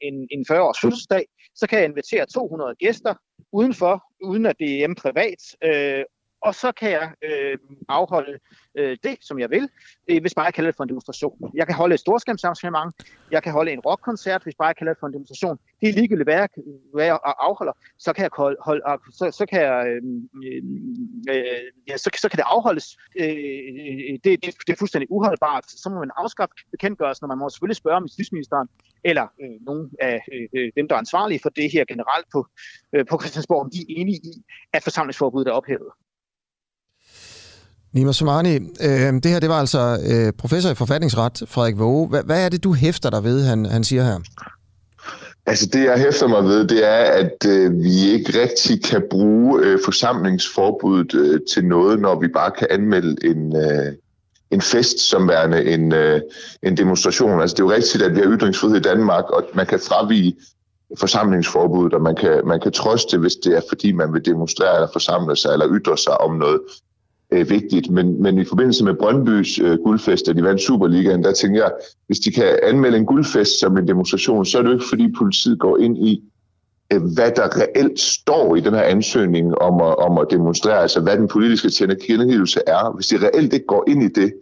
en, 0.00 0.28
en 0.30 0.44
40-års 0.50 0.80
fødselsdag, 0.80 1.24
så 1.54 1.66
kan 1.66 1.78
jeg 1.78 1.88
invitere 1.88 2.26
200 2.26 2.74
gæster 2.78 3.14
udenfor, 3.52 4.04
uden 4.22 4.46
at 4.46 4.56
det 4.58 4.70
er 4.70 4.76
hjemme 4.76 4.96
privat, 4.96 5.40
øh, 5.64 6.04
og 6.40 6.54
så 6.54 6.72
kan 6.72 6.90
jeg 6.90 7.12
øh, 7.24 7.58
afholde 7.88 8.38
øh, 8.74 8.96
det, 9.02 9.16
som 9.20 9.38
jeg 9.38 9.50
vil, 9.50 9.68
øh, 10.08 10.20
hvis 10.20 10.34
bare 10.34 10.44
jeg 10.44 10.54
kalder 10.54 10.70
det 10.70 10.76
for 10.76 10.84
en 10.84 10.88
demonstration. 10.88 11.52
Jeg 11.54 11.66
kan 11.66 11.74
holde 11.76 11.94
et 11.94 12.00
storskærmsarrangement, 12.00 12.94
jeg 13.30 13.42
kan 13.42 13.52
holde 13.52 13.72
en 13.72 13.80
rockkoncert, 13.80 14.42
hvis 14.42 14.54
bare 14.54 14.68
jeg 14.68 14.76
kalder 14.76 14.92
det 14.92 15.00
for 15.00 15.06
en 15.06 15.12
demonstration. 15.12 15.58
Det 15.80 15.88
er 15.88 15.92
ligegyldigt, 15.92 16.26
hvad 16.26 16.34
jeg, 16.34 16.48
hvad 16.94 17.04
jeg 17.04 17.18
afholder, 17.24 17.72
så 17.98 18.12
kan 18.12 18.22
jeg 18.22 18.30
holde, 18.36 18.56
holde, 18.60 18.82
så, 19.12 19.30
så 19.30 19.46
kan 19.46 19.60
jeg, 19.60 19.86
øh, 19.88 20.02
øh, 20.44 20.62
øh, 21.30 21.44
ja, 21.88 21.96
så, 21.96 22.10
så 22.16 22.28
kan 22.28 22.36
det 22.36 22.44
afholdes. 22.46 22.96
Øh, 23.20 23.26
øh, 23.28 24.18
det, 24.24 24.32
det, 24.42 24.54
det 24.66 24.72
er 24.72 24.78
fuldstændig 24.78 25.10
uholdbart. 25.10 25.64
Så 25.70 25.90
må 25.90 25.98
man 25.98 26.10
afskaffe 26.16 26.54
bekendtgørelsen, 26.70 27.24
og 27.24 27.28
man 27.28 27.38
må 27.38 27.48
selvfølgelig 27.48 27.76
spørge 27.76 27.96
om 27.96 28.02
justitsministeren, 28.02 28.68
eller 29.04 29.26
øh, 29.42 29.56
nogen 29.60 29.90
af 30.00 30.22
øh, 30.32 30.48
øh, 30.56 30.72
dem, 30.76 30.88
der 30.88 30.94
er 30.94 30.98
ansvarlige 30.98 31.40
for 31.42 31.48
det 31.48 31.72
her 31.72 31.84
generelt 31.84 32.26
på, 32.32 32.46
øh, 32.92 33.06
på 33.10 33.20
Christiansborg, 33.20 33.60
om 33.60 33.70
de 33.70 33.80
er 33.80 34.00
enige 34.00 34.16
i, 34.16 34.32
at 34.72 34.82
forsamlingsforbuddet 34.82 35.50
er 35.50 35.54
ophævet. 35.54 35.92
Nima 37.98 38.12
Somani, 38.12 38.54
øh, 38.56 39.12
det 39.22 39.26
her 39.26 39.40
det 39.40 39.48
var 39.48 39.60
altså 39.60 39.98
øh, 40.10 40.32
professor 40.38 40.70
i 40.70 40.74
forfatningsret, 40.74 41.42
Frederik 41.46 41.78
Våge. 41.78 42.08
Hvad, 42.08 42.22
hvad 42.24 42.44
er 42.44 42.48
det, 42.48 42.64
du 42.64 42.74
hæfter 42.74 43.10
dig 43.10 43.24
ved, 43.24 43.44
han, 43.44 43.66
han 43.66 43.84
siger 43.84 44.02
her? 44.02 44.18
Altså 45.46 45.66
det, 45.72 45.84
jeg 45.84 45.98
hæfter 45.98 46.26
mig 46.26 46.44
ved, 46.44 46.68
det 46.68 46.88
er, 46.88 47.04
at 47.04 47.46
øh, 47.46 47.82
vi 47.82 48.10
ikke 48.10 48.42
rigtig 48.42 48.84
kan 48.84 49.02
bruge 49.10 49.60
øh, 49.64 49.78
forsamlingsforbuddet 49.84 51.14
øh, 51.14 51.40
til 51.52 51.64
noget, 51.64 52.00
når 52.00 52.20
vi 52.20 52.28
bare 52.28 52.50
kan 52.58 52.66
anmelde 52.70 53.16
en, 53.24 53.56
øh, 53.56 53.92
en 54.50 54.60
fest 54.60 54.98
som 55.10 55.28
værende 55.28 55.64
en, 55.64 55.92
øh, 55.92 56.20
en 56.62 56.76
demonstration. 56.76 57.40
Altså 57.40 57.54
det 57.54 57.60
er 57.60 57.64
jo 57.64 57.72
rigtigt, 57.72 58.02
at 58.02 58.14
vi 58.14 58.20
har 58.20 58.36
ytringsfrihed 58.36 58.76
i 58.76 58.80
Danmark, 58.80 59.24
og 59.30 59.42
man 59.54 59.66
kan 59.66 59.78
fravige 59.78 60.36
forsamlingsforbuddet, 60.98 61.94
og 61.94 62.02
man 62.02 62.16
kan, 62.16 62.40
man 62.46 62.60
kan 62.60 62.72
trøste, 62.72 63.18
hvis 63.18 63.36
det 63.44 63.56
er 63.56 63.62
fordi, 63.68 63.92
man 63.92 64.12
vil 64.12 64.24
demonstrere 64.24 64.74
eller 64.74 64.88
forsamle 64.92 65.36
sig 65.36 65.52
eller 65.52 65.66
ytre 65.70 65.98
sig 65.98 66.20
om 66.20 66.34
noget 66.34 66.60
øh, 67.32 67.50
vigtigt. 67.50 67.90
Men, 67.90 68.22
men 68.22 68.38
i 68.38 68.44
forbindelse 68.44 68.84
med 68.84 68.94
Brøndbys 68.94 69.58
øh, 69.58 69.78
guldfest, 69.84 70.26
da 70.26 70.32
de 70.32 70.42
vandt 70.42 70.60
Superligaen, 70.62 71.24
der 71.24 71.32
tænker 71.32 71.62
jeg, 71.62 71.72
hvis 72.06 72.18
de 72.18 72.30
kan 72.32 72.58
anmelde 72.62 72.98
en 72.98 73.06
guldfest 73.06 73.60
som 73.60 73.78
en 73.78 73.88
demonstration, 73.88 74.46
så 74.46 74.58
er 74.58 74.62
det 74.62 74.68
jo 74.68 74.74
ikke 74.74 74.88
fordi 74.88 75.12
politiet 75.18 75.58
går 75.58 75.78
ind 75.78 75.98
i, 75.98 76.22
øh, 76.92 77.02
hvad 77.14 77.30
der 77.36 77.60
reelt 77.60 78.00
står 78.00 78.56
i 78.56 78.60
den 78.60 78.74
her 78.74 78.82
ansøgning 78.82 79.58
om 79.58 79.80
at, 79.80 79.96
om 79.96 80.18
at 80.18 80.26
demonstrere, 80.30 80.82
altså 80.82 81.00
hvad 81.00 81.16
den 81.16 81.28
politiske 81.28 81.70
tilkendegivelse 81.70 82.60
er. 82.66 82.94
Hvis 82.94 83.06
de 83.06 83.26
reelt 83.26 83.52
ikke 83.52 83.66
går 83.66 83.84
ind 83.88 84.02
i 84.02 84.08
det, 84.08 84.32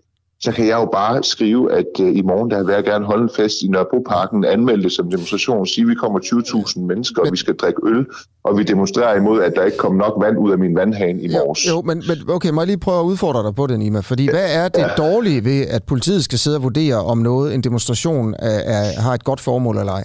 så 0.41 0.53
kan 0.53 0.66
jeg 0.66 0.74
jo 0.74 0.89
bare 0.93 1.22
skrive, 1.22 1.72
at 1.72 1.87
uh, 2.01 2.16
i 2.16 2.22
morgen 2.22 2.51
der 2.51 2.64
vil 2.64 2.72
jeg 2.72 2.84
gerne 2.84 3.05
holde 3.05 3.22
en 3.22 3.30
fest 3.37 3.57
i 3.62 3.68
Nørrebroparken, 3.68 4.45
anmelde 4.45 4.82
det 4.82 4.93
som 4.93 5.11
demonstration, 5.11 5.66
sige, 5.66 5.82
at 5.82 5.89
vi 5.89 5.95
kommer 5.95 6.18
20.000 6.20 6.80
mennesker, 6.80 7.22
og 7.22 7.28
vi 7.32 7.37
skal 7.37 7.55
drikke 7.55 7.80
øl, 7.84 8.07
og 8.45 8.59
vi 8.59 8.62
demonstrerer 8.62 9.16
imod, 9.16 9.43
at 9.43 9.53
der 9.57 9.64
ikke 9.64 9.78
kommer 9.78 9.99
nok 9.99 10.24
vand 10.24 10.39
ud 10.39 10.53
af 10.53 10.59
min 10.59 10.76
vandhane 10.76 11.22
i 11.22 11.28
morges. 11.28 11.66
Jo, 11.66 11.74
jo 11.74 11.82
men, 11.82 12.03
men 12.09 12.30
okay, 12.30 12.51
må 12.51 12.61
jeg 12.61 12.66
lige 12.66 12.78
prøve 12.78 13.01
at 13.01 13.05
udfordre 13.05 13.43
dig 13.47 13.55
på 13.55 13.66
det, 13.66 13.78
Nima? 13.78 14.01
Fordi 14.01 14.30
hvad 14.30 14.55
er 14.55 14.68
det 14.68 14.82
ja. 14.82 14.89
dårlige 14.89 15.45
ved, 15.45 15.66
at 15.66 15.82
politiet 15.84 16.24
skal 16.24 16.39
sidde 16.39 16.57
og 16.57 16.62
vurdere, 16.62 16.97
om 16.97 17.18
noget, 17.18 17.55
en 17.55 17.61
demonstration, 17.61 18.34
er, 18.39 18.49
er, 18.49 19.01
har 19.01 19.14
et 19.14 19.24
godt 19.24 19.41
formål 19.41 19.78
eller 19.78 19.93
ej? 19.93 20.05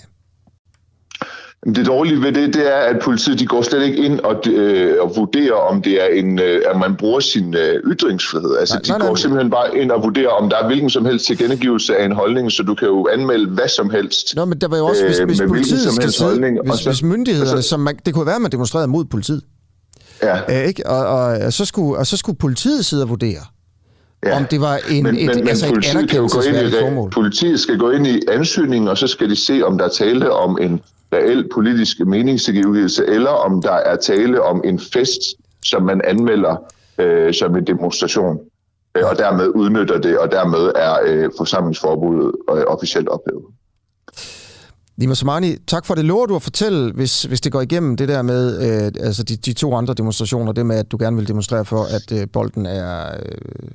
Det 1.65 1.85
dårlige 1.85 2.21
ved 2.21 2.31
det, 2.31 2.53
det 2.53 2.73
er, 2.73 2.77
at 2.77 2.99
politiet 3.03 3.39
de 3.39 3.45
går 3.45 3.61
slet 3.61 3.83
ikke 3.83 3.97
ind 3.97 4.19
og, 4.19 4.47
øh, 4.47 4.95
og 5.01 5.13
vurderer, 5.15 5.53
om 5.53 5.81
det 5.81 6.03
er 6.03 6.05
en, 6.05 6.39
øh, 6.39 6.61
at 6.69 6.79
man 6.79 6.95
bruger 6.95 7.19
sin 7.19 7.55
øh, 7.55 7.75
ytringsfrihed. 7.91 8.57
Altså, 8.59 8.75
nej, 8.75 8.81
de 8.81 8.89
nej, 8.89 8.99
går 8.99 9.05
nej, 9.05 9.15
simpelthen 9.15 9.51
bare 9.51 9.77
ind 9.77 9.91
og 9.91 10.03
vurderer, 10.03 10.29
om 10.29 10.49
der 10.49 10.57
er 10.57 10.67
hvilken 10.67 10.89
som 10.89 11.05
helst 11.05 11.25
tilkendegivelse 11.25 11.97
af 11.97 12.05
en 12.05 12.11
holdning, 12.11 12.51
så 12.51 12.63
du 12.63 12.75
kan 12.75 12.87
jo 12.87 13.07
anmelde 13.13 13.49
hvad 13.49 13.67
som 13.67 13.89
helst. 13.89 14.35
Nå, 14.35 14.45
men 14.45 14.61
der 14.61 14.67
var 14.67 14.77
jo 14.77 14.85
også, 14.85 15.05
hvis, 15.05 15.19
øh, 15.19 15.25
hvis 15.25 15.41
politiet 15.47 15.93
skal 15.93 16.11
sidde, 16.11 16.29
holdning, 16.29 16.57
hvis, 16.69 16.79
så, 16.79 16.89
hvis 16.89 17.03
myndighederne, 17.03 17.61
så, 17.61 17.69
som 17.69 17.79
man, 17.79 17.99
det 18.05 18.13
kunne 18.13 18.25
være, 18.25 18.35
at 18.35 18.41
man 18.41 18.51
demonstrerede 18.51 18.87
mod 18.87 19.05
politiet. 19.05 19.41
Ja. 20.23 20.39
Æ, 20.49 20.67
ikke? 20.67 20.87
Og, 20.87 21.05
og, 21.05 21.23
og, 21.23 21.53
så 21.53 21.65
skulle, 21.65 21.97
og 21.97 22.07
så 22.07 22.17
skulle 22.17 22.37
politiet 22.37 22.85
sidde 22.85 23.03
og 23.03 23.09
vurdere. 23.09 23.41
Ja. 24.25 24.37
Om 24.37 24.45
det 24.45 24.61
var 24.61 24.79
en, 24.89 25.03
men, 25.03 25.17
et, 25.17 25.35
men, 25.35 25.47
altså 25.47 25.65
men 25.65 25.77
et 25.77 25.95
anerkendelsesværdigt 25.95 26.75
formål. 26.79 27.09
Politiet 27.09 27.59
skal 27.59 27.77
gå 27.77 27.89
ind 27.89 28.07
i 28.07 28.19
ansøgningen, 28.27 28.87
og 28.87 28.97
så 28.97 29.07
skal 29.07 29.29
de 29.29 29.35
se, 29.35 29.61
om 29.65 29.77
der 29.77 29.85
er 29.85 29.89
tale 29.89 30.31
om 30.31 30.57
en 30.61 30.81
reel 31.13 31.49
politisk 31.53 31.99
meningstilgivelse, 31.99 33.05
eller 33.05 33.29
om 33.29 33.61
der 33.61 33.71
er 33.71 33.95
tale 33.95 34.41
om 34.43 34.61
en 34.65 34.79
fest, 34.79 35.21
som 35.65 35.83
man 35.83 36.01
anmelder 36.03 36.55
øh, 36.97 37.33
som 37.33 37.55
en 37.55 37.67
demonstration. 37.67 38.39
øh, 38.97 39.03
og 39.09 39.17
dermed 39.17 39.47
udnytter 39.47 39.97
det, 39.97 40.17
og 40.17 40.31
dermed 40.31 40.71
er 40.75 40.95
øh, 41.05 41.29
forsamlingsforbuddet 41.37 42.31
øh, 42.49 42.63
officielt 42.67 43.09
ophævet. 43.09 43.45
Nima 44.97 45.13
Somani, 45.13 45.55
tak 45.67 45.85
for 45.85 45.95
det. 45.95 46.05
Lover 46.05 46.25
du 46.25 46.35
at 46.35 46.41
fortælle, 46.41 46.91
hvis, 46.91 47.23
hvis 47.23 47.41
det 47.41 47.51
går 47.51 47.61
igennem 47.61 47.97
det 47.97 48.07
der 48.07 48.21
med 48.21 48.43
øh, 48.61 49.05
altså 49.05 49.23
de, 49.23 49.35
de 49.35 49.53
to 49.53 49.75
andre 49.75 49.93
demonstrationer, 49.93 50.51
det 50.51 50.65
med, 50.65 50.77
at 50.77 50.91
du 50.91 50.97
gerne 50.99 51.17
vil 51.17 51.27
demonstrere 51.27 51.65
for, 51.65 51.83
at 51.83 52.21
øh, 52.21 52.27
bolden 52.33 52.65
er... 52.65 53.15
Øh, 53.25 53.71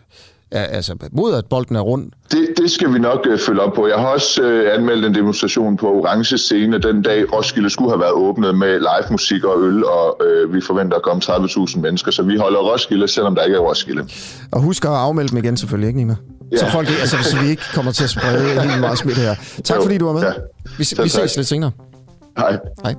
er, 0.51 0.63
altså 0.63 0.95
mod 1.13 1.35
at 1.35 1.45
bolden 1.51 1.77
er 1.77 1.81
rund? 1.81 2.11
Det, 2.31 2.49
det 2.57 2.71
skal 2.71 2.95
vi 2.95 2.99
nok 2.99 3.27
øh, 3.27 3.39
følge 3.39 3.61
op 3.61 3.73
på. 3.73 3.87
Jeg 3.87 3.97
har 3.97 4.07
også 4.07 4.43
øh, 4.43 4.75
anmeldt 4.75 5.05
en 5.05 5.15
demonstration 5.15 5.77
på 5.77 5.87
Orange 5.87 6.39
Scene 6.39 6.79
den 6.79 7.03
dag 7.03 7.33
Roskilde 7.33 7.71
skulle 7.71 7.91
have 7.91 8.01
været 8.01 8.13
åbnet 8.13 8.59
med 8.59 8.79
live 8.79 9.11
musik 9.11 9.45
og 9.45 9.63
øl, 9.63 9.85
og 9.85 10.21
øh, 10.27 10.55
vi 10.55 10.61
forventer 10.61 10.97
at 10.97 11.03
komme 11.03 11.23
30.000 11.25 11.81
mennesker, 11.81 12.11
så 12.11 12.23
vi 12.23 12.37
holder 12.37 12.59
Roskilde, 12.59 13.09
selvom 13.09 13.35
der 13.35 13.43
ikke 13.43 13.57
er 13.57 13.61
Roskilde. 13.61 14.09
Og 14.53 14.61
husk 14.61 14.85
at 14.85 14.91
afmelde 14.91 15.29
dem 15.29 15.39
igen 15.39 15.57
selvfølgelig, 15.57 15.89
ikke 15.89 16.01
Nima? 16.01 16.17
Ja. 16.53 16.57
Så, 16.57 16.71
folk, 16.73 16.89
altså, 17.01 17.17
så 17.23 17.37
vi 17.43 17.49
ikke 17.49 17.63
kommer 17.75 17.93
til 17.93 18.05
at 18.05 18.11
sprede 18.11 18.61
helt 18.61 18.81
meget 18.81 18.99
smidt 18.99 19.17
her. 19.17 19.35
Tak 19.65 19.77
jo, 19.77 19.83
fordi 19.83 19.99
du 19.99 20.07
var 20.07 20.13
med. 20.13 20.23
Ja. 20.23 20.33
Vi, 20.79 20.87
vi 21.03 21.09
ses 21.09 21.37
lidt 21.37 21.47
senere. 21.47 21.71
Hej. 22.39 22.59
Hej. 22.83 22.95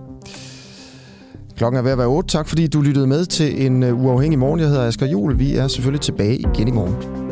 Klokken 1.58 1.78
er 1.78 1.82
ved 1.82 1.92
at 1.92 1.98
være 1.98 2.08
8. 2.08 2.30
Tak 2.30 2.48
fordi 2.48 2.68
du 2.68 2.82
lyttede 2.82 3.08
med 3.08 3.26
til 3.26 3.66
en 3.66 3.84
uh, 3.84 4.06
uafhængig 4.06 4.40
morgen. 4.40 4.60
Jeg 4.60 4.68
hedder 4.68 4.88
Asger 4.88 5.06
Jul. 5.06 5.40
Vi 5.40 5.56
er 5.56 5.68
selvfølgelig 5.68 6.02
tilbage 6.02 6.36
igen 6.36 6.68
i 6.68 6.72
morgen. 6.72 7.27